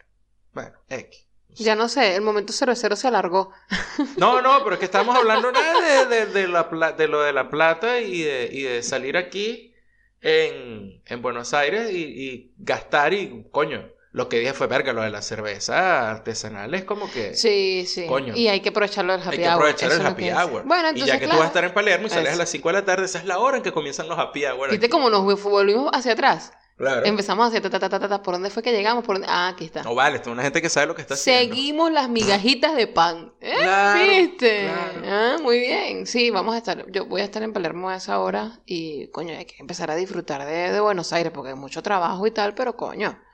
bueno, 0.52 0.78
X. 0.88 1.26
Ya 1.48 1.74
no 1.74 1.88
sé, 1.88 2.14
el 2.14 2.22
momento 2.22 2.52
00 2.52 2.94
se 2.94 3.08
alargó. 3.08 3.50
No, 4.18 4.40
no, 4.40 4.62
pero 4.62 4.74
es 4.74 4.78
que 4.78 4.84
estamos 4.84 5.16
hablando 5.16 5.50
de, 5.50 6.06
de, 6.06 6.26
de, 6.26 6.46
la, 6.46 6.92
de 6.96 7.08
lo 7.08 7.22
de 7.22 7.32
la 7.32 7.50
plata 7.50 7.98
y 8.00 8.22
de, 8.22 8.48
y 8.52 8.62
de 8.62 8.84
salir 8.84 9.16
aquí 9.16 9.74
en, 10.20 11.02
en 11.06 11.22
Buenos 11.22 11.54
Aires 11.54 11.90
y, 11.90 12.04
y, 12.04 12.54
gastar 12.56 13.14
y, 13.14 13.48
coño, 13.50 13.90
lo 14.16 14.30
que 14.30 14.38
dije 14.38 14.54
fue, 14.54 14.66
verga, 14.66 14.94
lo 14.94 15.02
de 15.02 15.10
la 15.10 15.20
cerveza 15.20 16.10
artesanal 16.10 16.72
es 16.72 16.84
como 16.84 17.10
que... 17.10 17.34
Sí, 17.34 17.84
sí. 17.86 18.06
Coño. 18.06 18.34
Y 18.34 18.48
hay 18.48 18.60
que 18.60 18.70
aprovecharlo 18.70 19.12
del 19.12 19.20
happy 19.20 19.36
hour. 19.36 19.36
Hay 19.36 19.44
que 19.44 19.48
aprovechar 19.50 19.92
el 19.92 20.06
happy 20.06 20.30
hour. 20.30 20.62
Bueno, 20.64 20.88
entonces, 20.88 21.02
Y 21.02 21.06
ya 21.06 21.18
que 21.18 21.28
tú 21.28 21.36
vas 21.36 21.42
a 21.42 21.46
estar 21.48 21.64
en 21.64 21.74
Palermo 21.74 22.06
y 22.06 22.08
sales 22.08 22.32
a 22.32 22.36
las 22.36 22.48
5 22.48 22.66
de 22.66 22.72
la 22.72 22.84
tarde, 22.86 23.04
esa 23.04 23.18
es 23.18 23.26
la 23.26 23.38
hora 23.38 23.58
en 23.58 23.62
que 23.62 23.72
comienzan 23.72 24.08
los 24.08 24.18
happy 24.18 24.46
hour. 24.46 24.70
Viste 24.70 24.88
como 24.88 25.10
nos 25.10 25.22
volvimos 25.42 25.90
hacia 25.92 26.12
atrás. 26.12 26.50
Claro. 26.78 27.04
Empezamos 27.04 27.44
a 27.44 27.48
hacer 27.48 27.60
ta, 27.60 27.78
ta, 27.78 27.90
ta, 27.90 28.08
ta, 28.08 28.22
¿Por 28.22 28.32
dónde 28.32 28.48
fue 28.48 28.62
que 28.62 28.72
llegamos? 28.72 29.04
¿Por 29.04 29.20
Ah, 29.26 29.48
aquí 29.48 29.66
está. 29.66 29.82
No 29.82 29.94
vale, 29.94 30.16
esto 30.16 30.30
es 30.30 30.32
una 30.32 30.44
gente 30.44 30.62
que 30.62 30.70
sabe 30.70 30.86
lo 30.86 30.94
que 30.94 31.02
está 31.02 31.12
haciendo. 31.12 31.54
Seguimos 31.54 31.92
las 31.92 32.08
migajitas 32.08 32.74
de 32.74 32.86
pan. 32.86 33.34
¿Eh? 33.42 33.54
¿Viste? 33.98 34.70
Ah, 35.06 35.36
muy 35.42 35.58
bien. 35.58 36.06
Sí, 36.06 36.30
vamos 36.30 36.54
a 36.54 36.58
estar. 36.58 36.90
Yo 36.90 37.04
voy 37.04 37.20
a 37.20 37.24
estar 37.24 37.42
en 37.42 37.52
Palermo 37.52 37.90
a 37.90 37.96
esa 37.96 38.18
hora 38.18 38.60
y, 38.64 39.08
coño, 39.08 39.36
hay 39.36 39.44
que 39.44 39.56
empezar 39.58 39.90
a 39.90 39.94
disfrutar 39.94 40.46
de, 40.46 40.72
de 40.72 40.80
Buenos 40.80 41.12
Aires 41.12 41.32
porque 41.34 41.50
hay 41.50 41.56
mucho 41.56 41.82
trabajo 41.82 42.26
y 42.26 42.30
tal, 42.30 42.54
pero, 42.54 42.78
coño. 42.78 43.25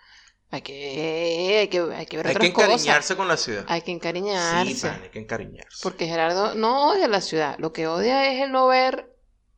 Hay 0.53 0.61
que, 0.61 1.59
hay 1.61 1.69
que, 1.69 1.81
hay 1.81 2.05
que 2.05 2.17
ver 2.19 2.27
hay 2.27 2.37
que 2.37 2.47
encariñarse 2.49 3.17
con 3.17 3.27
la 3.27 3.39
ciudad. 3.39 3.65
Hay 3.69 3.81
que 3.81 3.91
encariñarse. 3.91 4.75
Sí, 4.75 4.87
hay 4.87 5.09
que 5.09 5.19
encariñarse. 5.19 5.79
Porque 5.83 6.07
Gerardo 6.07 6.55
no 6.55 6.91
odia 6.91 7.09
la 7.09 7.23
ciudad. 7.23 7.57
Lo 7.59 7.73
que 7.73 7.87
odia 7.87 8.31
es 8.31 8.43
el 8.43 8.53
no 8.53 8.67
ver, 8.67 9.11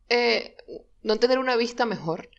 eh, 0.08 0.56
no 1.02 1.16
tener 1.18 1.40
una 1.40 1.56
vista 1.56 1.84
mejor. 1.84 2.30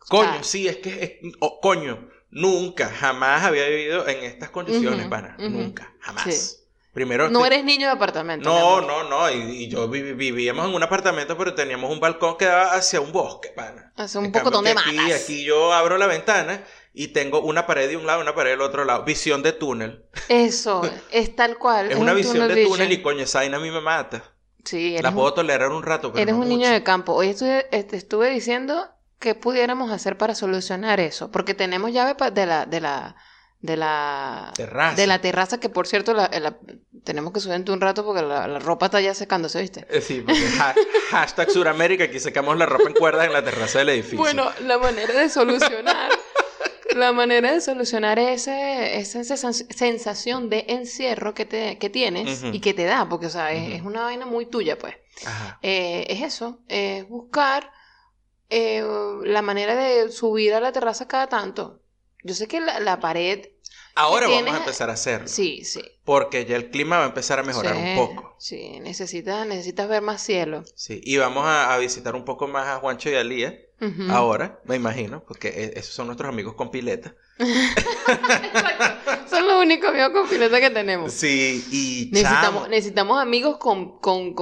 Coño, 0.00 0.44
sí, 0.44 0.68
es 0.68 0.76
que, 0.76 1.22
coño, 1.62 2.10
nunca, 2.28 2.90
jamás 2.90 3.42
había 3.42 3.66
vivido 3.66 4.06
en 4.06 4.22
estas 4.22 4.50
condiciones, 4.50 5.08
pana. 5.08 5.36
Nunca, 5.38 5.94
jamás. 6.00 6.58
Primero, 6.92 7.30
no 7.30 7.46
eres 7.46 7.64
niño 7.64 7.86
de 7.86 7.92
apartamento. 7.94 8.50
No, 8.50 8.82
no, 8.82 9.08
no. 9.08 9.30
Y, 9.30 9.68
yo 9.68 9.88
vivíamos 9.88 10.68
en 10.68 10.74
un 10.74 10.82
apartamento, 10.82 11.38
pero 11.38 11.54
teníamos 11.54 11.90
un 11.90 12.00
balcón 12.00 12.36
que 12.36 12.44
daba 12.44 12.74
hacia 12.74 13.00
un 13.00 13.12
bosque, 13.12 13.48
pana. 13.48 13.94
Hacia 13.96 14.20
un 14.20 14.30
poco 14.30 14.50
donde 14.50 14.72
aquí, 14.72 14.92
matas. 14.92 15.22
Aquí 15.22 15.42
yo 15.42 15.72
abro 15.72 15.96
la 15.96 16.06
ventana 16.06 16.62
y 16.94 17.08
tengo 17.08 17.40
una 17.40 17.66
pared 17.66 17.88
de 17.88 17.96
un 17.96 18.06
lado 18.06 18.20
y 18.20 18.22
una 18.22 18.34
pared 18.34 18.50
del 18.50 18.60
otro 18.60 18.84
lado. 18.84 19.04
Visión 19.04 19.42
de 19.42 19.52
túnel. 19.52 20.04
Eso, 20.28 20.82
es 21.10 21.34
tal 21.34 21.58
cual. 21.58 21.90
es, 21.90 21.98
una 21.98 22.12
visión 22.12 22.48
de 22.48 22.64
túnel 22.64 22.92
y 22.92 23.02
coño, 23.02 23.22
esa 23.22 23.40
a 23.40 23.58
mí 23.58 23.70
me 23.70 23.80
mata. 23.80 24.24
Sí, 24.64 24.96
La 25.02 25.12
puedo 25.12 25.34
tolerar 25.34 25.72
un 25.72 25.82
rato, 25.82 26.12
pero 26.12 26.22
Eres 26.22 26.34
un 26.34 26.48
niño 26.48 26.70
de 26.70 26.82
campo. 26.84 27.14
Hoy 27.14 27.28
estuve, 27.28 27.64
te 27.64 27.96
estuve 27.96 28.30
diciendo 28.30 28.88
qué 29.18 29.34
pudiéramos 29.34 29.90
hacer 29.90 30.16
para 30.16 30.34
solucionar 30.34 31.00
eso, 31.00 31.30
porque 31.32 31.54
tenemos 31.54 31.92
llave 31.92 32.14
de 32.32 32.46
la 32.46 32.66
de 32.66 32.80
la 32.80 33.16
de 33.60 33.76
la 33.76 34.52
terraza. 34.54 34.96
de 34.96 35.06
la 35.06 35.20
terraza 35.20 35.60
que 35.60 35.68
por 35.68 35.86
cierto 35.86 36.14
la, 36.14 36.28
tenemos 37.04 37.32
que 37.32 37.40
subir 37.40 37.64
un 37.70 37.80
rato 37.80 38.04
porque 38.04 38.22
la, 38.22 38.58
ropa 38.58 38.86
está 38.86 39.00
ya 39.00 39.14
secándose, 39.14 39.60
¿viste? 39.60 39.86
Eh, 39.88 40.00
sí, 40.00 40.20
porque 40.20 40.40
hashtag 41.10 41.50
Suramérica, 41.50 42.04
aquí 42.04 42.20
secamos 42.20 42.56
la 42.56 42.66
ropa 42.66 42.88
en 42.88 42.94
cuerdas 42.94 43.26
en 43.26 43.32
la 43.32 43.44
terraza 43.44 43.78
del 43.78 43.90
edificio. 43.90 44.18
Bueno, 44.18 44.50
la 44.62 44.78
manera 44.78 45.14
de 45.14 45.28
solucionar 45.28 46.10
la 46.96 47.12
manera 47.12 47.52
de 47.52 47.60
solucionar 47.60 48.18
ese, 48.18 48.98
esa 48.98 49.24
sensación 49.52 50.48
de 50.48 50.64
encierro 50.68 51.34
que, 51.34 51.44
te, 51.44 51.78
que 51.78 51.90
tienes 51.90 52.42
y 52.44 52.60
que 52.60 52.74
te 52.74 52.84
da, 52.84 53.08
porque, 53.08 53.26
o 53.26 53.30
sea, 53.30 53.52
es, 53.52 53.82
una 53.82 54.02
vaina 54.02 54.26
muy 54.26 54.46
tuya, 54.46 54.78
pues. 54.78 54.94
Eh, 55.62 56.06
es 56.08 56.22
eso, 56.22 56.60
es 56.68 57.08
buscar 57.08 57.70
eh, 58.48 58.84
la 59.24 59.42
manera 59.42 59.74
de 59.74 60.10
subir 60.10 60.54
a 60.54 60.60
la 60.60 60.72
terraza 60.72 61.08
cada 61.08 61.28
tanto. 61.28 61.80
Yo 62.24 62.34
sé 62.34 62.46
que 62.48 62.60
la, 62.60 63.00
pared... 63.00 63.48
Ahora 63.94 64.26
vamos 64.28 64.54
a 64.54 64.58
empezar 64.58 64.88
a 64.88 64.94
hacerlo. 64.94 65.28
Sí, 65.28 65.64
sí. 65.64 65.82
Porque 66.04 66.46
ya 66.46 66.56
el 66.56 66.70
clima 66.70 66.98
va 66.98 67.04
a 67.04 67.08
empezar 67.08 67.38
a 67.38 67.42
mejorar 67.42 67.76
un 67.76 67.94
poco. 67.94 68.36
Sí, 68.38 68.80
necesitas, 68.80 69.46
necesitas 69.46 69.88
ver 69.88 70.02
más 70.02 70.22
cielo. 70.22 70.64
Sí, 70.74 71.00
y 71.04 71.18
vamos 71.18 71.44
a, 71.44 71.74
a 71.74 71.78
visitar 71.78 72.14
un 72.14 72.24
poco 72.24 72.48
más 72.48 72.68
a 72.68 72.78
Juancho 72.78 73.10
y 73.10 73.14
a 73.14 73.24
Lía 73.24 73.54
ahora, 74.10 74.60
me 74.64 74.76
imagino, 74.76 75.24
porque 75.24 75.48
e, 75.48 75.78
esos 75.78 75.94
son 75.94 76.06
nuestros 76.06 76.28
amigos 76.28 76.54
con 76.54 76.70
pileta. 76.70 77.14
Son 79.32 79.46
los 79.46 79.62
únicos 79.62 79.88
amigos 79.88 80.10
con 80.10 80.28
pileta 80.28 80.60
que 80.60 80.68
tenemos. 80.68 81.10
Sí, 81.10 81.64
y 81.70 82.10
necesitamos, 82.12 82.68
necesitamos 82.68 83.18
amigos 83.18 83.56
con, 83.56 83.98
con, 83.98 84.34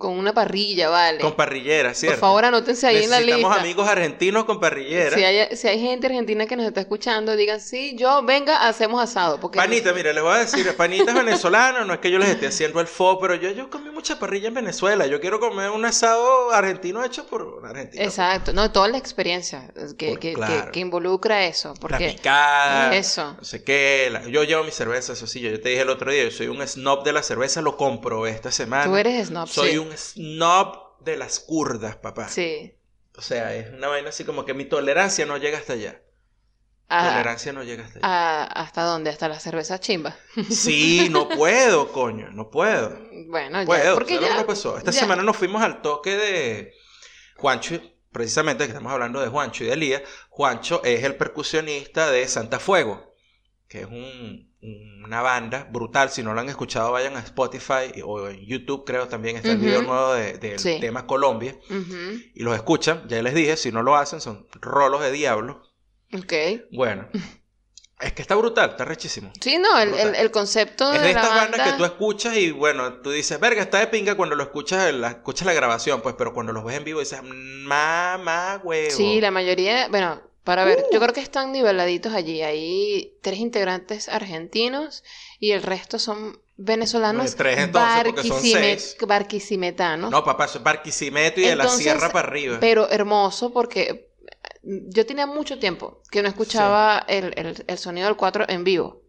una 0.00 0.32
parrilla, 0.32 0.88
¿vale? 0.88 1.20
Con 1.20 1.36
parrillera, 1.36 1.92
¿cierto? 1.92 2.18
Por 2.18 2.28
favor, 2.28 2.46
anótense 2.46 2.86
ahí 2.86 3.04
en 3.04 3.10
la 3.10 3.20
lista. 3.20 3.36
Necesitamos 3.36 3.58
amigos 3.58 3.88
argentinos 3.88 4.44
con 4.44 4.60
parrillera. 4.60 5.14
Si 5.14 5.22
hay, 5.22 5.54
si 5.54 5.68
hay 5.68 5.78
gente 5.78 6.06
argentina 6.06 6.46
que 6.46 6.56
nos 6.56 6.64
está 6.66 6.80
escuchando, 6.80 7.36
digan, 7.36 7.60
sí, 7.60 7.96
yo, 7.98 8.22
venga, 8.22 8.66
hacemos 8.66 9.02
asado. 9.02 9.38
Porque 9.38 9.58
Panita, 9.58 9.92
mira, 9.92 10.10
les 10.14 10.22
voy 10.22 10.34
a 10.34 10.38
decir, 10.38 10.74
Panita 10.74 11.10
es 11.10 11.14
venezolana, 11.14 11.84
no 11.84 11.92
es 11.92 12.00
que 12.00 12.10
yo 12.10 12.18
les 12.18 12.30
esté 12.30 12.46
haciendo 12.46 12.80
el 12.80 12.86
fo, 12.86 13.18
pero 13.20 13.34
yo, 13.34 13.50
yo 13.50 13.68
comí 13.68 13.90
mucha 13.90 14.18
parrilla 14.18 14.48
en 14.48 14.54
Venezuela. 14.54 15.06
Yo 15.06 15.20
quiero 15.20 15.38
comer 15.38 15.68
un 15.68 15.84
asado 15.84 16.50
argentino 16.50 17.04
hecho 17.04 17.26
por 17.26 17.42
un 17.42 17.66
argentino. 17.66 18.02
Exacto, 18.02 18.54
no, 18.54 18.72
toda 18.72 18.88
la 18.88 18.96
experiencia 18.96 19.70
que, 19.98 20.16
que, 20.16 20.34
que, 20.72 20.80
involucra 20.80 21.44
eso. 21.44 21.74
Porque 21.78 22.16
eso. 22.92 23.34
no 23.34 23.44
sé 23.44 23.62
qué. 23.62 24.13
Yo 24.28 24.44
llevo 24.44 24.64
mi 24.64 24.70
cerveza, 24.70 25.12
eso 25.12 25.26
sí, 25.26 25.40
yo, 25.40 25.60
te 25.60 25.70
dije 25.70 25.82
el 25.82 25.90
otro 25.90 26.10
día, 26.10 26.24
yo 26.24 26.30
soy 26.30 26.48
un 26.48 26.66
snob 26.66 27.04
de 27.04 27.12
la 27.12 27.22
cerveza, 27.22 27.60
lo 27.62 27.76
compro 27.76 28.26
esta 28.26 28.50
semana. 28.50 28.84
Tú 28.84 28.96
eres 28.96 29.28
snob, 29.28 29.48
Soy 29.48 29.78
un 29.78 29.96
snob 29.96 30.98
de 31.00 31.16
las 31.16 31.40
curdas, 31.40 31.96
papá. 31.96 32.28
Sí. 32.28 32.74
O 33.16 33.22
sea, 33.22 33.54
es 33.54 33.72
una 33.72 33.88
vaina 33.88 34.08
así 34.08 34.24
como 34.24 34.44
que 34.44 34.54
mi 34.54 34.64
tolerancia 34.64 35.26
no 35.26 35.36
llega 35.36 35.58
hasta 35.58 35.74
allá. 35.74 36.00
Ah, 36.88 37.08
tolerancia 37.10 37.52
no 37.52 37.62
llega 37.62 37.84
hasta 37.84 37.98
allá. 37.98 38.44
¿Hasta 38.44 38.82
dónde? 38.82 39.10
¿Hasta 39.10 39.28
la 39.28 39.40
cerveza 39.40 39.78
chimba? 39.80 40.16
Sí, 40.50 41.08
no 41.10 41.28
puedo, 41.28 41.92
coño, 41.92 42.30
no 42.30 42.50
puedo. 42.50 42.98
Bueno, 43.28 43.60
ya. 43.60 43.66
Puedo, 43.66 43.94
porque 43.94 44.18
ya, 44.20 44.36
lo 44.36 44.46
pasó? 44.46 44.76
Esta 44.76 44.92
semana 44.92 45.22
nos 45.22 45.36
fuimos 45.36 45.62
al 45.62 45.80
toque 45.82 46.16
de 46.16 46.74
Juancho 47.36 47.80
precisamente 48.14 48.64
que 48.64 48.70
estamos 48.70 48.92
hablando 48.92 49.20
de 49.20 49.28
Juancho 49.28 49.64
y 49.64 49.66
de 49.66 49.72
Elías, 49.74 50.02
Juancho 50.30 50.80
es 50.84 51.02
el 51.02 51.16
percusionista 51.16 52.10
de 52.10 52.26
Santa 52.28 52.60
Fuego, 52.60 53.13
que 53.74 53.80
es 53.80 53.88
una 54.62 55.20
banda 55.20 55.68
brutal. 55.68 56.08
Si 56.08 56.22
no 56.22 56.32
lo 56.32 56.40
han 56.40 56.48
escuchado, 56.48 56.92
vayan 56.92 57.16
a 57.16 57.18
Spotify 57.18 58.02
o 58.04 58.28
en 58.28 58.46
YouTube, 58.46 58.84
creo 58.86 59.08
también 59.08 59.34
está 59.34 59.50
el 59.50 59.58
video 59.58 59.82
nuevo 59.82 60.12
del 60.14 60.38
tema 60.80 61.08
Colombia. 61.08 61.56
Y 62.34 62.44
los 62.44 62.54
escuchan, 62.54 63.02
ya 63.08 63.20
les 63.20 63.34
dije, 63.34 63.56
si 63.56 63.72
no 63.72 63.82
lo 63.82 63.96
hacen, 63.96 64.20
son 64.20 64.46
rolos 64.60 65.02
de 65.02 65.10
diablo. 65.10 65.60
Ok. 66.12 66.32
Bueno. 66.70 67.08
Es 68.00 68.12
que 68.12 68.22
está 68.22 68.36
brutal, 68.36 68.70
está 68.70 68.84
rechísimo. 68.84 69.32
Sí, 69.40 69.58
no, 69.58 69.78
el, 69.78 70.14
el, 70.14 70.30
concepto 70.30 70.90
de. 70.90 70.96
Es 70.96 71.02
de 71.02 71.10
estas 71.10 71.28
bandas 71.30 71.70
que 71.70 71.76
tú 71.78 71.84
escuchas 71.84 72.36
y 72.36 72.50
bueno, 72.50 73.00
tú 73.00 73.10
dices, 73.10 73.40
verga, 73.40 73.62
está 73.62 73.78
de 73.78 73.86
pinga 73.86 74.16
cuando 74.16 74.36
lo 74.36 74.42
escuchas, 74.42 74.92
la, 74.92 75.08
escuchas 75.10 75.46
la 75.46 75.52
grabación, 75.52 76.02
pues, 76.02 76.14
pero 76.18 76.34
cuando 76.34 76.52
los 76.52 76.64
ves 76.64 76.76
en 76.76 76.84
vivo 76.84 77.00
dices, 77.00 77.20
mamá, 77.22 78.60
huevo. 78.62 78.90
Sí, 78.90 79.20
la 79.20 79.30
mayoría, 79.30 79.88
bueno, 79.88 80.20
para 80.44 80.64
ver, 80.64 80.84
yo 80.92 80.98
uh. 80.98 81.02
creo 81.02 81.14
que 81.14 81.20
están 81.20 81.52
niveladitos 81.52 82.12
allí. 82.12 82.42
Hay 82.42 83.16
tres 83.22 83.38
integrantes 83.38 84.08
argentinos 84.08 85.02
y 85.40 85.52
el 85.52 85.62
resto 85.62 85.98
son 85.98 86.38
venezolanos. 86.56 87.34
tres 87.34 87.58
entonces, 87.58 88.04
porque 88.04 88.28
son 88.28 88.42
seis. 88.42 88.96
Barquisimetanos. 89.06 90.10
No, 90.10 90.22
papá, 90.22 90.44
es 90.44 90.62
Barquisimeto 90.62 91.40
y 91.40 91.44
de 91.44 91.56
la 91.56 91.68
sierra 91.68 92.10
para 92.10 92.28
arriba. 92.28 92.58
Pero 92.60 92.88
hermoso 92.90 93.52
porque 93.52 94.10
yo 94.62 95.06
tenía 95.06 95.26
mucho 95.26 95.58
tiempo 95.58 96.02
que 96.10 96.22
no 96.22 96.28
escuchaba 96.28 97.04
el, 97.08 97.78
sonido 97.78 98.06
del 98.06 98.16
4 98.16 98.46
en 98.48 98.64
vivo. 98.64 99.02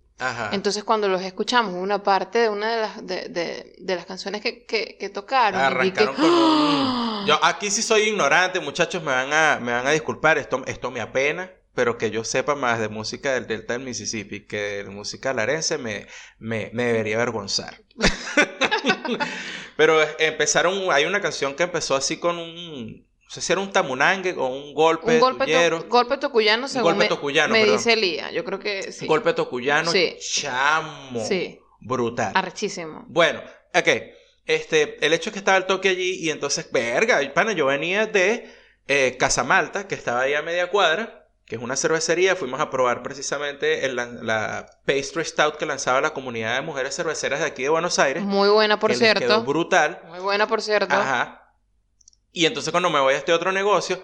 Entonces 0.51 0.83
cuando 0.85 1.09
los 1.09 1.21
escuchamos, 1.21 1.73
una 1.73 2.01
parte 2.01 2.39
de 2.39 2.49
una 2.49 2.71
de 2.71 2.81
las, 2.81 3.05
de, 3.05 3.95
las 3.95 4.05
canciones 4.05 4.41
que, 4.41 5.11
tocaron. 5.13 5.59
Arrancaron 5.59 6.15
con 6.15 6.25
¡Ah! 6.25 7.25
Yo 7.27 7.37
aquí 7.43 7.69
sí 7.69 7.81
soy 7.81 8.03
ignorante, 8.03 8.59
muchachos, 8.61 9.03
me 9.03 9.11
van 9.11 9.33
a, 9.33 9.59
me 9.61 9.73
van 9.73 9.85
a 9.85 9.91
disculpar, 9.91 10.37
esto, 10.37 10.63
esto 10.67 10.89
me 10.89 11.01
apena, 11.01 11.51
pero 11.73 11.97
que 11.97 12.11
yo 12.11 12.23
sepa 12.23 12.55
más 12.55 12.79
de 12.79 12.87
música 12.87 13.33
del 13.33 13.47
Delta 13.47 13.73
del 13.73 13.83
Mississippi 13.83 14.45
que 14.45 14.83
de 14.83 14.89
música 14.89 15.33
larense 15.33 15.77
me, 15.77 16.07
me, 16.39 16.69
me 16.73 16.85
debería 16.85 17.15
avergonzar. 17.15 17.81
pero 19.75 19.99
empezaron, 20.17 20.91
hay 20.91 21.05
una 21.05 21.19
canción 21.19 21.55
que 21.55 21.63
empezó 21.63 21.95
así 21.95 22.17
con 22.17 22.37
un 22.37 23.05
si 23.41 23.51
era 23.51 23.61
un 23.61 23.71
tamunangue 23.71 24.33
o 24.37 24.47
un 24.47 24.73
golpe 24.73 25.15
un 25.15 25.19
golpe, 25.19 25.69
golpe 25.87 26.17
tocuyano, 26.17 26.67
según 26.67 26.91
golpe 26.91 27.07
tocuyano, 27.07 27.53
me, 27.53 27.65
dice 27.65 27.95
Lía. 27.95 28.31
Yo 28.31 28.43
creo 28.43 28.59
que 28.59 28.91
sí. 28.91 29.05
Golpe 29.07 29.33
tocuyano, 29.33 29.91
sí. 29.91 30.17
chamo. 30.19 31.25
Sí. 31.25 31.59
Brutal. 31.79 32.31
Arrechísimo. 32.35 33.05
Bueno, 33.07 33.41
ok. 33.73 33.87
Este, 34.45 35.03
el 35.05 35.13
hecho 35.13 35.29
es 35.29 35.33
que 35.33 35.39
estaba 35.39 35.57
el 35.57 35.65
toque 35.65 35.89
allí 35.89 36.19
y 36.19 36.29
entonces, 36.29 36.71
verga, 36.71 37.19
pana, 37.33 37.53
yo 37.53 37.65
venía 37.65 38.05
de 38.05 38.47
eh, 38.87 39.17
Casamalta, 39.17 39.87
que 39.87 39.95
estaba 39.95 40.21
ahí 40.21 40.33
a 40.33 40.41
media 40.41 40.69
cuadra, 40.69 41.27
que 41.45 41.55
es 41.55 41.61
una 41.61 41.75
cervecería. 41.75 42.35
Fuimos 42.35 42.59
a 42.59 42.69
probar 42.69 43.01
precisamente 43.01 43.87
la 43.91 44.67
pastry 44.85 45.25
stout 45.25 45.57
que 45.57 45.65
lanzaba 45.65 46.01
la 46.01 46.13
comunidad 46.13 46.55
de 46.55 46.61
mujeres 46.61 46.95
cerveceras 46.95 47.39
de 47.39 47.45
aquí 47.45 47.63
de 47.63 47.69
Buenos 47.69 47.97
Aires. 47.97 48.23
Muy 48.23 48.49
buena, 48.49 48.79
por 48.79 48.93
cierto. 48.93 49.19
quedó 49.19 49.43
brutal. 49.43 50.01
Muy 50.07 50.19
buena, 50.19 50.47
por 50.47 50.61
cierto. 50.61 50.93
Ajá. 50.95 51.44
Y 52.35 52.45
entonces 52.45 52.71
cuando 52.71 52.89
me 52.89 52.99
voy 52.99 53.13
a 53.13 53.17
este 53.17 53.31
otro 53.31 53.53
negocio, 53.53 54.03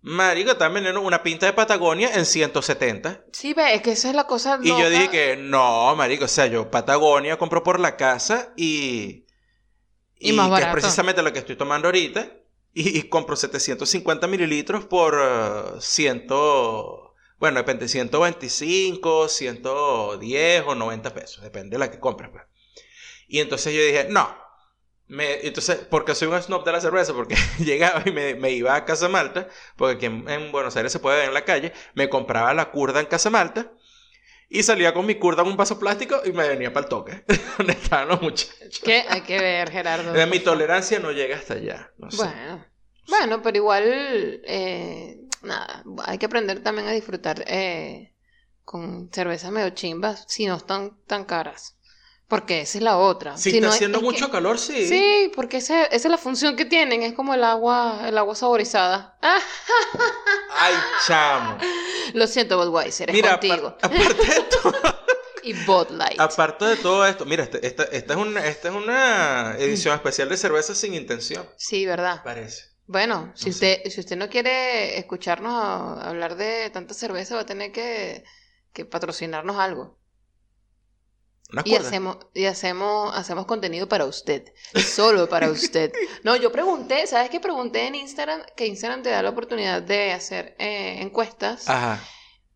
marico, 0.00 0.54
vendiendo 0.56 1.00
una 1.00 1.24
pinta 1.24 1.46
de 1.46 1.54
Patagonia 1.54 2.14
en 2.14 2.24
170. 2.24 3.24
Sí, 3.32 3.52
ve, 3.52 3.74
es 3.74 3.82
que 3.82 3.90
esa 3.90 4.10
es 4.10 4.14
la 4.14 4.28
cosa 4.28 4.60
Y 4.62 4.68
yo 4.68 4.88
dije 4.88 5.10
que, 5.10 5.36
no, 5.36 5.96
marico, 5.96 6.26
o 6.26 6.28
sea, 6.28 6.46
yo 6.46 6.70
Patagonia 6.70 7.36
compro 7.36 7.64
por 7.64 7.80
la 7.80 7.96
casa 7.96 8.52
y... 8.56 9.26
Y, 10.20 10.32
más 10.34 10.48
barato. 10.50 10.70
que 10.70 10.78
es 10.78 10.82
precisamente 10.82 11.20
lo 11.20 11.32
que 11.32 11.40
estoy 11.40 11.56
tomando 11.56 11.88
ahorita. 11.88 12.30
Y, 12.72 13.02
compro 13.08 13.34
750 13.34 14.28
mililitros 14.28 14.84
por 14.84 15.14
uh, 15.16 15.80
Bueno, 17.38 17.58
depende, 17.58 17.88
125, 17.88 19.28
110 19.28 20.64
o 20.64 20.74
90 20.76 21.12
pesos. 21.12 21.42
Depende 21.42 21.74
de 21.74 21.78
la 21.80 21.90
que 21.90 21.98
compres, 21.98 22.30
pues. 22.30 22.44
Y 23.26 23.40
entonces 23.40 23.74
yo 23.74 23.80
dije, 23.80 24.06
no, 24.10 24.43
Me, 25.06 25.46
entonces, 25.46 25.86
porque 25.90 26.14
soy 26.14 26.28
un 26.28 26.40
snob 26.40 26.64
de 26.64 26.72
la 26.72 26.80
cerveza, 26.80 27.12
porque 27.12 27.36
llegaba 27.58 28.02
y 28.06 28.10
me, 28.10 28.50
iba 28.50 28.74
a 28.74 28.84
Casa 28.84 29.08
Malta, 29.08 29.48
porque 29.76 29.96
aquí 29.96 30.06
en, 30.06 30.50
Buenos 30.50 30.76
Aires 30.76 30.92
se 30.92 30.98
puede 30.98 31.18
ver 31.18 31.28
en 31.28 31.34
la 31.34 31.44
calle, 31.44 31.72
me 31.94 32.08
compraba 32.08 32.54
la 32.54 32.70
curda 32.70 33.00
en 33.00 33.06
Casa 33.06 33.30
Malta 33.30 33.72
y 34.48 34.62
salía 34.62 34.94
con 34.94 35.04
mi 35.04 35.16
curda 35.16 35.42
en 35.42 35.48
un 35.48 35.56
vaso 35.56 35.78
plástico 35.78 36.22
y 36.24 36.32
me 36.32 36.48
venía 36.48 36.72
para 36.72 36.84
el 36.84 36.90
toque, 36.90 37.24
donde 37.58 37.74
estaban 37.74 38.08
los 38.08 38.22
muchachos. 38.22 38.80
¿Qué? 38.82 39.04
Hay 39.08 39.20
que 39.22 39.38
ver, 39.38 39.70
Gerardo. 39.70 40.26
mi 40.26 40.40
tolerancia 40.40 40.98
no 40.98 41.12
llega 41.12 41.36
hasta 41.36 41.54
allá. 41.54 41.92
bueno, 41.98 42.64
bueno, 43.08 43.42
pero 43.42 43.56
igual, 43.58 43.84
eh, 44.46 45.20
nada, 45.42 45.84
hay 46.06 46.16
que 46.18 46.26
aprender 46.26 46.62
también 46.62 46.88
a 46.88 46.92
disfrutar 46.92 47.44
eh, 47.46 48.14
con 48.64 49.10
cervezas 49.12 49.50
medio 49.50 49.70
chimbas 49.70 50.24
si 50.28 50.46
no 50.46 50.56
están 50.56 50.96
tan 51.06 51.24
caras. 51.24 51.76
Porque 52.28 52.62
esa 52.62 52.78
es 52.78 52.84
la 52.84 52.96
otra. 52.96 53.36
Si, 53.36 53.54
está 53.54 53.68
haciendo 53.68 54.00
mucho 54.00 54.30
calor, 54.30 54.58
sí. 54.58 54.88
Sí, 54.88 55.30
porque 55.34 55.58
esa, 55.58 55.84
es 55.84 56.04
la 56.06 56.16
función 56.16 56.56
que 56.56 56.64
tienen, 56.64 57.02
es 57.02 57.12
como 57.12 57.34
el 57.34 57.44
agua, 57.44 58.02
el 58.06 58.16
agua 58.16 58.34
saborizada. 58.34 59.18
Ay, 60.50 60.74
chamo. 61.06 61.58
Lo 62.14 62.26
siento, 62.26 62.56
Budweiser, 62.56 63.10
es 63.10 63.22
contigo. 63.22 63.76
aparte 63.82 64.26
de 64.26 64.40
todo. 64.62 65.04
y 65.42 65.52
Bud 65.52 65.90
Light. 65.90 66.18
Aparte 66.18 66.64
de 66.64 66.76
todo 66.76 67.06
esto, 67.06 67.26
mira, 67.26 67.44
este, 67.44 67.66
esta, 67.66 67.84
esta, 67.84 68.14
es 68.14 68.18
una, 68.18 68.46
esta 68.46 68.68
es 68.68 68.74
una 68.74 69.56
edición 69.58 69.94
especial 69.94 70.30
de 70.30 70.38
cerveza 70.38 70.74
sin 70.74 70.94
intención. 70.94 71.46
Sí, 71.56 71.84
¿verdad? 71.84 72.22
Parece. 72.24 72.64
Bueno, 72.86 73.32
si 73.34 73.50
usted, 73.50 73.82
si 73.90 74.00
usted 74.00 74.16
no 74.16 74.28
quiere 74.28 74.98
escucharnos 74.98 76.02
hablar 76.02 76.36
de 76.36 76.70
tanta 76.70 76.94
cerveza, 76.94 77.34
va 77.34 77.42
a 77.42 77.46
tener 77.46 77.72
que, 77.72 78.24
que 78.72 78.86
patrocinarnos 78.86 79.58
algo 79.58 79.98
y 81.64 81.74
hacemos, 81.76 82.18
y 82.34 82.46
hacemos, 82.46 83.14
hacemos 83.16 83.46
contenido 83.46 83.88
para 83.88 84.06
usted, 84.06 84.52
solo 84.74 85.28
para 85.28 85.50
usted. 85.50 85.92
No, 86.22 86.36
yo 86.36 86.50
pregunté, 86.50 87.06
¿sabes 87.06 87.30
qué? 87.30 87.40
Pregunté 87.40 87.86
en 87.86 87.94
Instagram, 87.94 88.42
que 88.56 88.66
Instagram 88.66 89.02
te 89.02 89.10
da 89.10 89.22
la 89.22 89.30
oportunidad 89.30 89.82
de 89.82 90.12
hacer 90.12 90.56
eh, 90.58 90.98
encuestas. 91.00 91.68
Ajá. 91.68 92.02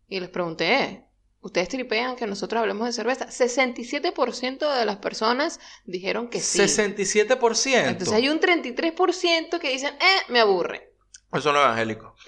Y 0.07 0.19
les 0.19 0.29
pregunté, 0.29 1.05
¿ustedes 1.41 1.69
tripean 1.69 2.15
que 2.15 2.25
nosotros 2.25 2.59
hablemos 2.59 2.87
de 2.87 2.93
cerveza? 2.93 3.27
67% 3.27 4.79
de 4.79 4.85
las 4.85 4.97
personas 4.97 5.59
dijeron 5.85 6.29
que 6.29 6.39
sí. 6.39 6.59
67%. 6.59 7.87
Entonces 7.87 8.13
hay 8.13 8.27
un 8.27 8.39
33% 8.39 9.59
que 9.59 9.69
dicen, 9.69 9.93
eh, 9.93 10.21
me 10.29 10.39
aburre. 10.39 10.93
Eso 11.31 11.41
son 11.41 11.57
evangélicos. 11.57 12.19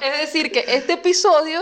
es 0.00 0.20
decir, 0.20 0.52
que 0.52 0.64
este 0.68 0.92
episodio 0.92 1.60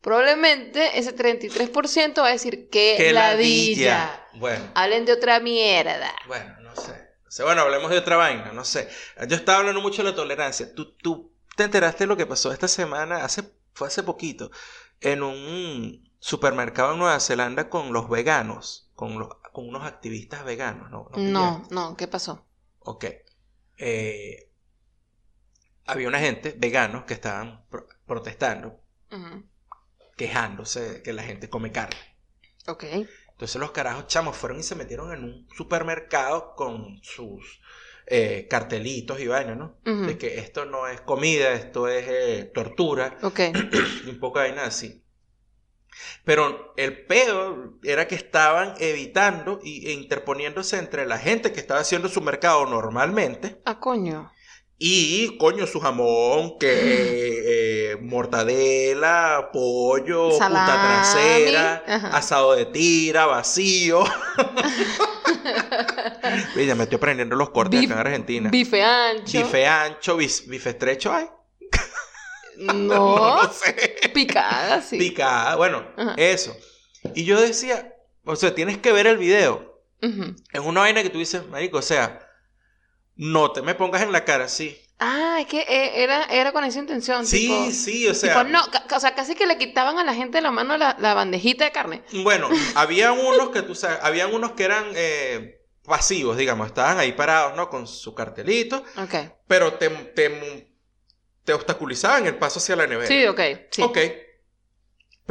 Probablemente 0.00 0.98
ese 0.98 1.14
33% 1.14 2.22
va 2.22 2.28
a 2.28 2.32
decir 2.32 2.70
que 2.70 3.12
ladilla. 3.12 4.26
Bueno. 4.34 4.64
Hablen 4.74 5.04
de 5.04 5.12
otra 5.12 5.40
mierda. 5.40 6.14
Bueno, 6.26 6.56
no 6.60 6.74
sé. 6.74 7.42
bueno, 7.42 7.62
hablemos 7.62 7.90
de 7.90 7.98
otra 7.98 8.16
vaina, 8.16 8.52
no 8.52 8.64
sé. 8.64 8.88
Yo 9.28 9.36
estaba 9.36 9.58
hablando 9.58 9.82
mucho 9.82 10.02
de 10.02 10.10
la 10.10 10.16
tolerancia. 10.16 10.74
Tú, 10.74 10.96
tú 10.96 11.34
te 11.56 11.64
enteraste 11.64 12.04
de 12.04 12.08
lo 12.08 12.16
que 12.16 12.26
pasó 12.26 12.50
esta 12.52 12.68
semana, 12.68 13.24
hace, 13.24 13.42
fue 13.74 13.88
hace 13.88 14.02
poquito, 14.02 14.50
en 15.00 15.22
un 15.22 16.10
supermercado 16.18 16.92
en 16.92 16.98
Nueva 16.98 17.20
Zelanda 17.20 17.68
con 17.68 17.92
los 17.92 18.08
veganos, 18.08 18.90
con, 18.94 19.18
los, 19.18 19.28
con 19.52 19.68
unos 19.68 19.84
activistas 19.84 20.44
veganos, 20.44 20.90
¿no? 20.90 21.10
No, 21.16 21.66
no, 21.70 21.96
¿qué 21.96 22.08
pasó? 22.08 22.46
Ok. 22.78 23.04
Eh, 23.76 24.50
había 25.84 26.08
una 26.08 26.20
gente, 26.20 26.54
veganos, 26.56 27.04
que 27.04 27.14
estaban 27.14 27.66
protestando 28.06 28.80
quejándose 30.20 30.80
de 30.80 31.02
que 31.02 31.14
la 31.14 31.22
gente 31.22 31.48
come 31.48 31.72
carne. 31.72 31.96
Ok. 32.66 32.84
Entonces 33.30 33.58
los 33.58 33.70
carajos 33.70 34.06
chamos 34.06 34.36
fueron 34.36 34.60
y 34.60 34.62
se 34.62 34.74
metieron 34.74 35.14
en 35.14 35.24
un 35.24 35.48
supermercado 35.56 36.54
con 36.54 37.00
sus 37.02 37.62
eh, 38.06 38.46
cartelitos 38.50 39.18
y 39.18 39.28
vainas, 39.28 39.56
¿no? 39.56 39.78
De 39.82 40.18
que 40.18 40.40
esto 40.40 40.66
no 40.66 40.86
es 40.88 41.00
comida, 41.00 41.54
esto 41.54 41.88
es 41.88 42.04
eh, 42.06 42.50
tortura. 42.52 43.16
Ok. 43.22 43.40
y 44.04 44.10
un 44.10 44.20
poco 44.20 44.40
de 44.40 44.48
vaina 44.48 44.64
así. 44.64 45.02
Pero 46.26 46.74
el 46.76 47.06
pedo 47.06 47.78
era 47.82 48.06
que 48.06 48.14
estaban 48.14 48.74
evitando 48.78 49.58
e 49.64 49.92
interponiéndose 49.92 50.76
entre 50.76 51.06
la 51.06 51.16
gente 51.16 51.50
que 51.50 51.60
estaba 51.60 51.80
haciendo 51.80 52.10
su 52.10 52.20
mercado 52.20 52.66
normalmente. 52.66 53.62
Ah, 53.64 53.80
coño. 53.80 54.30
Y, 54.82 55.36
coño, 55.36 55.66
su 55.66 55.78
jamón, 55.78 56.58
que 56.58 57.92
eh, 57.92 57.96
mortadela, 58.00 59.50
pollo, 59.52 60.30
puta 60.30 60.48
trasera, 60.48 61.84
asado 62.14 62.54
de 62.54 62.64
tira, 62.64 63.26
vacío. 63.26 64.02
Mira, 66.56 66.74
me 66.76 66.84
estoy 66.84 66.96
aprendiendo 66.96 67.36
los 67.36 67.50
cortes 67.50 67.84
acá 67.84 67.92
en 67.92 67.98
Argentina. 67.98 68.48
Bife 68.48 68.82
ancho. 68.82 69.42
Bife 69.42 69.66
ancho, 69.66 70.16
bife 70.16 70.70
estrecho, 70.70 71.12
¿hay? 71.12 71.26
No, 72.56 72.72
no, 73.42 73.52
sé. 73.52 73.96
Picada, 74.14 74.80
sí. 74.80 74.96
Picada, 74.96 75.56
bueno, 75.56 75.84
eso. 76.16 76.56
Y 77.14 77.26
yo 77.26 77.38
decía, 77.38 77.96
o 78.24 78.34
sea, 78.34 78.54
tienes 78.54 78.78
que 78.78 78.92
ver 78.92 79.06
el 79.06 79.18
video. 79.18 79.78
Es 80.00 80.60
una 80.60 80.80
vaina 80.80 81.02
que 81.02 81.10
tú 81.10 81.18
dices, 81.18 81.46
marico, 81.48 81.76
o 81.76 81.82
sea 81.82 82.29
no 83.20 83.52
te 83.52 83.60
me 83.60 83.74
pongas 83.74 84.00
en 84.00 84.12
la 84.12 84.24
cara 84.24 84.44
así. 84.44 84.80
Ah, 84.98 85.38
es 85.40 85.46
que 85.46 85.60
eh, 85.60 86.02
era, 86.02 86.24
era 86.24 86.52
con 86.52 86.64
esa 86.64 86.78
intención. 86.78 87.26
Sí, 87.26 87.70
sí, 87.70 88.08
o 88.08 88.14
sea. 88.14 88.44
no, 88.44 88.60
o 88.94 89.00
sea, 89.00 89.14
casi 89.14 89.34
que 89.34 89.46
le 89.46 89.58
quitaban 89.58 89.98
a 89.98 90.04
la 90.04 90.14
gente 90.14 90.38
de 90.38 90.42
la 90.42 90.50
mano 90.50 90.78
la, 90.78 90.94
bandejita 90.94 91.66
de 91.66 91.72
carne. 91.72 92.02
Bueno, 92.12 92.48
había 92.74 93.12
unos 93.12 93.50
que 93.50 93.60
tú 93.60 93.74
sabes, 93.74 93.98
habían 94.00 94.32
unos 94.32 94.52
que 94.52 94.64
eran 94.64 94.86
eh, 94.94 95.60
pasivos, 95.84 96.38
digamos, 96.38 96.66
estaban 96.66 96.98
ahí 96.98 97.12
parados, 97.12 97.54
¿no? 97.56 97.68
Con 97.68 97.86
su 97.86 98.14
cartelito. 98.14 98.82
Ok. 98.96 99.14
Pero 99.46 99.74
te, 99.74 99.90
te, 99.90 100.70
te 101.44 101.52
obstaculizaban 101.52 102.26
el 102.26 102.36
paso 102.36 102.58
hacia 102.58 102.74
la 102.74 102.86
nevera. 102.86 103.06
Sí, 103.06 103.26
ok. 103.26 103.40
Sí. 103.70 103.82
Ok. 103.82 103.98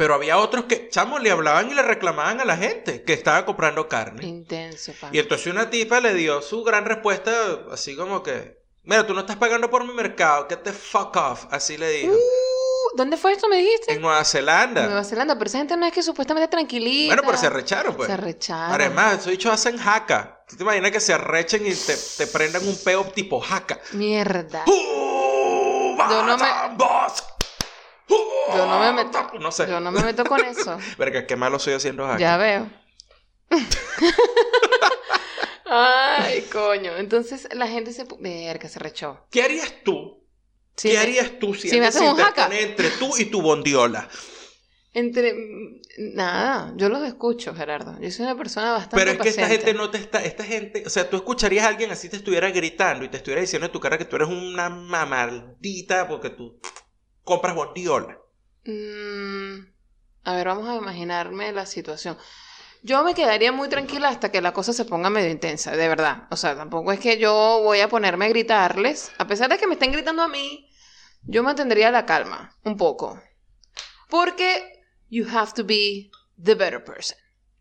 Pero 0.00 0.14
había 0.14 0.38
otros 0.38 0.64
que, 0.64 0.88
chamos, 0.88 1.20
le 1.20 1.30
hablaban 1.30 1.70
y 1.70 1.74
le 1.74 1.82
reclamaban 1.82 2.40
a 2.40 2.46
la 2.46 2.56
gente 2.56 3.02
que 3.02 3.12
estaba 3.12 3.44
comprando 3.44 3.86
carne. 3.86 4.24
Intenso, 4.24 4.94
pa. 4.98 5.10
Y 5.12 5.18
entonces 5.18 5.48
una 5.48 5.68
tipa 5.68 6.00
le 6.00 6.14
dio 6.14 6.40
su 6.40 6.64
gran 6.64 6.86
respuesta, 6.86 7.30
así 7.70 7.94
como 7.94 8.22
que, 8.22 8.62
mira, 8.84 9.06
tú 9.06 9.12
no 9.12 9.20
estás 9.20 9.36
pagando 9.36 9.68
por 9.68 9.86
mi 9.86 9.92
mercado, 9.92 10.46
get 10.48 10.60
the 10.60 10.72
fuck 10.72 11.14
off, 11.16 11.44
así 11.50 11.76
le 11.76 11.90
dijo. 11.90 12.14
Uh, 12.14 12.96
¿Dónde 12.96 13.18
fue 13.18 13.32
esto, 13.32 13.46
me 13.46 13.56
dijiste? 13.56 13.92
En 13.92 14.00
Nueva 14.00 14.24
Zelanda. 14.24 14.86
Nueva 14.86 15.04
Zelanda, 15.04 15.34
pero 15.34 15.48
esa 15.48 15.58
gente 15.58 15.76
no 15.76 15.84
es 15.84 15.92
que 15.92 16.02
supuestamente 16.02 16.48
tranquilita. 16.48 17.14
Bueno, 17.14 17.22
pero 17.26 17.36
se 17.36 17.48
arrecharon, 17.48 17.94
pues. 17.94 18.06
Se 18.06 18.14
arrecharon. 18.14 18.80
Además, 18.80 19.18
esos 19.18 19.32
dichos 19.32 19.52
hacen 19.52 19.76
jaca. 19.76 20.42
¿Tú 20.48 20.56
te 20.56 20.62
imaginas 20.62 20.92
que 20.92 21.00
se 21.00 21.12
arrechen 21.12 21.66
y 21.66 21.74
te, 21.74 21.94
te 22.16 22.26
prendan 22.26 22.66
un 22.66 22.78
peo 22.82 23.04
tipo 23.04 23.38
jaca? 23.38 23.78
Mierda. 23.92 24.64
¡Uh, 24.66 25.98
Yo 26.08 26.22
no 26.22 26.38
me... 26.38 26.46
Yo 28.56 28.66
no 28.66 28.80
me 28.80 28.92
meto. 28.92 29.30
No 29.40 29.52
sé. 29.52 29.66
Yo 29.68 29.80
no 29.80 29.90
me 29.90 30.02
meto 30.02 30.24
con 30.24 30.44
eso. 30.44 30.78
Verga, 30.98 31.26
qué 31.26 31.36
malo 31.36 31.56
estoy 31.56 31.74
haciendo 31.74 32.06
aquí. 32.06 32.20
Ya 32.20 32.36
veo. 32.36 32.70
Ay, 35.66 36.42
coño. 36.52 36.96
Entonces 36.96 37.48
la 37.52 37.66
gente 37.68 37.92
se. 37.92 38.06
Verga, 38.18 38.68
se 38.68 38.78
rechó. 38.78 39.26
¿Qué 39.30 39.42
harías 39.42 39.72
tú? 39.84 40.20
¿Qué 40.76 40.98
harías 40.98 41.38
tú 41.38 41.54
si, 41.54 41.68
si 41.68 41.78
me 41.78 41.86
haces 41.88 42.02
un 42.02 42.18
entre 42.52 42.88
tú 42.90 43.12
y 43.18 43.26
tu 43.26 43.42
bondiola? 43.42 44.08
Entre. 44.92 45.34
Nada, 45.98 46.72
yo 46.76 46.88
los 46.88 47.02
escucho, 47.06 47.54
Gerardo. 47.54 48.00
Yo 48.00 48.10
soy 48.10 48.24
una 48.24 48.36
persona 48.36 48.72
bastante. 48.72 48.96
Pero 48.96 49.10
es 49.10 49.18
que 49.18 49.28
esta 49.28 49.46
gente 49.46 49.74
no 49.74 49.90
te 49.90 49.98
está. 49.98 50.24
Esta 50.24 50.44
gente. 50.44 50.84
O 50.86 50.90
sea, 50.90 51.08
tú 51.08 51.16
escucharías 51.16 51.66
a 51.66 51.68
alguien 51.68 51.90
así 51.90 52.08
te 52.08 52.16
estuviera 52.16 52.50
gritando 52.50 53.04
y 53.04 53.08
te 53.08 53.18
estuviera 53.18 53.40
diciendo 53.40 53.66
en 53.66 53.72
tu 53.72 53.80
cara 53.80 53.98
que 53.98 54.04
tú 54.04 54.16
eres 54.16 54.28
una 54.28 54.70
mamardita 54.70 56.08
porque 56.08 56.30
tú 56.30 56.58
compras 57.30 57.54
bondiola? 57.54 58.19
Mm, 58.64 59.66
a 60.24 60.34
ver, 60.34 60.46
vamos 60.46 60.68
a 60.68 60.76
imaginarme 60.76 61.52
la 61.52 61.66
situación. 61.66 62.16
Yo 62.82 63.04
me 63.04 63.14
quedaría 63.14 63.52
muy 63.52 63.68
tranquila 63.68 64.08
hasta 64.08 64.30
que 64.32 64.40
la 64.40 64.52
cosa 64.52 64.72
se 64.72 64.84
ponga 64.84 65.10
medio 65.10 65.30
intensa, 65.30 65.76
de 65.76 65.88
verdad. 65.88 66.26
O 66.30 66.36
sea, 66.36 66.56
tampoco 66.56 66.92
es 66.92 67.00
que 67.00 67.18
yo 67.18 67.60
voy 67.62 67.80
a 67.80 67.88
ponerme 67.88 68.26
a 68.26 68.28
gritarles. 68.28 69.12
A 69.18 69.26
pesar 69.26 69.50
de 69.50 69.58
que 69.58 69.66
me 69.66 69.74
estén 69.74 69.92
gritando 69.92 70.22
a 70.22 70.28
mí, 70.28 70.70
yo 71.24 71.42
mantendría 71.42 71.90
la 71.90 72.06
calma, 72.06 72.56
un 72.64 72.76
poco. 72.76 73.20
Porque 74.08 74.82
you 75.10 75.26
have 75.28 75.52
to 75.54 75.64
be 75.64 76.10
the 76.42 76.54
better 76.54 76.82
person. 76.82 77.18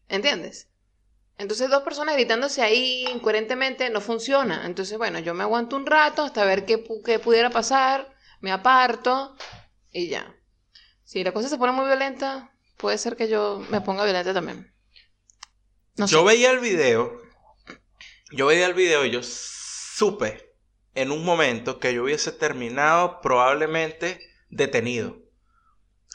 ¿Entiendes? 0.08 0.70
Entonces 1.38 1.70
dos 1.70 1.84
personas 1.84 2.16
gritándose 2.16 2.62
ahí 2.62 3.06
incoherentemente 3.14 3.90
no 3.90 4.02
funciona. 4.02 4.66
Entonces, 4.66 4.98
bueno, 4.98 5.20
yo 5.20 5.34
me 5.34 5.44
aguanto 5.44 5.76
un 5.76 5.86
rato 5.86 6.24
hasta 6.24 6.46
ver 6.46 6.66
qué, 6.66 6.84
qué 7.06 7.20
pudiera 7.20 7.50
pasar, 7.50 8.14
me 8.42 8.52
aparto 8.52 9.36
y 9.92 10.10
ya. 10.10 10.36
Si 11.10 11.24
la 11.24 11.32
cosa 11.32 11.50
se 11.50 11.58
pone 11.58 11.72
muy 11.72 11.88
violenta, 11.88 12.52
puede 12.78 13.00
ser 13.00 13.16
que 13.16 13.28
yo 13.28 13.66
me 13.72 13.82
ponga 13.82 14.04
violenta 14.04 14.32
también. 14.32 14.72
yo 15.96 16.24
veía 16.24 16.52
el 16.52 16.60
video. 16.60 17.20
Yo 18.32 18.46
veía 18.46 18.68
el 18.68 18.76
video 18.76 19.04
y 19.04 19.10
yo 19.10 19.22
supe 19.24 20.54
en 20.94 21.10
un 21.10 21.26
momento 21.26 21.80
que 21.80 21.96
yo 21.96 22.04
hubiese 22.04 22.32
terminado 22.32 23.22
probablemente 23.22 24.20
detenido. 24.52 25.18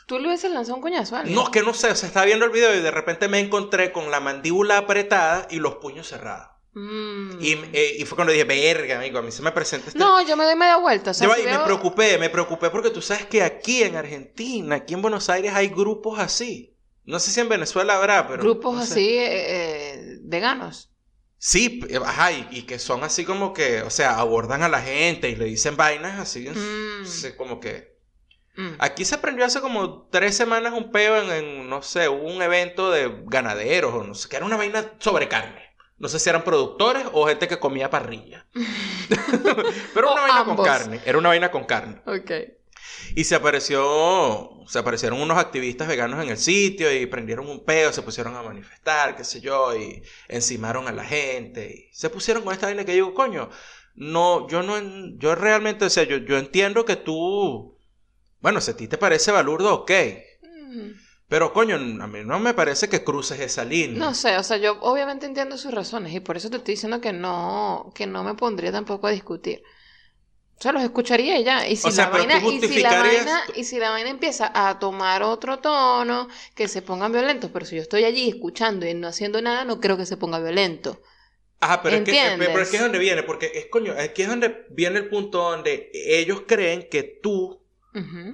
¿Tú 0.06 0.20
le 0.20 0.28
hubieses 0.28 0.52
lanzado 0.52 0.76
un 0.76 0.82
coñazo 0.82 1.16
a 1.16 1.20
alguien? 1.20 1.34
No, 1.34 1.42
es 1.42 1.48
que 1.48 1.62
no 1.62 1.74
sé, 1.74 1.92
se 1.96 2.06
estaba 2.06 2.26
viendo 2.26 2.44
el 2.44 2.52
video 2.52 2.72
y 2.72 2.80
de 2.80 2.92
repente 2.92 3.26
me 3.26 3.40
encontré 3.40 3.90
con 3.90 4.12
la 4.12 4.20
mandíbula 4.20 4.78
apretada 4.78 5.48
y 5.50 5.56
los 5.56 5.74
puños 5.74 6.06
cerrados. 6.06 6.53
Mm. 6.74 7.38
Eh, 7.40 7.96
y, 7.98 8.04
fue 8.04 8.16
cuando 8.16 8.32
dije, 8.32 8.44
verga, 8.44 8.98
amigo, 8.98 9.18
a 9.18 9.22
mí 9.22 9.30
se 9.30 9.42
me 9.42 9.52
presenta 9.52 9.88
este... 9.88 9.98
No, 9.98 10.26
yo 10.26 10.36
me 10.36 10.44
doy 10.44 10.56
media 10.56 10.76
vuelta. 10.76 11.12
O 11.12 11.38
y 11.38 11.44
me 11.44 11.58
preocupé, 11.60 12.18
me 12.18 12.30
preocupé 12.30 12.70
porque 12.70 12.90
tú 12.90 13.00
sabes 13.00 13.26
que 13.26 13.42
aquí 13.42 13.84
en 13.84 13.96
Argentina, 13.96 14.76
aquí 14.76 14.94
en 14.94 15.02
Buenos 15.02 15.30
Aires 15.30 15.52
hay 15.54 15.68
grupos 15.68 16.18
así. 16.18 16.76
No 17.04 17.20
sé 17.20 17.30
si 17.30 17.40
en 17.40 17.48
Venezuela 17.48 17.96
habrá, 17.96 18.26
pero... 18.26 18.42
Grupos 18.42 18.80
así 18.80 19.16
eh, 19.18 20.18
veganos. 20.22 20.90
Sí, 21.38 21.80
ajá, 22.04 22.32
y, 22.32 22.62
que 22.62 22.78
son 22.78 23.04
así 23.04 23.24
como 23.24 23.52
que, 23.52 23.82
o 23.82 23.90
sea, 23.90 24.18
abordan 24.18 24.62
a 24.62 24.68
la 24.68 24.80
gente 24.80 25.28
y 25.28 25.36
le 25.36 25.44
dicen 25.44 25.76
vainas 25.76 26.18
así, 26.18 26.48
mm. 26.48 27.36
como 27.36 27.60
que... 27.60 27.94
Mm. 28.56 28.76
Aquí 28.78 29.04
se 29.04 29.16
aprendió 29.16 29.44
hace 29.44 29.60
como 29.60 30.08
tres 30.08 30.36
semanas 30.36 30.72
un 30.72 30.90
peo 30.90 31.20
en, 31.20 31.30
en, 31.30 31.68
no 31.68 31.82
sé, 31.82 32.08
un 32.08 32.40
evento 32.40 32.90
de 32.90 33.12
ganaderos 33.26 33.92
o 33.94 34.04
no 34.04 34.14
sé, 34.14 34.28
que 34.28 34.36
era 34.36 34.46
una 34.46 34.56
vaina 34.56 34.92
sobre 34.98 35.28
carne. 35.28 35.63
No 35.96 36.08
sé 36.08 36.18
si 36.18 36.28
eran 36.28 36.44
productores 36.44 37.04
o 37.12 37.26
gente 37.26 37.48
que 37.48 37.58
comía 37.58 37.90
parrilla. 37.90 38.46
Pero 39.94 40.12
una 40.12 40.22
vaina 40.22 40.44
con 40.44 40.64
carne. 40.64 41.00
Era 41.04 41.18
una 41.18 41.28
vaina 41.28 41.50
con 41.50 41.64
carne. 41.64 42.02
Ok. 42.06 42.30
Y 43.14 43.24
se 43.24 43.34
apareció, 43.34 44.50
se 44.66 44.78
aparecieron 44.78 45.20
unos 45.20 45.38
activistas 45.38 45.88
veganos 45.88 46.22
en 46.22 46.30
el 46.30 46.38
sitio 46.38 46.92
y 46.92 47.06
prendieron 47.06 47.48
un 47.48 47.64
peo, 47.64 47.92
se 47.92 48.02
pusieron 48.02 48.34
a 48.36 48.42
manifestar, 48.42 49.16
qué 49.16 49.24
sé 49.24 49.40
yo, 49.40 49.76
y 49.76 50.02
encimaron 50.28 50.88
a 50.88 50.92
la 50.92 51.04
gente. 51.04 51.88
Y 51.90 51.94
se 51.94 52.10
pusieron 52.10 52.42
con 52.42 52.52
esta 52.52 52.66
vaina 52.66 52.84
que 52.84 52.92
digo, 52.92 53.14
coño, 53.14 53.50
no, 53.94 54.48
yo 54.48 54.62
no, 54.62 54.76
yo 55.18 55.34
realmente, 55.34 55.84
o 55.84 55.90
sea, 55.90 56.04
yo, 56.04 56.16
yo 56.18 56.38
entiendo 56.38 56.84
que 56.84 56.96
tú, 56.96 57.78
bueno, 58.40 58.60
si 58.60 58.72
a 58.72 58.76
ti 58.76 58.88
te 58.88 58.98
parece 58.98 59.30
balurdo, 59.30 59.74
ok. 59.74 59.90
Mm. 60.42 60.90
Pero 61.28 61.52
coño, 61.52 61.76
a 61.76 62.06
mí 62.06 62.20
no 62.24 62.38
me 62.38 62.54
parece 62.54 62.88
que 62.88 63.02
cruces 63.02 63.40
esa 63.40 63.64
línea. 63.64 63.98
No 63.98 64.14
sé, 64.14 64.36
o 64.36 64.42
sea, 64.42 64.58
yo 64.58 64.78
obviamente 64.80 65.26
entiendo 65.26 65.56
sus 65.56 65.72
razones 65.72 66.12
y 66.12 66.20
por 66.20 66.36
eso 66.36 66.50
te 66.50 66.58
estoy 66.58 66.74
diciendo 66.74 67.00
que 67.00 67.12
no, 67.12 67.92
que 67.94 68.06
no 68.06 68.22
me 68.22 68.34
pondría 68.34 68.70
tampoco 68.70 69.06
a 69.06 69.10
discutir. 69.10 69.62
O 70.56 70.62
sea, 70.62 70.72
los 70.72 70.82
escucharía 70.82 71.38
y 71.38 71.44
ya. 71.44 71.66
Y 71.66 71.76
si, 71.76 71.90
la, 71.92 72.08
vaina, 72.08 72.38
y 72.38 72.60
si 72.60 72.80
la 72.80 73.00
vaina, 73.00 73.40
y 73.56 73.64
si 73.64 73.78
la 73.78 73.90
vaina 73.90 74.10
empieza 74.10 74.52
a 74.54 74.78
tomar 74.78 75.22
otro 75.22 75.58
tono, 75.58 76.28
que 76.54 76.68
se 76.68 76.82
pongan 76.82 77.10
violentos, 77.10 77.50
pero 77.52 77.66
si 77.66 77.76
yo 77.76 77.82
estoy 77.82 78.04
allí 78.04 78.28
escuchando 78.28 78.86
y 78.86 78.94
no 78.94 79.08
haciendo 79.08 79.42
nada, 79.42 79.64
no 79.64 79.80
creo 79.80 79.96
que 79.96 80.06
se 80.06 80.16
ponga 80.16 80.38
violento. 80.38 81.02
Ajá, 81.60 81.82
pero 81.82 81.96
es, 81.96 82.02
que, 82.04 82.34
pero 82.38 82.60
es 82.60 82.68
que 82.68 82.76
es 82.76 82.82
donde 82.82 82.98
viene, 82.98 83.22
porque 83.22 83.50
es 83.54 83.66
coño, 83.66 83.94
aquí 83.98 84.22
es 84.22 84.28
donde 84.28 84.66
viene 84.70 84.98
el 84.98 85.08
punto 85.08 85.38
donde 85.38 85.90
ellos 85.94 86.42
creen 86.46 86.88
que 86.90 87.02
tú, 87.02 87.62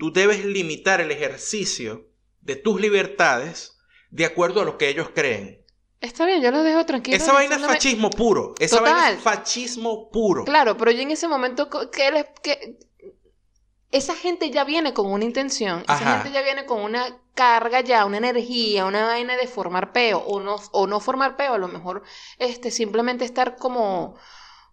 tú 0.00 0.12
debes 0.12 0.44
limitar 0.44 1.00
el 1.00 1.12
ejercicio 1.12 2.09
de 2.40 2.56
tus 2.56 2.80
libertades 2.80 3.78
de 4.10 4.24
acuerdo 4.24 4.62
a 4.62 4.64
lo 4.64 4.78
que 4.78 4.88
ellos 4.88 5.10
creen. 5.14 5.64
Está 6.00 6.24
bien, 6.24 6.40
yo 6.40 6.50
lo 6.50 6.62
dejo 6.62 6.86
tranquilo. 6.86 7.16
Esa 7.16 7.32
vaina 7.32 7.56
es 7.56 7.66
fascismo 7.66 8.10
puro. 8.10 8.54
Esa 8.58 8.80
vaina 8.80 9.10
es 9.10 9.20
fascismo 9.20 10.10
puro. 10.10 10.44
Claro, 10.44 10.76
pero 10.76 10.90
yo 10.90 11.02
en 11.02 11.10
ese 11.10 11.28
momento, 11.28 11.68
que 11.90 12.78
esa 13.90 14.14
gente 14.14 14.50
ya 14.50 14.64
viene 14.64 14.94
con 14.94 15.06
una 15.06 15.24
intención. 15.24 15.82
Esa 15.82 15.98
gente 15.98 16.32
ya 16.32 16.42
viene 16.42 16.64
con 16.64 16.80
una 16.80 17.18
carga 17.34 17.80
ya, 17.80 18.04
una 18.06 18.18
energía, 18.18 18.86
una 18.86 19.04
vaina 19.04 19.36
de 19.36 19.46
formar 19.46 19.92
peo. 19.92 20.20
O 20.20 20.40
no, 20.40 20.56
o 20.72 20.86
no 20.86 21.00
formar 21.00 21.36
peo, 21.36 21.54
a 21.54 21.58
lo 21.58 21.68
mejor 21.68 22.02
este, 22.38 22.70
simplemente 22.70 23.24
estar 23.26 23.56
como, 23.56 24.14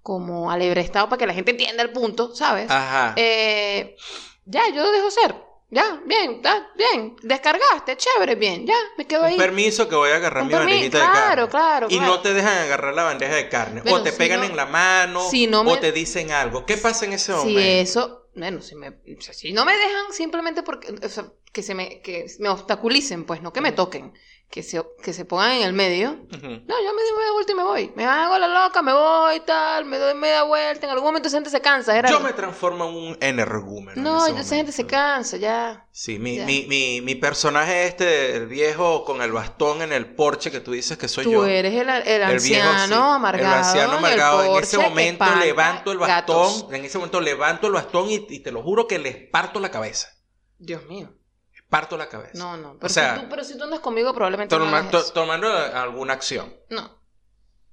como 0.04 0.50
alebrestado 0.50 1.10
para 1.10 1.18
que 1.18 1.28
la 1.28 1.34
gente 1.34 1.52
entienda 1.52 1.84
el 1.84 1.92
punto, 1.92 2.34
¿sabes? 2.36 2.70
Ajá. 2.70 3.14
Eh, 3.18 3.98
ya, 4.46 4.70
yo 4.70 4.84
lo 4.84 4.92
dejo 4.92 5.12
ser. 5.12 5.47
Ya, 5.70 6.02
bien, 6.06 6.36
está 6.36 6.70
bien. 6.78 7.18
Descargaste, 7.22 7.98
chévere, 7.98 8.36
bien, 8.36 8.66
ya, 8.66 8.76
me 8.98 9.06
quedo 9.06 9.26
ahí. 9.26 9.38
permiso 9.38 9.90
que 9.90 9.96
voy 9.96 10.12
a 10.12 10.16
agarrar 10.16 10.46
mi 10.46 10.54
bandejita 10.54 10.98
de 10.98 11.04
carne. 11.04 11.20
Claro, 11.20 11.50
claro. 11.50 11.88
Y 11.90 12.00
no 12.00 12.22
te 12.22 12.34
dejan 12.34 12.58
agarrar 12.60 12.94
la 12.94 13.04
bandeja 13.04 13.36
de 13.36 13.50
carne. 13.50 13.82
o 13.90 14.02
te 14.02 14.14
pegan 14.14 14.44
en 14.44 14.56
la 14.56 14.66
mano, 14.66 15.28
o 15.28 15.80
te 15.80 15.92
dicen 15.92 16.32
algo. 16.32 16.66
¿Qué 16.66 16.78
pasa 16.78 17.06
en 17.06 17.14
ese 17.14 17.34
momento? 17.34 17.60
Si 17.60 17.68
eso, 17.68 18.30
bueno, 18.34 18.62
si, 18.62 18.76
me, 18.76 18.94
si 19.20 19.52
no 19.52 19.66
me 19.66 19.74
dejan 19.74 20.14
simplemente 20.14 20.64
porque, 20.64 20.96
o 21.04 21.10
sea, 21.10 21.26
que 21.52 21.62
se 21.62 21.76
me, 21.76 22.02
que 22.02 22.28
me 22.40 22.50
obstaculicen, 22.50 23.26
pues, 23.26 23.42
no 23.42 23.52
que 23.52 23.62
me 23.62 23.74
toquen 23.74 24.14
que 24.50 24.64
se, 24.64 24.82
que 25.04 25.12
se 25.12 25.26
pongan 25.26 25.52
en 25.52 25.64
el 25.64 25.74
medio. 25.74 26.12
No, 26.12 26.40
yo 26.40 26.94
me 26.94 27.04
doy 27.04 27.18
media 27.18 27.32
vuelta 27.34 27.52
y 27.52 27.56
me 27.56 27.64
voy. 27.64 27.92
Me 27.96 28.06
hago 28.06 28.38
la 28.38 28.48
loca, 28.48 28.82
me 28.82 28.94
voy 28.94 29.36
y 29.36 29.40
tal, 29.42 29.86
me 29.86 29.98
doy 29.98 30.14
media 30.14 30.44
vuelta. 30.44 30.86
En 30.86 30.92
algún 30.92 31.08
momento 31.10 31.28
esa 31.28 31.38
gente 31.38 31.50
se 31.50 31.60
cansa. 31.60 32.08
yo 32.08 32.20
me 32.22 32.34
transformo 32.34 32.88
en 32.88 32.96
un 32.96 33.18
energúmeno. 33.20 34.02
No, 34.02 34.26
esa 34.26 34.56
gente 34.56 34.72
se 34.72 34.86
cansa, 34.86 35.38
ya. 35.38 35.86
Sí, 35.92 36.18
mi, 36.18 36.40
Mi, 36.40 36.66
mi, 36.68 37.02
mi, 37.02 37.16
personaje 37.16 37.88
este, 37.88 38.36
el 38.36 38.48
viejo 38.48 39.04
con 39.04 39.22
el 39.22 39.32
bastón 39.32 39.82
en 39.82 39.92
el 39.92 40.14
porche 40.14 40.52
que 40.52 40.60
tú 40.60 40.72
dices 40.72 40.98
que 40.98 41.08
soy 41.08 41.26
yo. 41.26 41.42
Tú 41.42 41.44
eres 41.44 41.74
el, 41.74 41.90
el 41.90 42.24
anciano 42.24 43.14
amargado. 43.14 43.54
El 43.54 43.64
anciano 43.64 43.94
amargado. 43.94 44.58
En, 44.58 44.64
ese 44.64 44.78
momento 44.78 45.26
levanto 45.36 45.92
el 45.92 45.98
bastón. 45.98 46.74
En 46.74 46.86
ese 46.86 46.98
momento 46.98 47.20
levanto 47.20 47.68
el 47.68 47.74
bastón 47.74 48.10
y 48.10 48.40
te 48.40 48.52
lo 48.52 48.62
juro 48.62 48.88
que 48.88 48.98
les 48.98 49.16
parto 49.30 49.60
la 49.60 49.72
cabeza. 49.72 50.10
Dios 50.60 50.86
mío 50.88 51.17
parto 51.70 51.98
la 51.98 52.08
cabeza. 52.10 52.38
No, 52.38 52.58
no. 52.58 52.78
Pero, 52.80 52.94
si, 52.94 53.00
tú, 53.00 53.30
pero 53.30 53.44
si 53.44 53.58
tú 53.58 53.64
andas 53.64 53.80
conmigo, 53.80 54.14
probablemente 54.14 54.56
Tomando 55.14 55.50
alguna 55.50 56.14
acción. 56.14 56.56
No. 56.70 56.98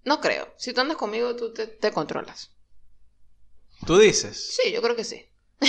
No 0.04 0.20
creo. 0.20 0.52
Si 0.56 0.72
tú 0.72 0.80
andas 0.80 0.96
conmigo, 0.96 1.34
tú 1.36 1.52
te, 1.52 1.92
controlas. 1.92 2.50
¿Tú 3.86 3.98
dices? 3.98 4.56
Sí, 4.56 4.72
yo 4.72 4.82
creo 4.82 4.96
que 4.96 5.04
sí. 5.04 5.30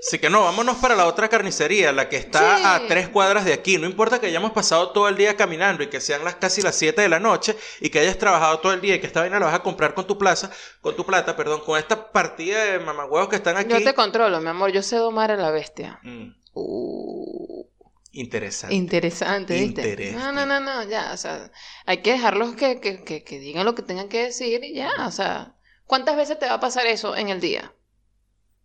Así 0.00 0.18
que 0.18 0.30
no, 0.30 0.44
vámonos 0.44 0.78
para 0.78 0.94
la 0.94 1.06
otra 1.06 1.28
carnicería, 1.28 1.92
la 1.92 2.08
que 2.08 2.16
está 2.16 2.74
a 2.74 2.86
tres 2.86 3.08
cuadras 3.08 3.44
de 3.44 3.52
aquí. 3.52 3.76
No 3.76 3.86
importa 3.86 4.18
que 4.18 4.28
hayamos 4.28 4.52
pasado 4.52 4.90
todo 4.90 5.08
el 5.08 5.16
día 5.16 5.36
caminando 5.36 5.82
y 5.82 5.88
que 5.88 6.00
sean 6.00 6.24
las 6.24 6.36
casi 6.36 6.62
las 6.62 6.74
7 6.76 7.02
de 7.02 7.08
la 7.08 7.20
noche 7.20 7.54
y 7.80 7.90
que 7.90 7.98
hayas 7.98 8.16
trabajado 8.16 8.60
todo 8.60 8.72
el 8.72 8.80
día 8.80 8.94
y 8.94 9.00
que 9.00 9.06
esta 9.06 9.20
vaina 9.20 9.38
la 9.38 9.46
vas 9.46 9.54
a 9.54 9.62
comprar 9.62 9.92
con 9.92 10.06
tu 10.06 10.16
plaza, 10.16 10.50
con 10.80 10.96
tu 10.96 11.04
plata, 11.04 11.36
perdón, 11.36 11.60
con 11.60 11.78
esta 11.78 12.10
partida 12.12 12.64
de 12.64 12.78
mamagüevos 12.78 13.28
que 13.28 13.36
están 13.36 13.58
aquí. 13.58 13.70
Yo 13.70 13.84
te 13.84 13.94
controlo, 13.94 14.40
mi 14.40 14.48
amor, 14.48 14.72
yo 14.72 14.82
sé 14.82 14.96
domar 14.96 15.30
a 15.32 15.36
la 15.36 15.50
bestia. 15.50 16.00
Mm. 16.02 16.39
Uh, 16.52 17.66
interesante. 18.12 18.74
Interesante, 18.74 19.54
¿viste? 19.54 20.12
No, 20.12 20.32
no, 20.32 20.46
no, 20.46 20.60
no, 20.60 20.84
ya, 20.84 21.12
o 21.12 21.16
sea, 21.16 21.50
hay 21.86 21.98
que 21.98 22.12
dejarlos 22.12 22.54
que, 22.54 22.80
que, 22.80 23.02
que, 23.02 23.38
digan 23.38 23.64
lo 23.64 23.74
que 23.74 23.82
tengan 23.82 24.08
que 24.08 24.24
decir 24.24 24.64
y 24.64 24.74
ya, 24.74 24.90
o 25.06 25.10
sea, 25.10 25.56
¿cuántas 25.86 26.16
veces 26.16 26.38
te 26.38 26.46
va 26.46 26.54
a 26.54 26.60
pasar 26.60 26.86
eso 26.86 27.16
en 27.16 27.28
el 27.28 27.40
día? 27.40 27.74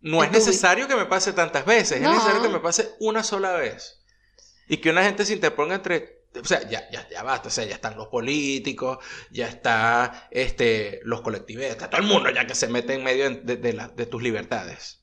No 0.00 0.22
es 0.22 0.30
necesario 0.30 0.88
que 0.88 0.96
me 0.96 1.06
pase 1.06 1.32
tantas 1.32 1.64
veces, 1.64 1.98
es 1.98 2.02
necesario 2.02 2.42
que 2.42 2.48
me 2.48 2.60
pase 2.60 2.90
una 3.00 3.22
sola 3.22 3.52
vez. 3.52 4.02
Y 4.68 4.78
que 4.78 4.90
una 4.90 5.04
gente 5.04 5.24
se 5.24 5.32
interponga 5.32 5.76
entre 5.76 6.16
o 6.40 6.44
sea, 6.44 6.68
ya, 6.68 6.88
ya, 6.90 7.08
ya 7.08 7.22
basta, 7.22 7.48
o 7.48 7.50
sea, 7.50 7.64
ya 7.64 7.74
están 7.74 7.96
los 7.96 8.08
políticos, 8.08 8.98
ya 9.30 9.48
está 9.48 10.28
este, 10.30 11.00
los 11.04 11.22
colectivistas, 11.22 11.88
todo 11.90 12.00
el 12.00 12.06
mundo 12.06 12.30
ya 12.30 12.46
que 12.46 12.54
se 12.54 12.68
mete 12.68 12.94
en 12.94 13.04
medio 13.04 13.30
de, 13.30 13.56
de, 13.56 13.88
de 13.94 14.06
tus 14.06 14.22
libertades. 14.22 15.02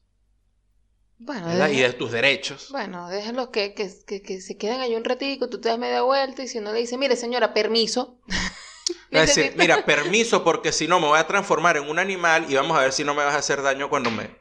Bueno, 1.25 1.69
y 1.69 1.79
de 1.79 1.93
tus 1.93 2.11
derechos. 2.11 2.67
Bueno, 2.69 3.07
déjenlos 3.07 3.47
que, 3.47 3.73
que, 3.73 4.21
que, 4.21 4.41
se 4.41 4.57
queden 4.57 4.81
ahí 4.81 4.93
un 4.93 5.05
ratico, 5.05 5.47
tú 5.47 5.61
te 5.61 5.69
das 5.69 5.79
media 5.79 6.01
vuelta 6.01 6.43
y 6.43 6.49
si 6.49 6.59
no 6.59 6.73
le 6.73 6.79
dice, 6.79 6.97
mire 6.97 7.15
señora, 7.15 7.53
permiso. 7.53 8.19
decir, 9.09 9.53
mira, 9.57 9.85
permiso 9.85 10.43
porque 10.43 10.73
si 10.73 10.85
no 10.85 10.99
me 10.99 11.07
voy 11.07 11.17
a 11.17 11.25
transformar 11.25 11.77
en 11.77 11.87
un 11.87 11.97
animal 11.97 12.47
y 12.49 12.55
vamos 12.55 12.77
a 12.77 12.81
ver 12.81 12.91
si 12.91 13.05
no 13.05 13.13
me 13.13 13.23
vas 13.23 13.35
a 13.35 13.37
hacer 13.37 13.61
daño 13.61 13.89
cuando 13.89 14.11
me 14.11 14.35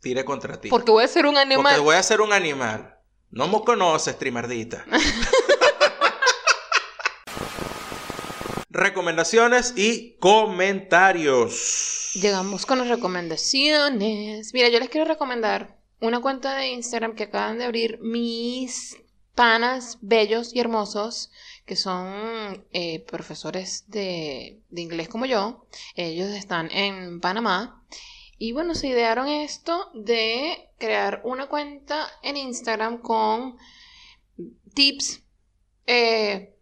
tire 0.00 0.24
contra 0.24 0.60
ti. 0.60 0.68
Porque 0.68 0.92
voy 0.92 1.02
a 1.02 1.08
ser 1.08 1.26
un 1.26 1.36
animal. 1.38 1.64
Porque 1.64 1.80
voy 1.80 1.96
a 1.96 2.02
ser 2.04 2.20
un 2.20 2.32
animal. 2.32 3.00
No 3.30 3.48
me 3.48 3.60
conoces, 3.62 4.16
trimardita. 4.16 4.86
Recomendaciones 8.68 9.72
y 9.74 10.16
comentarios. 10.18 12.12
Llegamos 12.14 12.64
con 12.64 12.78
las 12.78 12.86
recomendaciones. 12.86 14.54
Mira, 14.54 14.68
yo 14.68 14.78
les 14.78 14.88
quiero 14.88 15.04
recomendar 15.08 15.75
una 16.00 16.20
cuenta 16.20 16.56
de 16.56 16.68
Instagram 16.68 17.14
que 17.14 17.24
acaban 17.24 17.58
de 17.58 17.64
abrir 17.64 17.98
mis 18.00 18.96
panas 19.34 19.98
bellos 20.00 20.54
y 20.54 20.60
hermosos 20.60 21.30
que 21.66 21.76
son 21.76 22.64
eh, 22.72 23.00
profesores 23.06 23.84
de, 23.88 24.62
de, 24.70 24.80
inglés 24.80 25.08
como 25.08 25.26
yo. 25.26 25.66
Ellos 25.94 26.28
están 26.28 26.70
en 26.70 27.20
Panamá. 27.20 27.84
Y 28.38 28.52
bueno, 28.52 28.74
se 28.74 28.88
idearon 28.88 29.28
esto 29.28 29.90
de 29.94 30.70
crear 30.78 31.22
una 31.24 31.48
cuenta 31.48 32.08
en 32.22 32.36
Instagram 32.36 32.98
con 32.98 33.56
tips 34.74 35.22
eh, 35.86 36.55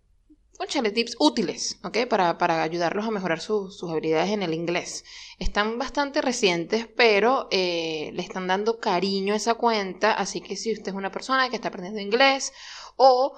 Conchale, 0.56 0.92
tips 0.92 1.16
útiles, 1.18 1.78
¿ok? 1.82 2.06
Para, 2.08 2.38
para 2.38 2.62
ayudarlos 2.62 3.04
a 3.06 3.10
mejorar 3.10 3.40
sus 3.40 3.82
habilidades 3.82 4.30
en 4.30 4.42
el 4.44 4.54
inglés. 4.54 5.04
Están 5.38 5.78
bastante 5.78 6.22
recientes, 6.22 6.86
pero 6.96 7.48
eh, 7.50 8.10
le 8.14 8.22
están 8.22 8.46
dando 8.46 8.78
cariño 8.78 9.34
a 9.34 9.36
esa 9.36 9.54
cuenta, 9.54 10.12
así 10.12 10.40
que 10.40 10.56
si 10.56 10.72
usted 10.72 10.88
es 10.88 10.94
una 10.94 11.10
persona 11.10 11.50
que 11.50 11.56
está 11.56 11.68
aprendiendo 11.68 12.00
inglés 12.00 12.52
o 12.96 13.36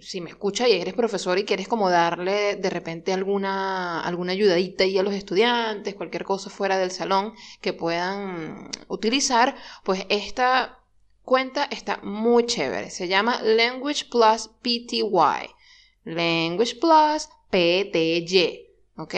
si 0.00 0.20
me 0.20 0.30
escucha 0.30 0.68
y 0.68 0.72
eres 0.72 0.94
profesor 0.94 1.38
y 1.38 1.44
quieres 1.44 1.68
como 1.68 1.88
darle 1.88 2.56
de 2.56 2.70
repente 2.70 3.12
alguna, 3.12 4.00
alguna 4.00 4.32
ayudadita 4.32 4.84
ahí 4.84 4.98
a 4.98 5.02
los 5.02 5.14
estudiantes, 5.14 5.94
cualquier 5.94 6.24
cosa 6.24 6.50
fuera 6.50 6.78
del 6.78 6.90
salón 6.90 7.34
que 7.60 7.72
puedan 7.72 8.70
utilizar, 8.88 9.56
pues 9.84 10.04
esta 10.08 10.80
cuenta 11.22 11.64
está 11.64 12.00
muy 12.02 12.44
chévere. 12.46 12.90
Se 12.90 13.08
llama 13.08 13.40
Language 13.42 14.06
Plus 14.10 14.50
PTY. 14.62 15.55
Language 16.06 16.76
Plus 16.76 17.28
PTY, 17.50 18.66
¿ok? 18.96 19.14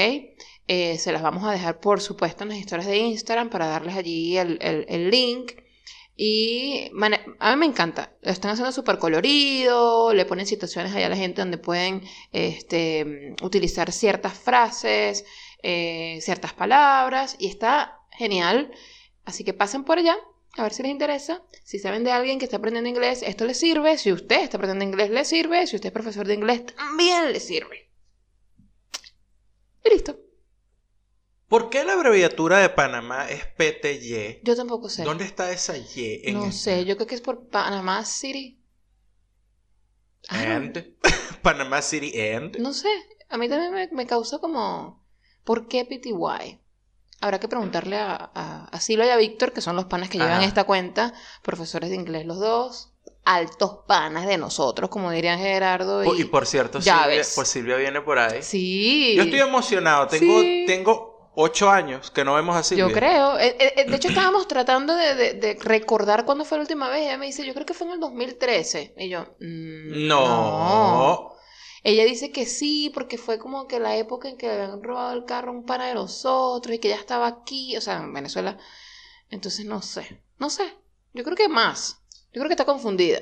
Eh, 0.67 0.99
se 0.99 1.13
las 1.13 1.23
vamos 1.23 1.45
a 1.45 1.53
dejar, 1.53 1.81
por 1.81 2.01
supuesto, 2.01 2.45
en 2.45 2.51
las 2.51 2.59
historias 2.59 2.87
de 2.87 2.97
Instagram 2.97 3.51
para 3.51 3.67
darles 3.69 3.95
allí 3.95 4.37
el, 4.39 4.59
el, 4.61 5.11
link. 5.11 5.53
Y 6.17 6.91
a 7.39 7.51
mí 7.51 7.57
me 7.57 7.67
encanta. 7.67 8.13
Lo 8.23 8.33
están 8.33 8.51
haciendo 8.51 8.73
súper 8.73 8.99
colorido, 8.99 10.13
le 10.15 10.25
ponen 10.25 10.47
situaciones 10.47 10.95
allá 10.95 11.07
a 11.07 11.11
la 11.11 11.17
gente 11.17 11.43
donde 11.43 11.59
pueden 11.59 12.03
este, 12.33 13.35
utilizar 13.43 13.93
ciertas 13.93 14.35
frases, 14.39 15.25
eh, 15.63 16.19
ciertas 16.23 16.55
palabras, 16.55 17.37
y 17.39 17.47
está 17.49 18.01
genial. 18.11 18.73
Así 19.25 19.45
que 19.45 19.55
pasen 19.55 19.85
por 19.85 19.99
allá, 19.99 20.17
a 20.59 20.63
ver 20.65 20.73
si 20.73 20.83
les 20.83 20.93
interesa. 20.93 21.43
Si 21.65 21.79
saben 21.79 22.05
de 22.05 22.13
alguien 22.13 22.39
que 22.39 22.45
está 22.45 22.57
aprendiendo 22.57 22.89
inglés, 22.89 23.23
esto 23.23 23.45
les 23.45 23.59
sirve. 23.59 23.99
Si 23.99 24.13
usted 24.13 24.43
está 24.43 24.57
aprendiendo 24.57 24.85
inglés, 24.85 25.11
le 25.11 25.25
sirve. 25.25 25.67
Si 25.67 25.77
usted 25.77 25.89
es 25.89 25.93
profesor 25.93 26.27
de 26.27 26.35
inglés, 26.35 26.67
también 26.67 27.33
le 27.33 27.41
sirve. 27.41 27.91
Y 29.85 29.91
listo. 29.91 30.19
¿Por 31.49 31.71
qué 31.71 31.83
la 31.83 31.95
abreviatura 31.95 32.59
de 32.59 32.69
Panamá 32.69 33.29
es 33.31 33.47
PTY? 33.47 34.41
Yo 34.43 34.55
tampoco 34.55 34.91
sé. 34.91 35.03
¿Dónde 35.03 35.25
está 35.25 35.51
esa 35.51 35.77
Y? 35.79 36.23
no 36.33 36.53
sé, 36.53 36.85
yo 36.85 36.97
creo 36.97 37.07
que 37.07 37.15
es 37.15 37.23
por 37.23 37.49
Panamá 37.49 38.05
City. 38.05 38.63
And. 40.29 40.95
Panamá 41.43 41.81
City 41.81 42.21
and. 42.21 42.59
No 42.59 42.75
sé, 42.75 42.91
a 43.31 43.39
mí 43.39 43.49
también 43.49 43.73
me, 43.73 43.89
me 43.89 44.07
causa 44.07 44.39
como... 44.39 45.07
¿Por 45.45 45.69
qué 45.69 45.87
PTY? 45.87 46.61
Habrá 47.21 47.41
que 47.41 47.49
preguntarle 47.49 47.97
a, 47.97 48.15
a, 48.71 48.81
Silo 48.81 49.05
y 49.05 49.09
a 49.09 49.17
Víctor, 49.17 49.53
que 49.53 49.61
son 49.61 49.75
los 49.75 49.87
panas 49.87 50.09
que 50.09 50.19
llevan 50.19 50.43
esta 50.43 50.65
cuenta, 50.65 51.13
profesores 51.43 51.91
de 51.91 51.97
inglés 51.97 52.27
los 52.27 52.39
dos, 52.39 52.93
altos 53.25 53.81
panas 53.87 54.27
de 54.27 54.39
nosotros, 54.39 54.89
como 54.89 55.11
dirían 55.11 55.39
Gerardo 55.39 56.03
y, 56.15 56.23
y 56.23 56.25
por 56.25 56.47
cierto, 56.47 56.81
Silvia, 56.81 57.23
pues 57.35 57.49
Silvia 57.49 57.77
viene 57.77 58.01
por 58.01 58.19
ahí. 58.19 58.43
Sí. 58.43 59.15
Yo 59.17 59.25
estoy 59.25 59.41
emocionado, 59.41 60.07
tengo, 60.07 60.41
tengo 60.67 61.33
ocho 61.41 61.71
años 61.71 62.11
que 62.11 62.25
no 62.25 62.35
vemos 62.35 62.57
así. 62.57 62.75
Yo 62.77 62.91
creo. 62.91 63.39
Eh, 63.39 63.57
eh, 63.59 63.75
eh, 63.77 63.85
de 63.85 63.97
hecho, 63.97 64.09
estábamos 64.09 64.49
tratando 64.49 64.95
de, 64.95 65.59
recordar 65.61 66.25
cuándo 66.25 66.45
fue 66.45 66.59
la 66.59 66.63
última 66.63 66.89
vez. 66.89 67.03
Ella 67.03 67.17
me 67.17 67.27
dice, 67.27 67.47
yo 67.47 67.55
creo 67.55 67.65
que 67.65 67.75
fue 67.75 67.87
en 67.87 67.95
el 67.95 68.01
2013. 68.01 68.95
Y 68.97 69.09
yo, 69.09 69.23
mm, 69.41 70.07
no. 70.09 71.38
Ella 71.89 72.05
dice 72.05 72.31
que 72.31 72.45
sí, 72.45 72.91
porque 72.93 73.17
fue 73.17 73.39
como 73.39 73.67
que 73.67 73.81
la 73.81 73.97
época 73.97 74.29
en 74.29 74.37
que 74.37 74.51
habían 74.51 74.83
robado 74.83 75.15
el 75.15 75.25
carro 75.25 75.53
un 75.53 75.65
pana 75.65 75.87
de 75.87 75.95
nosotros 75.95 76.75
y 76.75 76.79
que 76.79 76.89
ya 76.89 76.97
estaba 76.97 77.27
aquí, 77.27 77.77
o 77.79 77.81
sea, 77.81 77.97
en 77.97 78.13
Venezuela. 78.13 78.59
Entonces, 79.31 79.65
no 79.65 79.81
sé. 79.81 80.23
No 80.39 80.51
sé. 80.51 80.75
Yo 81.15 81.25
creo 81.25 81.35
que 81.35 81.49
más. 81.49 82.03
Yo 82.33 82.41
creo 82.41 82.49
que 82.49 82.53
está 82.53 82.67
confundida. 82.67 83.21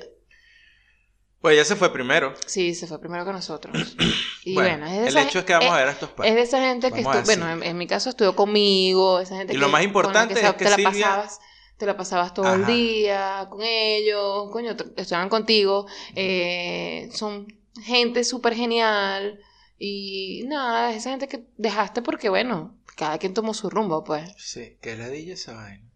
Pues 1.39 1.53
ella 1.53 1.63
se 1.63 1.77
fue 1.77 1.93
primero. 1.93 2.33
Sí, 2.45 2.75
se 2.75 2.87
fue 2.87 2.99
primero 2.99 3.23
que 3.23 3.31
nosotros. 3.31 3.95
Y 4.43 4.53
bueno, 4.53 4.85
es 4.85 5.01
de 5.01 5.07
el 5.07 5.17
hecho 5.27 5.39
es 5.39 5.45
que 5.45 5.51
vamos 5.51 5.73
a 5.73 5.77
ver 5.77 5.87
a 5.89 5.91
estos 5.91 6.09
padres. 6.11 6.31
Es 6.31 6.35
de 6.37 6.41
esa 6.43 6.61
gente 6.61 6.89
que 6.89 7.01
estuvo, 7.01 7.21
bueno, 7.23 7.61
en, 7.61 7.77
mi 7.77 7.85
caso 7.85 8.09
estuvo 8.09 8.33
conmigo, 8.33 9.19
esa 9.19 9.35
gente 9.35 9.53
y 9.53 9.57
lo 9.57 9.67
más 9.67 9.83
importante 9.83 10.35
es 10.35 10.39
que 10.39 10.63
te 10.63 10.69
la 10.69 10.77
pasabas 10.89 11.39
te 11.75 11.85
la 11.85 11.97
pasabas 11.97 12.33
todo 12.33 12.55
el 12.55 12.65
día 12.65 13.47
con 13.49 13.61
ellos, 13.61 14.49
coño, 14.51 14.75
estaban 14.95 15.27
contigo, 15.29 15.85
eh, 16.15 17.09
son 17.13 17.56
gente 17.83 18.23
súper 18.23 18.55
genial 18.55 19.39
y 19.77 20.43
nada, 20.47 20.93
esa 20.93 21.11
gente 21.11 21.27
que 21.27 21.45
dejaste 21.57 22.01
porque, 22.01 22.29
bueno, 22.29 22.75
cada 22.95 23.17
quien 23.17 23.33
tomó 23.33 23.53
su 23.53 23.69
rumbo, 23.69 24.03
pues. 24.03 24.33
Sí, 24.37 24.77
que 24.81 24.95
ladilla 24.95 25.33
esa 25.33 25.53
vaina. 25.53 25.87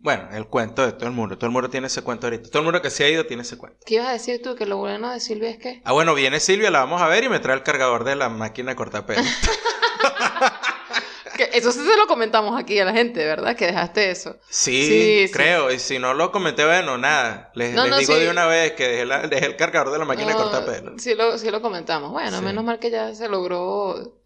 Bueno, 0.00 0.28
el 0.32 0.46
cuento 0.46 0.84
de 0.84 0.92
todo 0.92 1.06
el 1.06 1.14
mundo. 1.14 1.38
Todo 1.38 1.46
el 1.46 1.52
mundo 1.52 1.70
tiene 1.70 1.86
ese 1.86 2.02
cuento 2.02 2.26
ahorita. 2.26 2.50
Todo 2.50 2.58
el 2.58 2.64
mundo 2.66 2.82
que 2.82 2.90
se 2.90 3.04
ha 3.04 3.08
ido 3.08 3.24
tiene 3.24 3.42
ese 3.42 3.56
cuento. 3.56 3.78
¿Qué 3.86 3.94
ibas 3.94 4.08
a 4.08 4.12
decir 4.12 4.42
tú? 4.42 4.54
Que 4.54 4.66
lo 4.66 4.76
bueno 4.76 5.10
de 5.10 5.20
Silvia 5.20 5.48
es 5.48 5.56
que. 5.56 5.80
Ah, 5.84 5.92
bueno, 5.92 6.14
viene 6.14 6.38
Silvia, 6.38 6.70
la 6.70 6.80
vamos 6.80 7.00
a 7.00 7.08
ver 7.08 7.24
y 7.24 7.30
me 7.30 7.38
trae 7.38 7.56
el 7.56 7.62
cargador 7.62 8.04
de 8.04 8.14
la 8.14 8.28
máquina 8.28 8.74
de 8.74 8.78
eso 11.44 11.72
sí 11.72 11.80
se 11.80 11.96
lo 11.96 12.06
comentamos 12.06 12.58
aquí 12.58 12.78
a 12.78 12.84
la 12.84 12.92
gente, 12.92 13.24
¿verdad? 13.24 13.56
Que 13.56 13.66
dejaste 13.66 14.10
eso. 14.10 14.36
Sí, 14.48 15.28
creo. 15.32 15.70
Y 15.70 15.78
si 15.78 15.98
no 15.98 16.14
lo 16.14 16.32
comenté, 16.32 16.64
bueno, 16.64 16.98
nada. 16.98 17.50
Les, 17.54 17.74
digo 17.98 18.16
de 18.16 18.30
una 18.30 18.46
vez 18.46 18.72
que 18.72 19.04
dejé, 19.30 19.46
el 19.46 19.56
cargador 19.56 19.92
de 19.92 19.98
la 19.98 20.04
máquina 20.04 20.28
de 20.28 20.34
cortapelo. 20.34 20.98
Sí 20.98 21.14
lo, 21.14 21.38
sí 21.38 21.50
lo 21.50 21.60
comentamos. 21.62 22.12
Bueno, 22.12 22.40
menos 22.42 22.64
mal 22.64 22.78
que 22.78 22.90
ya 22.90 23.14
se 23.14 23.28
logró 23.28 24.18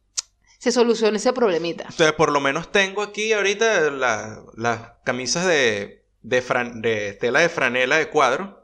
se 0.62 0.70
solucione 0.70 1.16
ese 1.16 1.32
problemita. 1.32 1.86
Entonces, 1.90 2.12
por 2.12 2.30
lo 2.30 2.40
menos 2.40 2.70
tengo 2.70 3.02
aquí 3.02 3.32
ahorita 3.32 3.90
las 3.90 4.92
camisas 5.02 5.44
de, 5.44 6.04
de, 6.22 7.16
tela 7.20 7.40
de 7.40 7.48
franela 7.48 7.96
de 7.96 8.08
cuadro. 8.08 8.62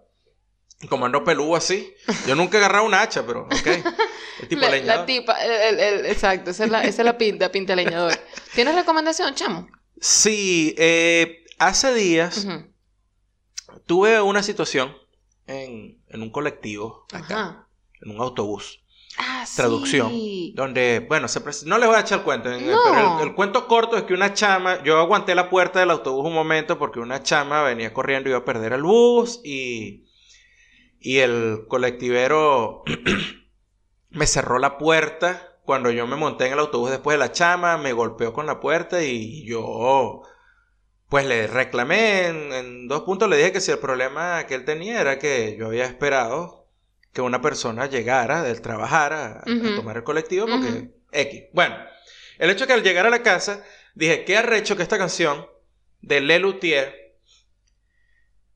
Como 0.89 1.07
ando 1.07 1.25
peludo 1.25 1.57
así. 1.57 1.93
Yo 2.25 2.37
nunca 2.37 2.57
he 2.57 2.61
agarrado 2.61 2.85
una 2.85 3.03
hacha, 3.03 3.27
pero 3.27 3.47
ok. 3.47 3.51
El 4.41 4.49
tipo 4.49 4.63
la, 4.63 4.71
leñador. 4.71 5.01
La 5.01 5.07
tipa, 5.07 5.35
el, 5.41 6.07
exacto, 6.07 6.51
esa 6.51 6.65
es 6.65 6.71
la, 6.71 6.83
esa 6.83 7.03
es 7.03 7.05
la 7.05 7.19
pinta, 7.19 7.51
pinta 7.51 7.75
leñador. 7.75 8.13
¿Tienes 8.55 8.75
recomendación, 8.75 9.35
chamo? 9.35 9.69
Sí, 10.01 10.75
eh, 10.79 11.45
hace 11.59 11.93
días 11.95 12.47
tuve 13.87 14.21
una 14.21 14.43
situación 14.43 14.95
en, 15.47 16.01
en 16.09 16.23
un 16.23 16.31
colectivo 16.31 17.07
acá, 17.13 17.67
en 18.01 18.11
un 18.11 18.21
autobús. 18.21 18.81
Ah, 19.21 19.45
traducción. 19.57 20.13
Donde, 20.55 21.05
bueno, 21.09 21.27
se 21.27 21.41
no 21.67 21.79
les 21.79 21.89
voy 21.89 21.97
a 21.97 22.01
echar 22.01 22.21
el 22.21 22.25
cuento, 22.25 22.53
eh, 22.53 22.61
pero 22.61 23.23
el, 23.23 23.35
cuento 23.35 23.67
corto 23.67 23.97
es 23.97 24.05
que 24.05 24.15
una 24.15 24.33
chama, 24.33 24.81
yo 24.85 24.99
aguanté 24.99 25.35
la 25.35 25.51
puerta 25.51 25.81
del 25.81 25.91
autobús 25.91 26.25
un 26.25 26.35
momento 26.35 26.79
porque 26.79 27.01
una 27.01 27.23
chama 27.23 27.63
venía 27.63 27.93
corriendo 27.93 28.29
y 28.29 28.33
iba 28.33 28.39
a 28.39 28.45
perder 28.45 28.75
el 28.75 28.83
bus 28.83 29.41
y, 29.43 30.05
y 31.01 31.19
el 31.19 31.65
colectivero 31.67 32.85
me 34.11 34.27
cerró 34.27 34.59
la 34.59 34.79
puerta 34.79 35.57
cuando 35.65 35.91
yo 35.91 36.07
me 36.07 36.17
monté 36.17 36.47
en 36.47 36.55
el 36.55 36.59
autobús 36.61 36.91
después 36.91 37.15
de 37.15 37.19
la 37.19 37.33
chama, 37.33 37.77
me 37.77 37.93
golpeó 37.93 38.33
con 38.33 38.47
la 38.47 38.61
puerta 38.61 39.03
y 39.03 39.45
yo 39.45 40.23
pues 41.09 41.27
le 41.27 41.47
reclamé 41.47 42.27
en, 42.27 42.53
en 42.53 42.89
dos 42.89 43.03
puntos, 43.03 43.29
le 43.29 43.37
dije 43.37 43.53
que 43.53 43.61
si 43.61 43.71
el 43.71 43.79
problema 43.79 44.47
que 44.47 44.55
él 44.55 44.65
tenía 44.65 45.01
era 45.01 45.19
que 45.19 45.57
yo 45.59 45.67
había 45.67 45.85
esperado 45.85 46.59
que 47.13 47.23
una 47.23 47.41
persona 47.41 47.87
llegara 47.87 48.43
del 48.43 48.61
trabajar 48.61 49.13
a, 49.13 49.43
tomar 49.77 49.97
el 49.97 50.05
colectivo 50.05 50.47
porque 50.47 50.91
X. 51.11 51.45
Bueno, 51.53 51.77
el 52.39 52.51
hecho 52.51 52.67
que 52.67 52.73
al 52.73 52.83
llegar 52.83 53.07
a 53.07 53.11
la 53.11 53.23
casa 53.23 53.65
dije, 53.95 54.25
qué 54.25 54.37
arrecho 54.37 54.77
que 54.77 54.83
esta 54.83 54.99
canción 54.99 55.47
de 56.01 56.21
Le 56.21 56.39
Luthier 56.39 57.17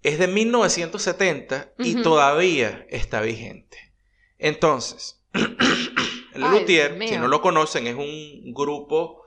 es 0.03 0.19
de 0.19 0.29
1970 0.29 1.73
y 1.79 2.03
todavía 2.03 2.87
está 2.89 3.21
vigente. 3.21 3.93
Entonces, 4.39 5.22
Le 5.33 6.49
Luthier, 6.49 6.99
si 7.07 7.17
no 7.17 7.29
lo 7.29 7.41
conocen, 7.41 7.87
es 7.87 7.95
un 7.95 8.53
grupo 8.53 9.23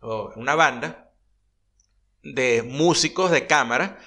o 0.00 0.32
una 0.36 0.54
banda 0.54 1.10
de 2.22 2.62
músicos 2.62 3.30
de 3.30 3.46
cámara 3.46 3.98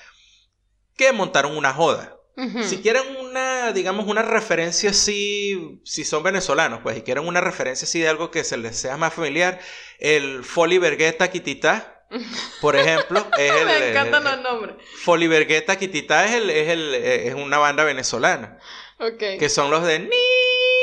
que 0.96 1.12
montaron 1.12 1.56
una 1.58 1.74
joda. 1.74 2.18
Si 2.64 2.78
quieren 2.78 3.04
una, 3.20 3.72
digamos, 3.72 4.08
una 4.08 4.24
referencia 4.24 4.90
así, 4.90 5.80
si 5.84 6.04
son 6.04 6.24
venezolanos, 6.24 6.80
pues, 6.82 6.96
si 6.96 7.02
quieren 7.04 7.28
una 7.28 7.40
referencia 7.40 7.86
así 7.86 8.00
de 8.00 8.08
algo 8.08 8.32
que 8.32 8.44
se 8.44 8.58
les 8.58 8.78
sea 8.78 8.98
más 8.98 9.14
familiar, 9.14 9.60
el 10.00 10.44
Foli 10.44 10.80
Bergueta 10.80 11.30
Quitita, 11.30 12.08
por 12.62 12.76
ejemplo, 12.76 13.28
es 13.38 13.52
el... 13.52 13.66
Me 13.66 13.90
encantan 13.90 14.24
los 14.24 14.42
nombres. 14.42 14.76
Foli 15.04 15.28
Bergueta 15.28 15.78
Quitita 15.78 16.26
es, 16.26 16.32
el, 16.34 16.50
es, 16.50 16.70
el, 16.70 16.96
es 16.96 17.36
una 17.36 17.60
banda 17.60 17.84
venezolana. 17.84 18.58
Ok. 18.98 19.38
Que 19.38 19.50
son 19.50 19.70
los 19.70 19.84
de 19.84 20.10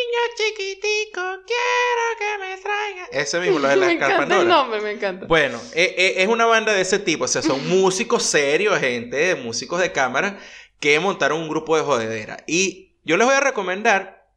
Niño 0.08 0.20
chiquitico, 0.36 1.20
quiero 1.46 2.04
que 2.18 2.38
me 2.40 2.56
traiga. 2.62 3.08
Ese 3.12 3.40
mismo, 3.40 3.58
lo 3.58 3.68
de 3.68 3.76
las 3.76 3.90
el 3.90 4.48
nombre, 4.48 4.80
me 4.80 4.92
encanta. 4.92 5.26
Bueno, 5.26 5.60
e, 5.74 5.94
e, 5.98 6.22
es 6.22 6.28
una 6.28 6.46
banda 6.46 6.72
de 6.72 6.80
ese 6.80 6.98
tipo, 6.98 7.24
o 7.24 7.28
sea, 7.28 7.42
son 7.42 7.68
músicos 7.68 8.22
serios, 8.22 8.78
gente, 8.78 9.34
músicos 9.34 9.80
de 9.80 9.92
cámara, 9.92 10.38
que 10.80 10.98
montaron 10.98 11.42
un 11.42 11.48
grupo 11.48 11.76
de 11.76 11.82
jodedera. 11.82 12.38
Y 12.46 12.96
yo 13.04 13.16
les 13.18 13.26
voy 13.26 13.36
a 13.36 13.40
recomendar 13.40 14.30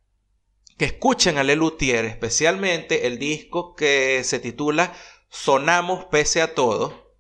que 0.78 0.86
escuchen 0.86 1.38
a 1.38 1.44
Lelutier, 1.44 2.04
especialmente 2.06 3.08
el 3.08 3.18
disco 3.18 3.76
que 3.76 4.24
se 4.26 4.40
titula 4.40 4.94
Sonamos 5.30 6.06
pese 6.06 6.42
a 6.42 6.54
todo. 6.54 7.11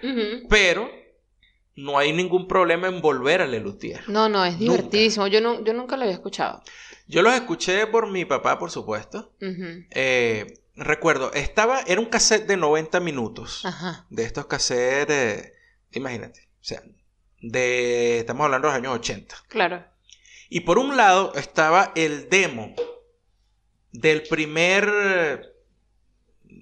pero 0.50 0.90
no 1.76 1.98
hay 1.98 2.12
ningún 2.12 2.48
problema 2.48 2.88
en 2.88 3.00
volver 3.00 3.42
a 3.42 3.46
Lelutier. 3.46 4.08
No, 4.08 4.28
no, 4.28 4.44
es 4.44 4.58
divertidísimo. 4.58 5.26
Yo, 5.26 5.40
no, 5.40 5.64
yo 5.64 5.72
nunca 5.72 5.96
lo 5.96 6.02
había 6.02 6.14
escuchado. 6.14 6.62
Yo 7.06 7.22
los 7.22 7.34
escuché 7.34 7.86
por 7.86 8.08
mi 8.08 8.24
papá, 8.24 8.58
por 8.58 8.70
supuesto. 8.70 9.32
Eh, 9.40 10.60
recuerdo, 10.76 11.32
estaba, 11.32 11.80
era 11.80 12.00
un 12.00 12.06
cassette 12.06 12.46
de 12.46 12.56
90 12.56 13.00
minutos. 13.00 13.64
De 14.10 14.24
estos 14.24 14.46
cassettes, 14.46 15.52
imagínate, 15.92 16.48
o 16.60 16.64
sea, 16.64 16.82
de, 17.40 18.18
estamos 18.18 18.44
hablando 18.44 18.68
de 18.68 18.74
los 18.74 18.78
años 18.78 18.94
80. 18.98 19.36
Claro. 19.48 19.84
Y 20.48 20.60
por 20.60 20.78
un 20.78 20.96
lado 20.96 21.32
estaba 21.34 21.92
el 21.94 22.28
demo 22.28 22.74
del 23.92 24.22
primer, 24.22 25.52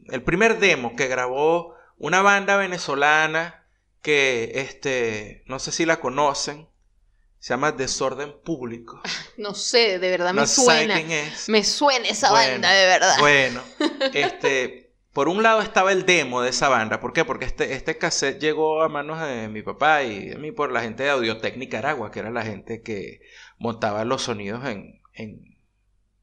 el 0.09 0.23
primer 0.23 0.59
demo 0.59 0.97
que 0.97 1.09
grabó 1.09 1.75
una 1.99 2.23
banda 2.23 2.57
venezolana 2.57 3.67
que, 4.03 4.53
este, 4.55 5.43
no 5.47 5.59
sé 5.59 5.73
si 5.73 5.87
la 5.87 6.01
conocen, 6.01 6.69
se 7.39 7.51
llama 7.51 7.73
Desorden 7.73 8.35
Público. 8.43 9.01
No 9.39 9.55
sé, 9.55 10.01
de 10.01 10.11
verdad 10.11 10.35
me 10.35 10.49
suena. 10.49 10.97
quién 10.97 11.13
es. 11.13 11.49
Me 11.49 11.63
suena 11.63 12.09
esa 12.09 12.33
banda, 12.33 12.73
de 12.73 12.87
verdad. 12.87 13.17
Bueno, 13.21 13.63
este, 14.13 14.93
por 15.13 15.29
un 15.29 15.45
lado 15.45 15.63
estaba 15.63 15.93
el 15.93 16.05
demo 16.05 16.43
de 16.43 16.51
esa 16.51 16.69
banda. 16.69 16.99
¿Por 16.99 17.13
qué? 17.13 17.25
Porque 17.25 17.45
este, 17.45 17.75
este 17.75 17.99
cassette 17.99 18.41
llegó 18.41 18.83
a 18.83 18.89
manos 18.89 19.21
de 19.21 19.49
mi 19.49 19.63
papá 19.63 20.03
y 20.03 20.33
a 20.33 20.39
mí 20.39 20.51
por 20.51 20.73
la 20.73 20.81
gente 20.81 21.05
de 21.05 21.11
Audiotech 21.11 21.57
Nicaragua, 21.57 22.11
que 22.11 22.19
era 22.19 22.31
la 22.31 22.43
gente 22.43 22.83
que 22.83 23.21
montaba 23.59 24.05
los 24.05 24.23
sonidos 24.23 24.65
en, 24.65 25.01
en 25.15 25.59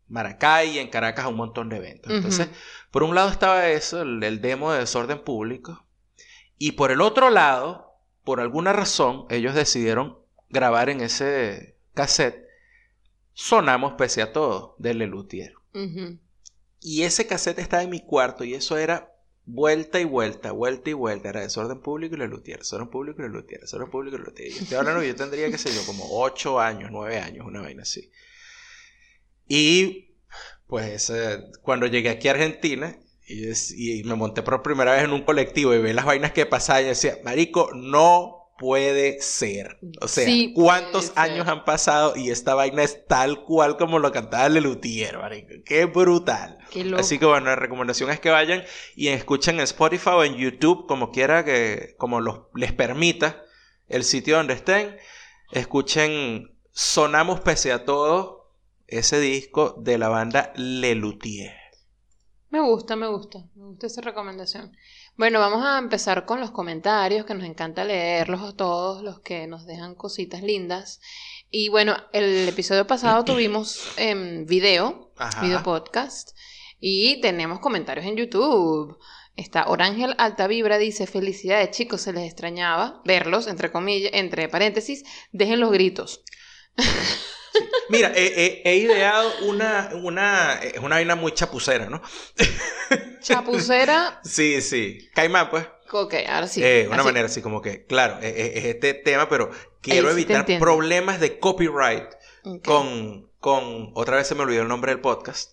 Maracay 0.07 0.75
y 0.75 0.79
en 0.79 0.89
Caracas 0.89 1.25
a 1.25 1.29
un 1.29 1.35
montón 1.35 1.69
de 1.69 1.77
eventos. 1.77 2.11
Entonces, 2.11 2.49
por 2.91 3.03
un 3.03 3.15
lado 3.15 3.29
estaba 3.29 3.67
eso, 3.69 4.01
el, 4.01 4.41
demo 4.41 4.71
de 4.71 4.79
Desorden 4.79 5.23
Público. 5.23 5.84
Y 6.57 6.73
por 6.73 6.91
el 6.91 7.01
otro 7.01 7.29
lado, 7.29 7.99
por 8.23 8.39
alguna 8.39 8.73
razón, 8.73 9.25
ellos 9.29 9.55
decidieron 9.55 10.17
grabar 10.49 10.89
en 10.89 11.01
ese 11.01 11.77
cassette 11.93 12.45
Sonamos 13.35 13.95
pese 13.97 14.21
a 14.21 14.31
todo, 14.31 14.75
de 14.79 14.93
Lelutier. 14.93 15.53
Y 16.79 17.03
ese 17.03 17.27
cassette 17.27 17.59
estaba 17.59 17.83
en 17.83 17.89
mi 17.89 17.99
cuarto 17.99 18.45
y 18.45 18.53
eso 18.53 18.77
era 18.77 19.13
vuelta 19.43 19.99
y 19.99 20.05
vuelta, 20.05 20.53
vuelta 20.53 20.89
y 20.89 20.93
vuelta. 20.93 21.29
Era 21.29 21.41
desorden 21.41 21.81
público 21.81 22.15
y 22.15 22.19
Lelutier, 22.19 22.59
desorden 22.59 22.89
público 22.89 23.21
y 23.21 23.25
Lelutier, 23.25 23.59
desorden 23.59 23.89
público 23.89 24.15
y 24.15 24.19
Lelutier. 24.19 24.51
Y 24.51 24.57
estoy 24.59 24.77
hablando 24.77 25.03
yo 25.03 25.15
tendría, 25.15 25.51
qué 25.51 25.57
sé 25.57 25.69
yo, 25.75 25.85
como 25.85 26.05
8 26.09 26.61
años, 26.61 26.91
9 26.93 27.19
años, 27.19 27.45
una 27.45 27.61
vaina 27.61 27.81
así. 27.81 28.09
Y 29.49 30.15
pues 30.67 31.09
eh, 31.09 31.43
cuando 31.61 31.87
llegué 31.87 32.09
aquí 32.09 32.29
a 32.29 32.31
Argentina 32.31 32.97
y, 33.27 34.03
me 34.03 34.15
monté 34.15 34.43
por 34.43 34.61
primera 34.61 34.93
vez 34.93 35.03
en 35.03 35.11
un 35.11 35.23
colectivo 35.23 35.73
y 35.73 35.81
vi 35.81 35.93
las 35.93 36.05
vainas 36.05 36.31
que 36.31 36.45
pasaban 36.45 36.83
y 36.83 36.87
decía, 36.89 37.17
Marico, 37.23 37.69
no 37.73 38.45
puede 38.57 39.21
ser. 39.21 39.79
O 40.01 40.07
sea, 40.07 40.27
¿cuántos 40.53 41.11
años 41.15 41.47
han 41.47 41.65
pasado 41.65 42.15
y 42.15 42.29
esta 42.29 42.55
vaina 42.55 42.83
es 42.83 43.05
tal 43.07 43.43
cual 43.43 43.77
como 43.77 43.99
lo 43.99 44.11
cantaba 44.11 44.47
Lelutier, 44.49 45.17
marico? 45.17 45.53
Qué 45.65 45.85
brutal. 45.85 46.59
Así 46.97 47.19
que 47.19 47.25
bueno, 47.25 47.47
la 47.47 47.55
recomendación 47.55 48.09
es 48.11 48.19
que 48.19 48.29
vayan 48.29 48.63
y 48.95 49.09
escuchen 49.09 49.55
en 49.55 49.61
Spotify 49.61 50.09
o 50.11 50.23
en 50.23 50.35
YouTube, 50.35 50.87
como 50.87 51.11
quiera 51.11 51.43
que, 51.43 51.95
como 51.97 52.21
les 52.53 52.73
permita 52.73 53.43
el 53.87 54.03
sitio 54.03 54.37
donde 54.37 54.53
estén. 54.53 54.95
Escuchen 55.51 56.51
Sonamos 56.71 57.39
pese 57.41 57.71
a 57.71 57.85
todo, 57.85 58.51
ese 58.87 59.19
disco 59.19 59.75
de 59.79 59.97
la 59.97 60.09
banda 60.09 60.53
Lelutier. 60.55 61.64
Me 62.55 62.61
gusta, 62.61 62.95
me 62.95 63.07
gusta, 63.07 63.43
me 63.55 63.65
gusta 63.65 63.87
esa 63.87 63.99
recomendación. 63.99 64.71
Bueno, 65.17 65.41
vamos 65.41 65.65
a 65.65 65.77
empezar 65.77 66.25
con 66.25 66.39
los 66.39 66.51
comentarios, 66.51 67.25
que 67.25 67.33
nos 67.33 67.43
encanta 67.43 67.83
leerlos 67.83 68.55
todos, 68.55 69.03
los 69.03 69.19
que 69.19 69.45
nos 69.45 69.65
dejan 69.65 69.93
cositas 69.93 70.41
lindas. 70.41 71.01
Y 71.51 71.67
bueno, 71.67 71.97
el 72.13 72.47
episodio 72.47 72.87
pasado 72.87 73.25
tuvimos 73.25 73.91
em, 73.97 74.45
video, 74.45 75.11
video 75.41 75.63
podcast, 75.63 76.31
y 76.79 77.19
tenemos 77.19 77.59
comentarios 77.59 78.05
en 78.05 78.15
YouTube. 78.15 78.97
Está 79.35 79.67
Orangel 79.67 80.15
Altavibra 80.17 80.77
dice, 80.77 81.07
felicidades 81.07 81.71
chicos, 81.71 82.03
se 82.03 82.13
les 82.13 82.23
extrañaba 82.23 83.01
verlos, 83.03 83.47
entre 83.47 83.69
comillas, 83.69 84.11
entre 84.13 84.47
paréntesis, 84.47 85.03
dejen 85.33 85.59
los 85.59 85.73
gritos. 85.73 86.23
Mira, 87.89 88.11
he 88.15 88.75
ideado 88.77 89.31
una, 89.43 89.91
una, 89.93 90.53
es 90.55 90.79
una 90.79 90.95
vaina 90.95 91.15
muy 91.15 91.31
chapucera, 91.33 91.89
¿no? 91.89 92.01
¿Chapucera? 93.21 94.19
sí, 94.23 94.61
sí. 94.61 95.09
Caimán, 95.13 95.49
pues. 95.49 95.67
Ok, 95.91 96.13
ahora 96.27 96.47
sí. 96.47 96.63
Eh, 96.63 96.87
una 96.91 97.03
manera 97.03 97.27
así 97.27 97.41
como 97.41 97.61
que, 97.61 97.85
claro, 97.85 98.17
e, 98.21 98.27
e, 98.27 98.57
es, 98.59 98.65
este 98.65 98.93
tema, 98.93 99.29
pero 99.29 99.51
quiero 99.81 100.09
evitar 100.09 100.45
problemas 100.59 101.19
de 101.19 101.39
copyright 101.39 102.09
con, 102.63 103.29
con, 103.39 103.91
otra 103.93 104.17
vez 104.17 104.27
se 104.27 104.35
me 104.35 104.43
olvidó 104.43 104.63
el 104.63 104.67
nombre 104.67 104.91
del 104.91 105.01
podcast, 105.01 105.51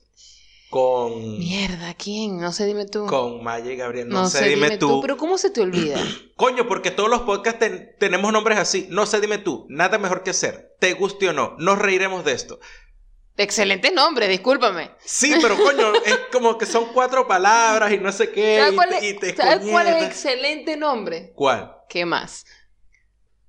con... 0.72 1.38
Mierda, 1.38 1.92
¿quién? 1.92 2.40
No 2.40 2.50
sé, 2.50 2.64
dime 2.64 2.86
tú. 2.86 3.06
Con 3.06 3.44
Maya 3.44 3.70
y 3.70 3.76
Gabriel, 3.76 4.08
no, 4.08 4.26
sé, 4.26 4.48
dime, 4.48 4.78
tú. 4.78 5.02
Pero 5.02 5.18
¿cómo 5.18 5.36
se 5.36 5.50
te 5.50 5.60
olvida? 5.60 6.02
Coño, 6.36 6.66
porque 6.66 6.90
todos 6.90 7.10
los 7.10 7.20
podcasts 7.20 7.66
tenemos 7.98 8.32
nombres 8.32 8.58
así. 8.58 8.86
No 8.88 9.04
sé, 9.04 9.20
dime 9.20 9.36
tú. 9.36 9.66
Nada 9.68 9.98
mejor 9.98 10.22
que 10.22 10.30
hacer. 10.30 10.74
Te 10.80 10.94
guste 10.94 11.28
o 11.28 11.34
no. 11.34 11.56
Nos 11.58 11.78
reiremos 11.78 12.24
de 12.24 12.32
esto. 12.32 12.58
Excelente 13.36 13.90
nombre, 13.90 14.28
discúlpame. 14.28 14.92
Sí, 15.04 15.34
pero 15.42 15.62
coño, 15.62 15.92
es 16.06 16.18
como 16.32 16.56
que 16.56 16.64
son 16.64 16.86
cuatro 16.94 17.28
palabras 17.28 17.92
y 17.92 17.98
no 17.98 18.10
sé 18.10 18.30
qué. 18.30 18.60
¿Sabes 18.60 18.74
cuál, 18.74 18.92
es, 18.94 19.36
¿sabes 19.36 19.70
cuál 19.70 19.88
es 19.88 20.02
excelente 20.04 20.78
nombre? 20.78 21.32
¿Cuál? 21.34 21.76
¿Qué 21.86 22.06
más? 22.06 22.46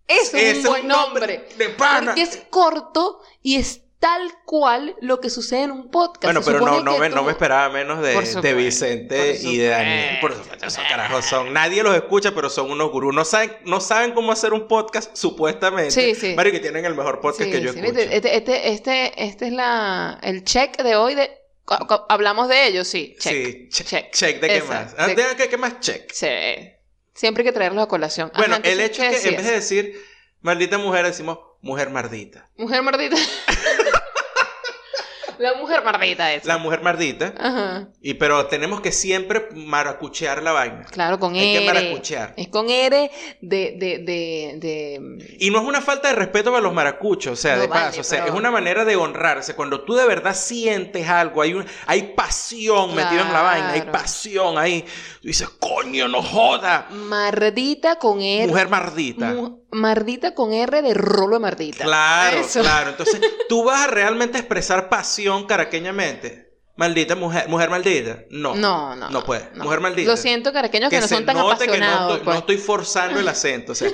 Es 0.09 0.33
un 0.33 0.63
buen 0.63 0.87
nombre. 0.89 1.47
De 1.57 1.69
pana. 1.69 2.07
Porque 2.07 2.21
es 2.21 2.43
corto 2.49 3.21
y 3.41 3.55
es 3.55 3.82
tal 4.03 4.33
cual 4.43 4.97
lo 4.99 5.21
que 5.21 5.29
sucede 5.29 5.63
en 5.63 5.71
un 5.71 5.89
podcast. 5.89 6.25
Bueno, 6.25 6.41
pero 6.43 6.59
no, 6.59 6.83
no, 6.83 6.97
me, 6.97 7.07
no 7.07 7.23
me 7.23 7.31
esperaba 7.31 7.69
menos 7.69 8.01
de, 8.01 8.41
de 8.41 8.53
Vicente 8.53 9.39
y 9.41 9.55
de 9.55 9.67
Daniel. 9.67 10.17
Por 10.19 10.33
supuesto, 10.35 10.65
esos 10.65 10.83
carajos 10.83 11.23
son. 11.23 11.53
Nadie 11.53 11.83
los 11.83 11.95
escucha, 11.95 12.35
pero 12.35 12.49
son 12.49 12.69
unos 12.69 12.91
gurús. 12.91 13.15
No 13.15 13.23
saben, 13.23 13.55
no 13.63 13.79
saben 13.79 14.11
cómo 14.11 14.33
hacer 14.33 14.51
un 14.51 14.67
podcast, 14.67 15.15
supuestamente. 15.15 15.91
Sí, 15.91 16.15
sí. 16.15 16.33
Mario, 16.35 16.51
que 16.51 16.59
tienen 16.59 16.83
el 16.83 16.95
mejor 16.95 17.21
podcast 17.21 17.49
que 17.49 17.61
yo 17.61 17.71
sí. 17.71 17.79
escucho. 17.79 17.97
Este, 17.97 18.35
este, 18.35 18.73
este, 18.73 19.23
este 19.23 19.47
es 19.47 19.53
la, 19.53 20.19
el 20.21 20.43
check 20.43 20.75
de 20.83 20.97
hoy 20.97 21.15
de. 21.15 21.31
Hablamos 22.09 22.49
de 22.49 22.67
ellos, 22.67 22.89
sí. 22.89 23.15
Check. 23.17 23.71
Sí, 23.71 23.85
check. 23.85 24.11
Check, 24.11 24.41
de 24.41 24.47
qué 24.49 24.63
más. 24.63 24.95
Ah, 24.97 25.07
de... 25.07 25.47
qué 25.49 25.57
más 25.57 25.79
check. 25.79 26.11
Sí. 26.11 26.27
Siempre 27.13 27.43
hay 27.43 27.45
que 27.45 27.53
traerlos 27.53 27.85
a 27.85 27.87
colación. 27.87 28.33
Bueno, 28.35 28.57
el 28.63 28.81
hecho 28.81 29.01
es 29.01 29.21
que 29.21 29.29
en 29.29 29.35
vez 29.37 29.45
de 29.45 29.51
decir 29.53 30.01
maldita 30.41 30.77
mujer, 30.77 31.05
decimos 31.05 31.39
mujer 31.61 31.89
mardita. 31.89 32.49
Mujer 32.57 32.83
mardita. 32.83 33.15
La 35.39 35.55
mujer 35.55 35.83
mardita 35.83 36.33
esa. 36.33 36.47
La 36.47 36.57
mujer 36.57 36.81
mardita. 36.81 37.33
Ajá. 37.37 37.87
Y 38.01 38.15
pero 38.15 38.45
tenemos 38.47 38.81
que 38.81 38.91
siempre 38.91 39.47
maracuchear 39.53 40.41
la 40.43 40.51
vaina. 40.51 40.85
Claro, 40.91 41.19
con 41.19 41.35
Hay 41.35 41.55
R. 41.55 41.59
que 41.59 41.65
maracuchear. 41.65 42.33
Es 42.37 42.47
con 42.47 42.69
R 42.69 43.11
de, 43.41 43.75
de, 43.77 43.97
de, 43.99 44.55
de, 44.57 45.37
Y 45.39 45.49
no 45.51 45.61
es 45.61 45.65
una 45.65 45.81
falta 45.81 46.09
de 46.09 46.15
respeto 46.15 46.51
para 46.51 46.61
los 46.61 46.73
maracuchos, 46.73 47.33
o 47.33 47.41
sea, 47.41 47.57
de 47.57 47.67
paso. 47.67 48.01
O 48.01 48.03
sea, 48.03 48.25
es 48.25 48.31
una 48.31 48.51
manera 48.51 48.85
de 48.85 48.95
honrarse. 48.95 49.55
Cuando 49.55 49.81
tú 49.81 49.95
de 49.95 50.05
verdad 50.05 50.35
sientes 50.35 51.07
algo, 51.07 51.41
hay, 51.41 51.53
un, 51.53 51.65
hay 51.85 52.13
pasión 52.15 52.95
metida 52.95 53.21
en 53.21 53.33
la 53.33 53.41
vaina, 53.41 53.71
hay 53.71 53.81
pasión 53.83 54.57
ahí. 54.57 54.85
Tú 55.21 55.27
dices, 55.27 55.49
coño, 55.59 56.07
no 56.07 56.21
joda. 56.21 56.87
Mardita 56.91 57.97
con 57.97 58.21
R. 58.21 58.47
Mujer 58.47 58.69
mardita. 58.69 59.35
Mardita 59.73 60.33
con 60.33 60.53
R 60.53 60.81
de 60.81 60.93
rolo 60.93 61.35
de 61.35 61.39
mardita. 61.39 61.83
Claro, 61.83 62.41
claro. 62.51 62.89
Entonces, 62.91 63.21
tú 63.49 63.63
vas 63.63 63.81
a 63.81 63.87
realmente 63.87 64.37
expresar 64.37 64.89
pasión 64.89 65.45
caraqueñamente. 65.45 66.53
Maldita 66.75 67.15
mujer, 67.15 67.47
mujer 67.49 67.69
maldita. 67.69 68.23
No. 68.31 68.55
No, 68.55 68.95
no. 68.95 69.09
No 69.09 69.23
puede. 69.23 69.47
Mujer 69.55 69.79
maldita. 69.79 70.09
Lo 70.09 70.17
siento, 70.17 70.51
caraqueños 70.51 70.89
que, 70.89 70.99
no 70.99 71.07
son 71.07 71.25
tan 71.25 71.37
apasionados. 71.37 72.19
Que 72.19 72.25
no, 72.25 72.33
estoy, 72.33 72.55
pues. 72.55 72.65
forzando 72.65 73.19
el 73.19 73.27
acento. 73.29 73.73
O 73.73 73.75
sea, 73.75 73.91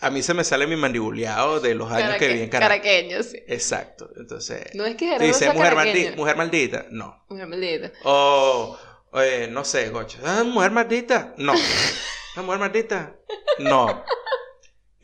a 0.00 0.10
mí 0.10 0.22
se 0.22 0.34
me 0.34 0.44
sale 0.44 0.66
mi 0.66 0.76
mandibuleado 0.76 1.60
de 1.60 1.74
los 1.74 1.90
años 1.90 2.16
que 2.18 2.28
viví 2.28 2.42
en 2.42 2.50
Caracas. 2.50 2.78
Caraqueños, 2.78 3.26
sí. 3.26 3.38
Exacto. 3.48 4.10
Entonces. 4.16 4.74
No 4.74 4.84
es 4.84 4.96
que 4.96 5.18
Dice 5.18 5.50
mujer, 5.52 5.74
maldita, 5.74 6.16
mujer 6.16 6.36
maldita. 6.36 6.86
No. 6.90 7.24
Mujer 7.28 7.46
maldita. 7.46 7.92
O. 8.04 8.78
Oye, 9.12 9.48
no 9.48 9.64
sé, 9.64 9.88
gocho. 9.90 10.18
Ah, 10.24 10.42
mujer 10.44 10.72
maldita. 10.72 11.34
No. 11.38 11.52
¿Una 11.52 12.42
mujer 12.44 12.58
maldita? 12.58 13.14
No. 13.58 14.04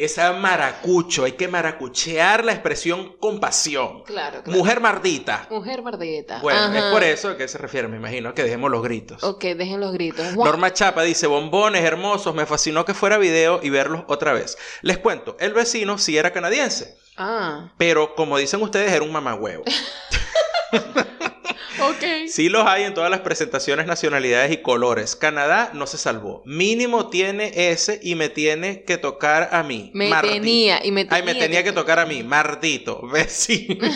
Esa 0.00 0.32
maracucho, 0.32 1.24
hay 1.24 1.32
que 1.32 1.46
maracuchear 1.46 2.42
la 2.42 2.52
expresión 2.52 3.16
compasión. 3.18 4.02
Claro, 4.04 4.42
claro. 4.42 4.58
Mujer 4.58 4.80
mardita. 4.80 5.46
Mujer 5.50 5.82
mardita. 5.82 6.38
Bueno, 6.40 6.74
es 6.74 6.84
por 6.84 7.04
eso 7.04 7.28
a 7.28 7.36
qué 7.36 7.46
se 7.46 7.58
refiere, 7.58 7.86
me 7.86 7.98
imagino, 7.98 8.32
que 8.32 8.42
dejemos 8.42 8.70
los 8.70 8.82
gritos. 8.82 9.22
Ok, 9.22 9.42
dejen 9.42 9.78
los 9.78 9.92
gritos. 9.92 10.34
Norma 10.36 10.72
Chapa 10.72 11.02
dice, 11.02 11.26
bombones 11.26 11.84
hermosos, 11.84 12.34
me 12.34 12.46
fascinó 12.46 12.86
que 12.86 12.94
fuera 12.94 13.18
video 13.18 13.60
y 13.62 13.68
verlos 13.68 14.04
otra 14.06 14.32
vez. 14.32 14.56
Les 14.80 14.96
cuento, 14.96 15.36
el 15.38 15.52
vecino 15.52 15.98
sí 15.98 16.16
era 16.16 16.32
canadiense. 16.32 16.96
Ah. 17.18 17.70
Pero 17.76 18.14
como 18.14 18.38
dicen 18.38 18.62
ustedes, 18.62 18.90
era 18.92 19.04
un 19.04 19.12
mamagüevo. 19.12 19.64
Ok. 21.82 22.28
Sí 22.28 22.48
los 22.48 22.66
hay 22.66 22.84
en 22.84 22.94
todas 22.94 23.10
las 23.10 23.20
presentaciones, 23.20 23.86
nacionalidades 23.86 24.52
y 24.52 24.62
colores. 24.62 25.16
Canadá 25.16 25.70
no 25.74 25.86
se 25.86 25.98
salvó. 25.98 26.42
Mínimo 26.44 27.08
tiene 27.08 27.70
ese 27.70 27.98
y 28.02 28.14
me 28.14 28.28
tiene 28.28 28.84
que 28.84 28.98
tocar 28.98 29.50
a 29.52 29.62
mí. 29.62 29.90
Me 29.94 30.10
tenía 30.20 30.84
y 30.84 30.92
me 30.92 31.04
tenía. 31.04 31.16
Ay, 31.16 31.22
me 31.22 31.34
tenía 31.34 31.64
que, 31.64 31.72
tocar 31.72 31.98
a 31.98 32.06
mí. 32.06 32.22
Mardito, 32.22 33.06
vecino. 33.08 33.76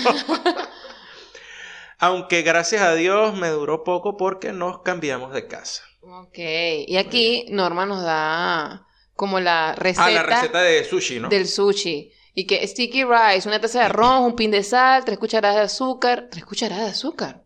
Aunque 1.99 2.43
gracias 2.43 2.83
a 2.83 2.95
Dios 2.95 3.35
me 3.35 3.49
duró 3.49 3.85
poco 3.85 4.17
porque 4.17 4.53
nos 4.53 4.83
cambiamos 4.83 5.33
de 5.33 5.47
casa. 5.47 5.85
Ok. 6.03 6.39
Y 6.87 6.97
aquí 6.97 7.47
Norma 7.49 7.87
nos 7.87 8.03
da 8.03 8.87
como 9.15 9.41
la 9.41 9.75
receta. 9.75 10.07
Ah, 10.07 10.11
la 10.11 10.23
receta 10.23 10.61
de 10.61 10.85
sushi, 10.85 11.21
¿no? 11.21 11.29
Del 11.29 11.49
sushi. 11.49 12.13
Y 12.35 12.47
que 12.47 12.67
sticky 12.67 13.05
rice, 13.05 13.49
una 13.49 13.61
taza 13.61 13.79
de 13.79 13.85
arroz, 13.87 14.21
un 14.21 14.35
pin 14.35 14.51
de 14.51 14.65
sal, 14.65 15.05
tres 15.05 15.19
cucharadas 15.19 15.57
de 15.57 15.63
azúcar. 15.63 16.29
¿Tres 16.31 16.45
cucharadas 16.45 16.85
de 16.85 16.91
azúcar? 16.91 17.44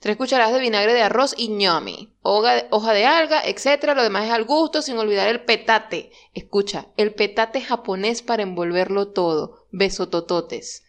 Tres 0.00 0.16
cucharadas 0.16 0.52
de 0.52 0.60
vinagre 0.60 0.92
de 0.92 1.02
arroz 1.02 1.34
y 1.36 1.48
ñomi. 1.48 2.12
Hoja, 2.22 2.66
hoja 2.70 2.92
de 2.92 3.06
alga, 3.06 3.42
etc. 3.44 3.92
Lo 3.94 4.02
demás 4.02 4.26
es 4.26 4.30
al 4.32 4.44
gusto, 4.44 4.82
sin 4.82 4.98
olvidar 4.98 5.28
el 5.28 5.44
petate. 5.44 6.10
Escucha, 6.34 6.88
el 6.96 7.14
petate 7.14 7.60
japonés 7.60 8.22
para 8.22 8.42
envolverlo 8.42 9.08
todo. 9.08 9.66
Besotototes. 9.70 10.84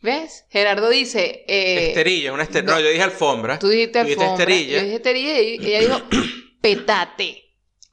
¿Ves? 0.00 0.44
Gerardo 0.50 0.88
dice... 0.88 1.44
Eh, 1.48 1.88
esterilla, 1.88 2.32
una 2.32 2.44
esterilla. 2.44 2.74
No, 2.74 2.80
yo 2.80 2.88
dije 2.90 3.02
alfombra. 3.02 3.58
Tú 3.58 3.68
dijiste 3.68 3.98
alfombra. 3.98 4.32
esterilla. 4.32 4.76
Yo 4.78 4.82
dije 4.84 4.96
esterilla 4.96 5.40
y 5.40 5.66
ella 5.66 5.80
dijo 5.80 6.02
petate. 6.60 7.47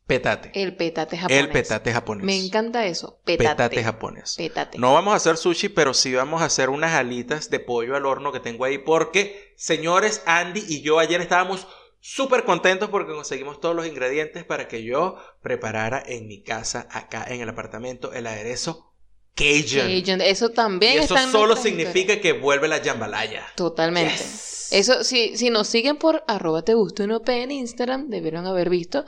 Petate. 0.07 0.51
El 0.53 0.75
petate 0.75 1.17
japonés. 1.17 1.39
El 1.39 1.49
petate 1.49 1.91
japonés. 1.91 2.25
Me 2.25 2.37
encanta 2.37 2.85
eso. 2.85 3.19
Petate. 3.25 3.49
Petate 3.49 3.83
japonés. 3.83 4.35
Petate. 4.37 4.77
No 4.77 4.93
vamos 4.93 5.13
a 5.13 5.17
hacer 5.17 5.35
sushi, 5.37 5.69
pero 5.69 5.95
sí 5.95 6.13
vamos 6.13 6.43
a 6.43 6.45
hacer 6.45 6.69
unas 6.69 6.93
alitas 6.93 7.49
de 7.49 7.59
pollo 7.59 7.95
al 7.95 8.05
horno 8.05 8.31
que 8.31 8.39
tengo 8.39 8.65
ahí. 8.65 8.77
Porque, 8.77 9.53
señores, 9.57 10.21
Andy 10.27 10.63
y 10.67 10.81
yo 10.81 10.99
ayer 10.99 11.21
estábamos 11.21 11.67
súper 11.99 12.43
contentos 12.43 12.89
porque 12.89 13.13
conseguimos 13.13 13.59
todos 13.59 13.75
los 13.75 13.87
ingredientes 13.87 14.43
para 14.43 14.67
que 14.67 14.83
yo 14.83 15.17
preparara 15.41 16.03
en 16.05 16.27
mi 16.27 16.43
casa, 16.43 16.87
acá 16.91 17.25
en 17.27 17.41
el 17.41 17.49
apartamento, 17.49 18.13
el 18.13 18.27
aderezo 18.27 18.91
Cajun. 19.35 20.21
Eso 20.21 20.49
también. 20.49 20.93
Y 20.93 20.97
eso 20.97 21.17
solo 21.31 21.55
significa 21.55 22.21
que 22.21 22.33
vuelve 22.33 22.67
la 22.67 22.81
jambalaya. 22.81 23.43
Totalmente. 23.55 24.23
Eso, 24.71 25.03
si, 25.03 25.37
si 25.37 25.49
nos 25.49 25.67
siguen 25.67 25.97
por 25.97 26.23
arroba 26.27 26.63
te 26.63 26.73
gusta 26.73 27.03
en 27.03 27.51
Instagram, 27.51 28.09
debieron 28.09 28.47
haber 28.47 28.69
visto 28.69 29.05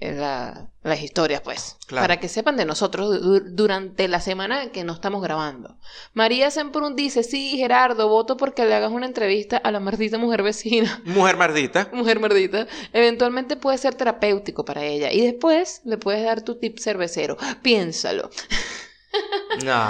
las 0.00 1.02
historias, 1.02 1.42
pues. 1.42 1.76
Para 1.88 2.18
que 2.18 2.28
sepan 2.28 2.56
de 2.56 2.64
nosotros 2.64 3.20
durante 3.54 4.08
la 4.08 4.20
semana 4.20 4.72
que 4.72 4.82
no 4.82 4.94
estamos 4.94 5.22
grabando. 5.22 5.76
María 6.14 6.50
Semprún 6.50 6.96
dice, 6.96 7.22
sí, 7.22 7.56
Gerardo, 7.58 8.08
voto 8.08 8.36
porque 8.36 8.64
le 8.64 8.74
hagas 8.74 8.90
una 8.90 9.06
entrevista 9.06 9.58
a 9.58 9.70
la 9.70 9.80
mardita 9.80 10.16
mujer 10.18 10.42
vecina. 10.42 11.02
Mujer 11.04 11.36
mardita. 11.36 11.90
Mujer 11.92 12.18
mardita. 12.18 12.66
Eventualmente 12.92 13.56
puede 13.56 13.78
ser 13.78 13.94
terapéutico 13.94 14.64
para 14.64 14.84
ella. 14.84 15.12
Y 15.12 15.20
después 15.20 15.82
le 15.84 15.98
puedes 15.98 16.24
dar 16.24 16.42
tu 16.42 16.58
tip 16.58 16.78
cervecero. 16.78 17.36
Piénsalo. 17.62 18.30
No, 19.64 19.84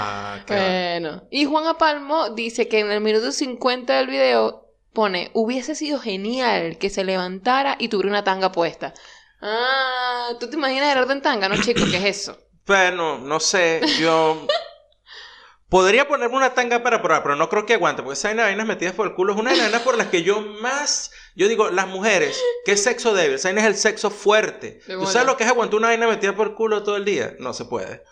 bueno. 0.49 1.25
Y 1.31 1.45
Juan 1.45 1.67
Apalmo 1.67 2.31
dice 2.31 2.69
que 2.69 2.81
en 2.81 2.91
el 2.91 3.03
minuto 3.03 3.33
50 3.33 3.99
del 3.99 4.07
video 4.07 4.71
pone, 4.95 5.31
hubiese 5.35 5.75
sido 5.75 5.99
genial 5.99 6.79
que 6.79 6.91
se 6.91 7.05
levantara 7.05 7.77
y 7.79 7.89
tuviera 7.89 8.09
una 8.09 8.25
tanga 8.25 8.51
puesta. 8.53 8.95
Ah, 9.41 10.31
¿tú 10.39 10.49
te 10.49 10.57
imaginas 10.57 10.89
Gerardo 10.89 11.13
en 11.13 11.23
tanga, 11.23 11.49
no, 11.49 11.61
chico? 11.63 11.83
¿Qué 11.91 11.97
es 11.97 12.21
eso? 12.21 12.39
Bueno, 12.67 13.19
no 13.19 13.41
sé, 13.41 13.81
yo... 13.99 14.47
Podría 15.71 16.09
ponerme 16.09 16.37
una 16.37 16.53
tanga 16.53 16.83
para 16.83 17.01
probar, 17.01 17.23
pero 17.23 17.37
no 17.37 17.49
creo 17.49 17.65
que 17.65 17.75
aguante, 17.75 18.03
porque 18.03 18.19
esas 18.19 18.35
vainas 18.35 18.67
metidas 18.67 18.93
por 18.93 19.07
el 19.07 19.15
culo 19.15 19.35
es 19.35 19.39
una 19.39 19.55
de 19.55 19.81
por 19.81 19.97
las 19.97 20.09
que 20.09 20.25
yo 20.25 20.41
más... 20.41 21.13
Yo 21.37 21.47
digo, 21.47 21.71
las 21.71 21.87
mujeres, 21.87 22.37
¿qué 22.65 22.77
sexo 22.77 23.15
débil? 23.15 23.37
Esa 23.37 23.49
vaina 23.49 23.61
es 23.61 23.67
el 23.69 23.77
sexo 23.77 24.11
fuerte. 24.11 24.81
¿Tú 24.85 25.07
sabes 25.07 25.29
lo 25.29 25.37
que 25.37 25.45
es 25.45 25.51
aguantar 25.51 25.79
una 25.79 25.89
vaina 25.89 26.09
metida 26.09 26.35
por 26.35 26.49
el 26.49 26.55
culo 26.55 26.83
todo 26.83 26.97
el 26.97 27.05
día? 27.05 27.37
No 27.39 27.55
se 27.55 27.67
puede. 27.67 28.03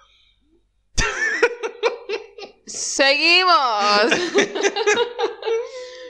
Seguimos. 2.66 3.54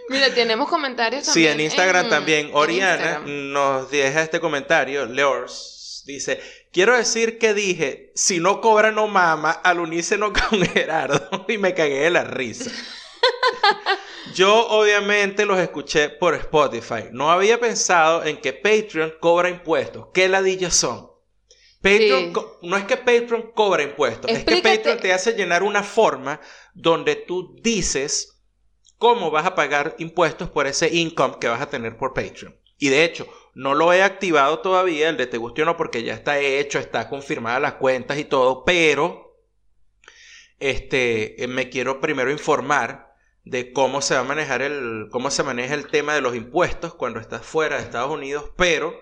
Mira, 0.09 0.35
tenemos 0.35 0.69
comentarios 0.69 1.25
también. 1.25 1.53
Sí, 1.53 1.53
en 1.53 1.61
Instagram 1.61 2.09
también. 2.09 2.51
Oriana 2.53 3.23
nos 3.25 3.91
deja 3.91 4.23
este 4.23 4.41
comentario. 4.41 5.07
Leors 5.07 6.03
dice: 6.07 6.41
Quiero 6.73 6.97
decir 6.97 7.39
que 7.39 7.55
dije, 7.55 8.13
si 8.15 8.41
no 8.41 8.61
cobra 8.61 8.91
no 8.91 9.07
mama, 9.07 9.51
al 9.51 9.81
unísono 9.81 10.33
con 10.51 10.65
Gerardo. 10.65 11.47
y 11.49 11.59
me 11.59 11.75
cagué 11.75 12.01
de 12.01 12.11
la 12.11 12.25
risa. 12.25 12.71
Yo 14.35 14.69
obviamente 14.69 15.47
los 15.47 15.59
escuché 15.59 16.11
por 16.11 16.35
Spotify. 16.35 17.05
No 17.13 17.31
había 17.31 17.59
pensado 17.59 18.25
en 18.25 18.37
que 18.37 18.53
Patreon 18.53 19.15
cobra 19.21 19.49
impuestos. 19.49 20.09
¿Qué 20.13 20.29
ladillas 20.29 20.75
son? 20.75 21.09
Patreon 21.81 22.33
no 22.63 22.77
es 22.77 22.85
que 22.85 22.97
Patreon 22.97 23.53
cobra 23.55 23.85
impuestos, 23.85 24.31
es 24.31 24.45
que 24.45 24.57
Patreon 24.57 24.99
te 24.99 25.13
hace 25.13 25.33
llenar 25.35 25.63
una 25.63 25.85
forma 25.85 26.41
donde 26.75 27.15
tú 27.15 27.57
dices 27.63 28.38
cómo 28.99 29.31
vas 29.31 29.47
a 29.47 29.55
pagar 29.55 29.95
impuestos 29.99 30.51
por 30.51 30.67
ese 30.67 30.95
income 30.95 31.37
que 31.41 31.49
vas 31.49 31.63
a 31.63 31.71
tener 31.71 31.97
por 31.97 32.13
Patreon. 32.13 32.57
Y 32.79 32.91
de 32.91 33.05
hecho, 33.05 33.27
no 33.55 33.75
lo 33.75 33.93
he 33.93 34.03
activado 34.03 34.61
todavía, 34.61 35.09
el 35.09 35.17
de 35.17 35.27
Te 35.27 35.39
Guste 35.39 35.63
o 35.63 35.65
No, 35.65 35.77
porque 35.77 36.03
ya 36.03 36.15
está 36.15 36.39
hecho, 36.39 36.79
está 36.79 37.09
confirmada 37.09 37.59
las 37.59 37.75
cuentas 37.75 38.19
y 38.19 38.25
todo, 38.25 38.65
pero 38.65 39.37
este, 40.61 41.37
me 41.49 41.69
quiero 41.69 42.01
primero 42.01 42.31
informar 42.31 43.15
de 43.45 43.73
cómo 43.73 44.03
se 44.03 44.15
va 44.15 44.21
a 44.21 44.25
manejar 44.25 44.63
el, 44.63 45.09
cómo 45.11 45.31
se 45.31 45.43
maneja 45.43 45.75
el 45.75 45.89
tema 45.89 46.15
de 46.15 46.21
los 46.21 46.37
impuestos 46.37 46.95
cuando 46.95 47.19
estás 47.19 47.43
fuera 47.43 47.77
de 47.77 47.83
Estados 47.83 48.11
Unidos, 48.11 48.51
pero 48.57 48.95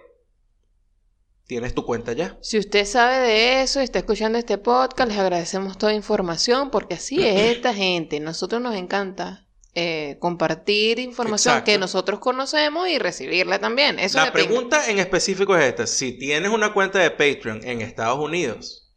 tienes 1.47 1.75
tu 1.75 1.85
cuenta 1.85 2.13
ya. 2.13 2.39
Si 2.41 2.59
usted 2.59 2.85
sabe 2.85 3.19
de 3.19 3.63
eso 3.63 3.81
y 3.81 3.85
está 3.85 3.99
escuchando 3.99 4.39
este 4.39 4.59
podcast, 4.59 5.11
les 5.11 5.19
agradecemos 5.19 5.79
toda 5.79 5.95
información 5.95 6.71
porque 6.71 6.95
así 6.95 7.27
es 7.27 7.57
esta 7.57 7.75
gente. 7.75 8.21
Nosotros 8.21 8.61
nos 8.63 8.75
encanta 8.75 9.46
eh, 9.79 10.17
compartir 10.21 10.99
información 10.99 11.63
que 11.63 11.77
nosotros 11.77 12.19
conocemos 12.19 12.89
y 12.89 12.99
recibirla 12.99 13.59
también. 13.59 13.99
Eso 13.99 14.17
La 14.17 14.33
pregunta 14.33 14.91
en 14.91 14.99
específico 14.99 15.55
es 15.55 15.67
esta. 15.67 15.87
Si 15.87 16.13
tienes 16.13 16.51
una 16.51 16.73
cuenta 16.73 16.99
de 16.99 17.11
Patreon 17.11 17.61
en 17.63 17.83
Estados 17.83 18.19
Unidos 18.19 18.91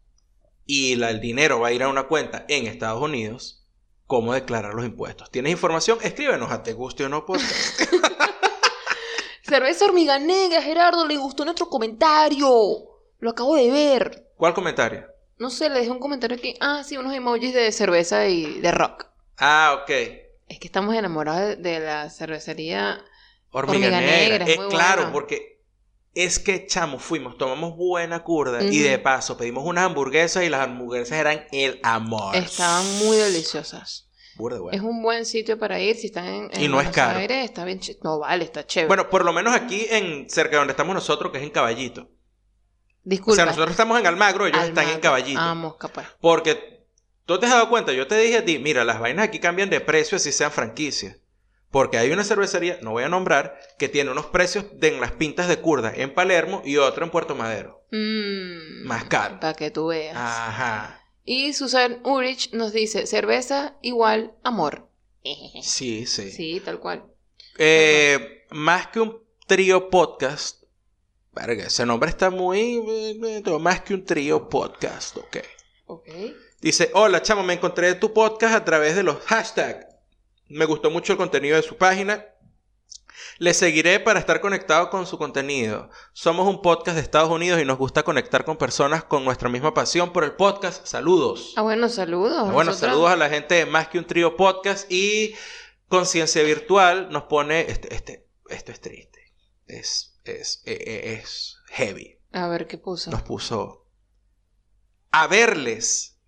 y 0.65 0.93
el 0.93 1.19
dinero 1.19 1.59
va 1.59 1.67
a 1.67 1.71
ir 1.73 1.83
a 1.83 1.89
una 1.89 2.03
cuenta 2.03 2.45
en 2.47 2.65
Estados 2.65 3.01
Unidos, 3.01 3.67
¿cómo 4.07 4.33
declarar 4.33 4.73
los 4.73 4.85
impuestos? 4.85 5.29
¿Tienes 5.29 5.51
información? 5.51 5.99
Escríbenos 6.01 6.49
a 6.49 6.63
Te 6.63 6.71
Guste 6.71 7.03
o 7.03 7.09
No 7.09 7.25
Podcast. 7.25 7.81
Cerveza 9.43 9.83
hormiga 9.83 10.17
negra, 10.17 10.61
Gerardo, 10.61 11.05
le 11.05 11.17
gustó 11.17 11.43
nuestro 11.43 11.67
comentario. 11.67 12.47
Lo 13.19 13.31
acabo 13.31 13.57
de 13.57 13.69
ver. 13.69 14.31
¿Cuál 14.37 14.53
comentario? 14.53 15.07
No 15.39 15.49
sé, 15.49 15.67
le 15.67 15.79
dejé 15.79 15.91
un 15.91 15.99
comentario 15.99 16.37
aquí. 16.37 16.55
Ah, 16.61 16.83
sí, 16.85 16.95
unos 16.95 17.13
emojis 17.13 17.53
de 17.53 17.69
cerveza 17.73 18.29
y 18.29 18.61
de 18.61 18.71
rock. 18.71 19.07
Ah, 19.37 19.81
ok. 19.81 20.28
Es 20.49 20.59
que 20.59 20.67
estamos 20.67 20.95
enamorados 20.95 21.61
de, 21.61 21.79
la 21.79 22.09
cervecería 22.09 23.03
Hormiga, 23.51 23.89
Negra. 24.01 24.45
Es, 24.45 24.59
claro, 24.69 25.11
porque 25.13 25.63
es 26.13 26.39
que, 26.39 26.65
chamo, 26.65 26.99
fuimos, 26.99 27.37
tomamos 27.37 27.77
buena 27.77 28.23
curda 28.23 28.63
y 28.63 28.79
de 28.79 28.99
paso 28.99 29.37
pedimos 29.37 29.63
unas 29.65 29.85
hamburguesas 29.85 30.43
y 30.43 30.49
las 30.49 30.61
hamburguesas 30.61 31.17
eran 31.17 31.45
el 31.51 31.79
amor. 31.83 32.35
Estaban 32.35 32.85
muy 32.97 33.17
deliciosas. 33.17 34.09
Es 34.71 34.81
un 34.81 35.01
buen 35.03 35.25
sitio 35.25 35.59
para 35.59 35.81
ir 35.81 35.97
si 35.97 36.07
están 36.07 36.25
en, 36.25 36.61
y 36.61 36.69
no 36.69 36.79
es 36.79 36.89
caro. 36.89 37.19
está 37.19 37.65
bien, 37.65 37.81
no 38.03 38.19
vale, 38.19 38.45
está 38.45 38.65
chévere. 38.65 38.87
Bueno, 38.87 39.09
por 39.09 39.25
lo 39.25 39.33
menos 39.33 39.53
aquí 39.53 39.85
en 39.89 40.29
cerca 40.29 40.51
de 40.51 40.57
donde 40.57 40.71
estamos 40.71 40.95
nosotros, 40.95 41.31
que 41.31 41.39
es 41.39 41.43
en 41.43 41.49
Caballito. 41.49 42.09
Disculpa. 43.03 43.33
O 43.33 43.35
sea, 43.35 43.45
nosotros 43.45 43.71
estamos 43.71 43.99
en 43.99 44.07
Almagro, 44.07 44.47
ellos 44.47 44.63
están 44.63 44.87
en 44.87 45.01
Caballito. 45.01 45.41
Vamos, 45.41 45.75
capaz. 45.75 46.15
Porque 46.21 46.78
tú 47.29 47.39
te 47.39 47.45
has 47.45 47.51
dado 47.51 47.69
cuenta, 47.69 47.93
yo 47.93 48.07
te 48.07 48.17
dije 48.17 48.37
a 48.37 48.43
ti, 48.45 48.57
mira, 48.57 48.83
las 48.83 48.99
vainas 48.99 49.25
aquí 49.25 49.37
cambian 49.37 49.69
de 49.69 49.79
precio 49.79 50.17
si 50.17 50.31
sean 50.31 50.51
franquicias. 50.51 51.17
Porque 51.69 51.99
hay 51.99 52.09
una 52.09 52.23
cervecería, 52.23 52.79
no 52.81 52.89
voy 52.89 53.03
a 53.03 53.09
nombrar, 53.09 53.59
que 53.77 53.87
tiene 53.87 54.09
unos 54.09 54.25
precios 54.25 54.65
de 54.79 54.87
en 54.87 54.99
las 54.99 55.11
pintas 55.11 55.47
de 55.47 55.59
curda 55.59 55.93
en 55.95 56.11
Palermo 56.11 56.63
y 56.65 56.77
otro 56.77 57.05
en 57.05 57.11
Puerto 57.11 57.35
Madero. 57.35 57.85
Mm, 57.91 58.87
Más 58.87 59.03
caro. 59.03 59.39
Para 59.39 59.53
que 59.53 59.69
tú 59.69 59.87
veas. 59.89 60.17
Ajá. 60.17 61.03
Y 61.23 61.53
Susan 61.53 61.99
Urich 62.03 62.51
nos 62.53 62.73
dice, 62.73 63.05
cerveza 63.05 63.77
igual 63.83 64.33
amor. 64.43 64.89
Sí, 65.61 66.07
sí. 66.07 66.31
Sí, 66.31 66.59
tal 66.65 66.79
cual. 66.79 67.05
Eh, 67.59 68.47
más 68.49 68.87
que 68.87 69.01
un 69.01 69.21
trío 69.45 69.91
podcast, 69.91 70.63
verga, 71.33 71.65
ese 71.67 71.85
nombre 71.85 72.09
está 72.09 72.31
muy... 72.31 72.81
Eh, 73.21 73.43
más 73.59 73.81
que 73.81 73.93
un 73.93 74.03
trío 74.03 74.49
podcast, 74.49 75.17
ok. 75.17 75.37
Ok. 75.85 76.09
Dice, 76.61 76.91
hola 76.93 77.21
chamo, 77.21 77.43
me 77.43 77.53
encontré 77.53 77.95
tu 77.95 78.13
podcast 78.13 78.55
a 78.55 78.65
través 78.65 78.95
de 78.95 79.03
los 79.03 79.23
hashtags. 79.25 79.87
Me 80.47 80.65
gustó 80.65 80.89
mucho 80.89 81.13
el 81.13 81.17
contenido 81.17 81.55
de 81.55 81.63
su 81.63 81.77
página 81.77 82.25
le 83.37 83.53
seguiré 83.53 83.99
para 83.99 84.19
estar 84.19 84.41
conectado 84.41 84.89
con 84.89 85.05
su 85.05 85.17
contenido. 85.17 85.89
Somos 86.13 86.47
un 86.47 86.61
podcast 86.61 86.95
de 86.95 87.01
Estados 87.01 87.29
Unidos 87.29 87.61
y 87.61 87.65
nos 87.65 87.77
gusta 87.77 88.03
conectar 88.03 88.45
con 88.45 88.57
personas 88.57 89.03
con 89.03 89.23
nuestra 89.23 89.49
misma 89.49 89.73
pasión 89.73 90.11
por 90.11 90.23
el 90.23 90.33
podcast. 90.33 90.85
Saludos. 90.85 91.53
Ah, 91.55 91.61
bueno, 91.61 91.89
saludos. 91.89 92.49
Ah, 92.49 92.51
bueno, 92.51 92.73
saludos 92.73 93.11
a 93.11 93.15
la 93.15 93.29
gente 93.29 93.55
de 93.55 93.65
Más 93.65 93.87
que 93.87 93.97
un 93.97 94.05
trío 94.05 94.35
podcast 94.35 94.91
y 94.91 95.35
Conciencia 95.87 96.43
Virtual 96.43 97.09
nos 97.11 97.23
pone, 97.23 97.61
este, 97.71 97.93
este, 97.93 98.27
esto 98.49 98.71
es 98.71 98.81
triste. 98.81 99.33
Es, 99.67 100.19
es, 100.23 100.61
es, 100.65 100.77
e, 100.87 101.13
es 101.13 101.57
heavy. 101.69 102.19
A 102.31 102.47
ver, 102.47 102.67
¿qué 102.67 102.77
puso? 102.77 103.09
Nos 103.11 103.21
puso 103.23 103.85
a 105.11 105.27
verles 105.27 106.18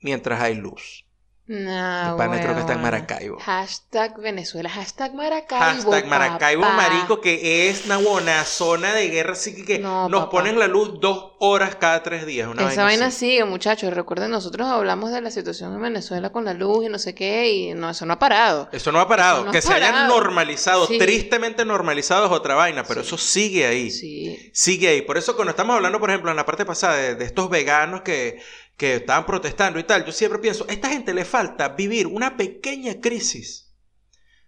mientras 0.00 0.40
hay 0.40 0.54
luz. 0.54 1.04
No, 1.52 2.14
pana 2.16 2.40
creo 2.40 2.54
que 2.54 2.60
está 2.60 2.74
en 2.74 2.80
Maracaibo. 2.80 3.40
Hashtag 3.40 4.20
Venezuela, 4.20 4.70
hashtag 4.70 5.14
Maracaibo. 5.14 5.64
Hashtag 5.64 6.06
Maracaibo, 6.06 6.62
marico, 6.62 7.20
que 7.20 7.68
es 7.68 7.86
una 7.86 8.44
zona 8.44 8.94
de 8.94 9.08
guerra, 9.08 9.32
así 9.32 9.64
que 9.64 9.80
nos 9.80 10.28
ponen 10.28 10.60
la 10.60 10.68
luz 10.68 11.00
dos 11.00 11.32
horas 11.40 11.74
cada 11.74 12.04
tres 12.04 12.24
días. 12.24 12.46
Una 12.46 12.70
Esa 12.70 12.84
vaina, 12.84 13.10
sigue, 13.10 13.44
muchachos. 13.44 13.92
Recuerden, 13.92 14.30
nosotros 14.30 14.68
hablamos 14.68 15.10
de 15.10 15.22
la 15.22 15.32
situación 15.32 15.74
en 15.74 15.82
Venezuela 15.82 16.30
con 16.30 16.44
la 16.44 16.54
luz 16.54 16.84
y 16.84 16.88
no 16.88 17.00
sé 17.00 17.16
qué, 17.16 17.50
y 17.50 17.74
no, 17.74 17.90
eso 17.90 18.06
no 18.06 18.12
ha 18.12 18.18
parado. 18.20 18.68
Eso 18.70 18.92
no 18.92 19.00
ha 19.00 19.08
parado. 19.08 19.50
que 19.50 19.60
se 19.60 19.74
haya 19.74 20.06
normalizado, 20.06 20.86
tristemente 20.86 21.64
normalizado 21.64 22.26
es 22.26 22.32
otra 22.32 22.54
vaina, 22.54 22.84
pero 22.84 23.00
eso 23.00 23.18
sigue 23.18 23.66
ahí. 23.66 23.90
Sí. 23.90 24.52
Sigue 24.54 24.86
ahí. 24.86 25.02
Por 25.02 25.18
eso 25.18 25.34
cuando 25.34 25.50
estamos 25.50 25.74
hablando, 25.74 25.98
por 25.98 26.10
ejemplo, 26.10 26.30
en 26.30 26.36
la 26.36 26.46
parte 26.46 26.64
pasada 26.64 26.94
de 26.94 27.24
estos 27.24 27.50
veganos 27.50 28.02
que 28.02 28.40
que 28.80 28.94
estaban 28.94 29.26
protestando 29.26 29.78
y 29.78 29.82
tal, 29.82 30.06
yo 30.06 30.10
siempre 30.10 30.38
pienso, 30.38 30.64
a 30.66 30.72
esta 30.72 30.88
gente 30.88 31.12
le 31.12 31.26
falta 31.26 31.68
vivir 31.68 32.06
una 32.06 32.38
pequeña 32.38 32.98
crisis 33.02 33.74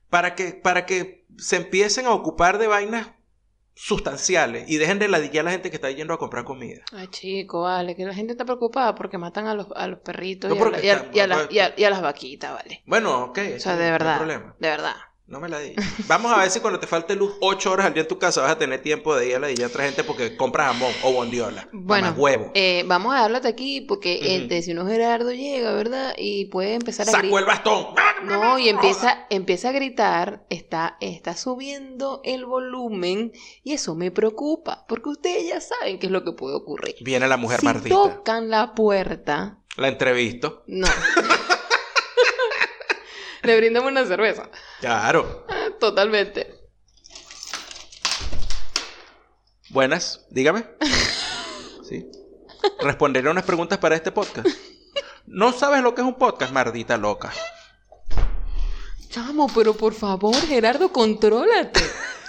para 0.09 0.35
que, 0.35 0.55
para 0.55 0.87
que 0.87 1.27
se 1.37 1.57
empiecen 1.57 2.07
a 2.07 2.15
ocupar 2.15 2.57
de 2.57 2.67
vainas 2.67 3.11
sustanciales 3.75 4.71
y 4.71 4.79
dejen 4.79 4.99
de 4.99 5.09
ladillar 5.09 5.43
a 5.43 5.45
la 5.45 5.51
gente 5.51 5.69
que 5.69 5.77
está 5.77 5.91
yendo 5.91 6.15
a 6.15 6.19
comprar 6.19 6.45
comida. 6.45 6.81
Ay, 6.93 7.09
chico, 7.09 7.61
vale, 7.61 7.95
que 7.95 8.07
la 8.07 8.15
gente 8.15 8.33
está 8.33 8.47
preocupada 8.47 8.95
porque 8.95 9.19
matan 9.19 9.49
a 9.49 9.55
los, 9.55 9.67
a 9.77 9.87
los 9.87 9.99
perritos 9.99 10.51
y, 10.83 11.19
a, 11.19 11.91
las 11.91 12.01
vaquitas, 12.01 12.55
vale. 12.55 12.83
Bueno, 12.87 13.25
ok. 13.25 13.39
O 13.57 13.61
sea, 13.61 13.77
de 13.77 13.91
verdad. 13.91 14.19
De 14.59 14.69
verdad. 14.69 14.97
No 15.33 15.41
me 15.41 15.49
la 15.49 15.61
di. 15.61 15.75
Vamos 16.09 16.31
a 16.31 16.41
ver 16.41 16.51
si 16.51 16.61
cuando 16.61 16.79
te 16.79 16.87
falte 16.87 17.17
luz 17.17 17.33
8 17.41 17.73
horas 17.73 17.87
al 17.87 17.95
día 17.95 18.03
en 18.03 18.09
tu 18.09 18.19
casa 18.19 18.43
vas 18.43 18.51
a 18.51 18.59
tener 18.59 18.83
tiempo 18.83 19.17
de 19.17 19.29
ir 19.29 19.37
a 19.37 19.39
la 19.39 19.47
a 19.47 19.67
otra 19.67 19.85
gente 19.85 20.05
porque 20.05 20.37
compras 20.37 20.67
jamón 20.67 20.93
o 21.03 21.11
bondiola. 21.11 21.67
Bueno, 21.73 22.13
huevo. 22.15 22.51
Eh, 22.53 22.85
vamos 22.87 23.15
a 23.15 23.21
darlo 23.21 23.39
hasta 23.39 23.49
aquí 23.49 23.81
porque 23.81 24.37
el 24.37 24.47
vecino 24.47 24.87
Gerardo 24.87 25.33
llega, 25.33 25.73
¿verdad? 25.73 26.13
Y 26.19 26.45
puede 26.47 26.75
empezar 26.75 27.09
a 27.09 27.19
gritar. 27.19 27.39
el 27.41 27.47
bastón! 27.47 27.87
No, 28.25 28.59
y 28.59 28.69
empieza, 28.69 29.27
empieza 29.31 29.71
a 29.71 29.73
gritar, 29.73 30.45
está, 30.51 30.99
está 31.01 31.35
subiendo 31.35 32.21
el 32.25 32.45
volumen 32.45 33.33
y 33.65 33.73
eso 33.73 33.95
me 33.95 34.11
preocupa 34.11 34.85
porque 34.87 35.09
ustedes 35.09 35.49
ya 35.49 35.63
saben 35.63 35.99
qué 35.99 36.07
es 36.07 36.13
lo 36.13 36.25
que 36.25 36.33
puede 36.33 36.57
ocurrir. 36.57 36.97
Viene 37.01 37.27
la 37.27 37.39
mujer 37.39 37.61
si 37.83 37.89
tocan 37.89 38.51
la 38.51 38.75
puerta. 38.75 39.61
La 39.79 39.89
entrevisto. 39.89 40.63
No. 40.67 40.89
Le 43.43 43.57
brindamos 43.57 43.91
una 43.91 44.05
cerveza. 44.07 44.49
Claro. 44.81 45.47
Totalmente. 45.81 46.63
Buenas, 49.71 50.25
dígame. 50.31 50.65
Sí. 51.89 52.07
Responderé 52.81 53.29
unas 53.29 53.45
preguntas 53.45 53.79
para 53.79 53.97
este 53.97 54.13
podcast. 54.13 54.47
¿No 55.27 55.53
sabes 55.53 55.83
lo 55.83 55.95
que 55.95 56.03
es 56.03 56.07
un 56.07 56.15
podcast, 56.15 56.53
mardita 56.53 56.97
loca? 56.97 57.33
Chamo, 59.09 59.51
pero 59.55 59.75
por 59.75 59.95
favor, 59.95 60.35
Gerardo, 60.47 60.93
contrólate. 60.93 61.81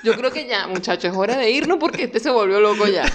Yo 0.04 0.16
creo 0.16 0.32
que 0.32 0.48
ya, 0.48 0.68
muchachos, 0.68 1.12
es 1.12 1.18
hora 1.18 1.38
de 1.38 1.50
irnos 1.52 1.78
porque 1.80 2.04
este 2.04 2.20
se 2.20 2.30
volvió 2.30 2.60
loco 2.60 2.88
ya. 2.88 3.06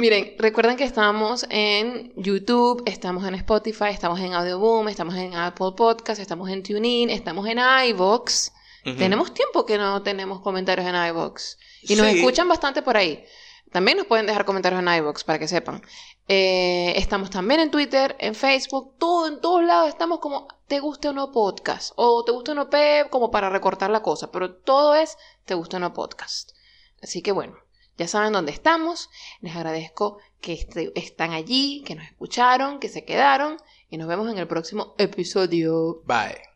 Miren, 0.00 0.34
recuerden 0.38 0.78
que 0.78 0.84
estamos 0.84 1.44
en 1.50 2.14
YouTube, 2.16 2.82
estamos 2.86 3.22
en 3.28 3.34
Spotify, 3.34 3.90
estamos 3.90 4.18
en 4.20 4.32
Audioboom, 4.32 4.88
estamos 4.88 5.14
en 5.14 5.34
Apple 5.34 5.72
Podcast, 5.76 6.18
estamos 6.18 6.48
en 6.48 6.62
TuneIn, 6.62 7.10
estamos 7.10 7.46
en 7.46 7.58
iVoox. 7.58 8.50
Tenemos 8.96 9.34
tiempo 9.34 9.66
que 9.66 9.76
no 9.76 10.02
tenemos 10.02 10.40
comentarios 10.40 10.88
en 10.88 10.94
iVoox. 10.94 11.58
Y 11.82 11.96
nos 11.96 12.06
escuchan 12.06 12.48
bastante 12.48 12.80
por 12.80 12.96
ahí. 12.96 13.22
También 13.72 13.98
nos 13.98 14.06
pueden 14.06 14.24
dejar 14.24 14.46
comentarios 14.46 14.82
en 14.82 14.88
iVoox 14.88 15.22
para 15.22 15.38
que 15.38 15.46
sepan. 15.46 15.82
Eh, 16.28 16.94
estamos 16.96 17.28
también 17.28 17.60
en 17.60 17.70
Twitter, 17.70 18.16
en 18.20 18.34
Facebook, 18.34 18.94
todo, 18.96 19.28
en 19.28 19.38
todos 19.42 19.62
lados 19.64 19.90
estamos 19.90 20.20
como 20.20 20.48
te 20.66 20.80
guste 20.80 21.08
o 21.08 21.12
no 21.12 21.30
podcast. 21.30 21.92
O 21.96 22.24
te 22.24 22.32
guste 22.32 22.52
o 22.52 22.54
no 22.54 22.70
P 22.70 23.04
como 23.10 23.30
para 23.30 23.50
recortar 23.50 23.90
la 23.90 24.00
cosa. 24.00 24.32
Pero 24.32 24.54
todo 24.54 24.94
es 24.94 25.18
te 25.44 25.52
guste 25.52 25.76
o 25.76 25.78
no 25.78 25.92
podcast. 25.92 26.52
Así 27.02 27.20
que 27.20 27.32
bueno, 27.32 27.58
ya 28.00 28.08
saben 28.08 28.32
dónde 28.32 28.50
estamos. 28.50 29.10
Les 29.42 29.54
agradezco 29.54 30.20
que 30.40 30.66
están 30.94 31.32
allí, 31.32 31.82
que 31.84 31.94
nos 31.94 32.06
escucharon, 32.06 32.80
que 32.80 32.88
se 32.88 33.04
quedaron. 33.04 33.58
Y 33.90 33.98
nos 33.98 34.08
vemos 34.08 34.30
en 34.32 34.38
el 34.38 34.48
próximo 34.48 34.94
episodio. 34.96 36.00
Bye. 36.06 36.49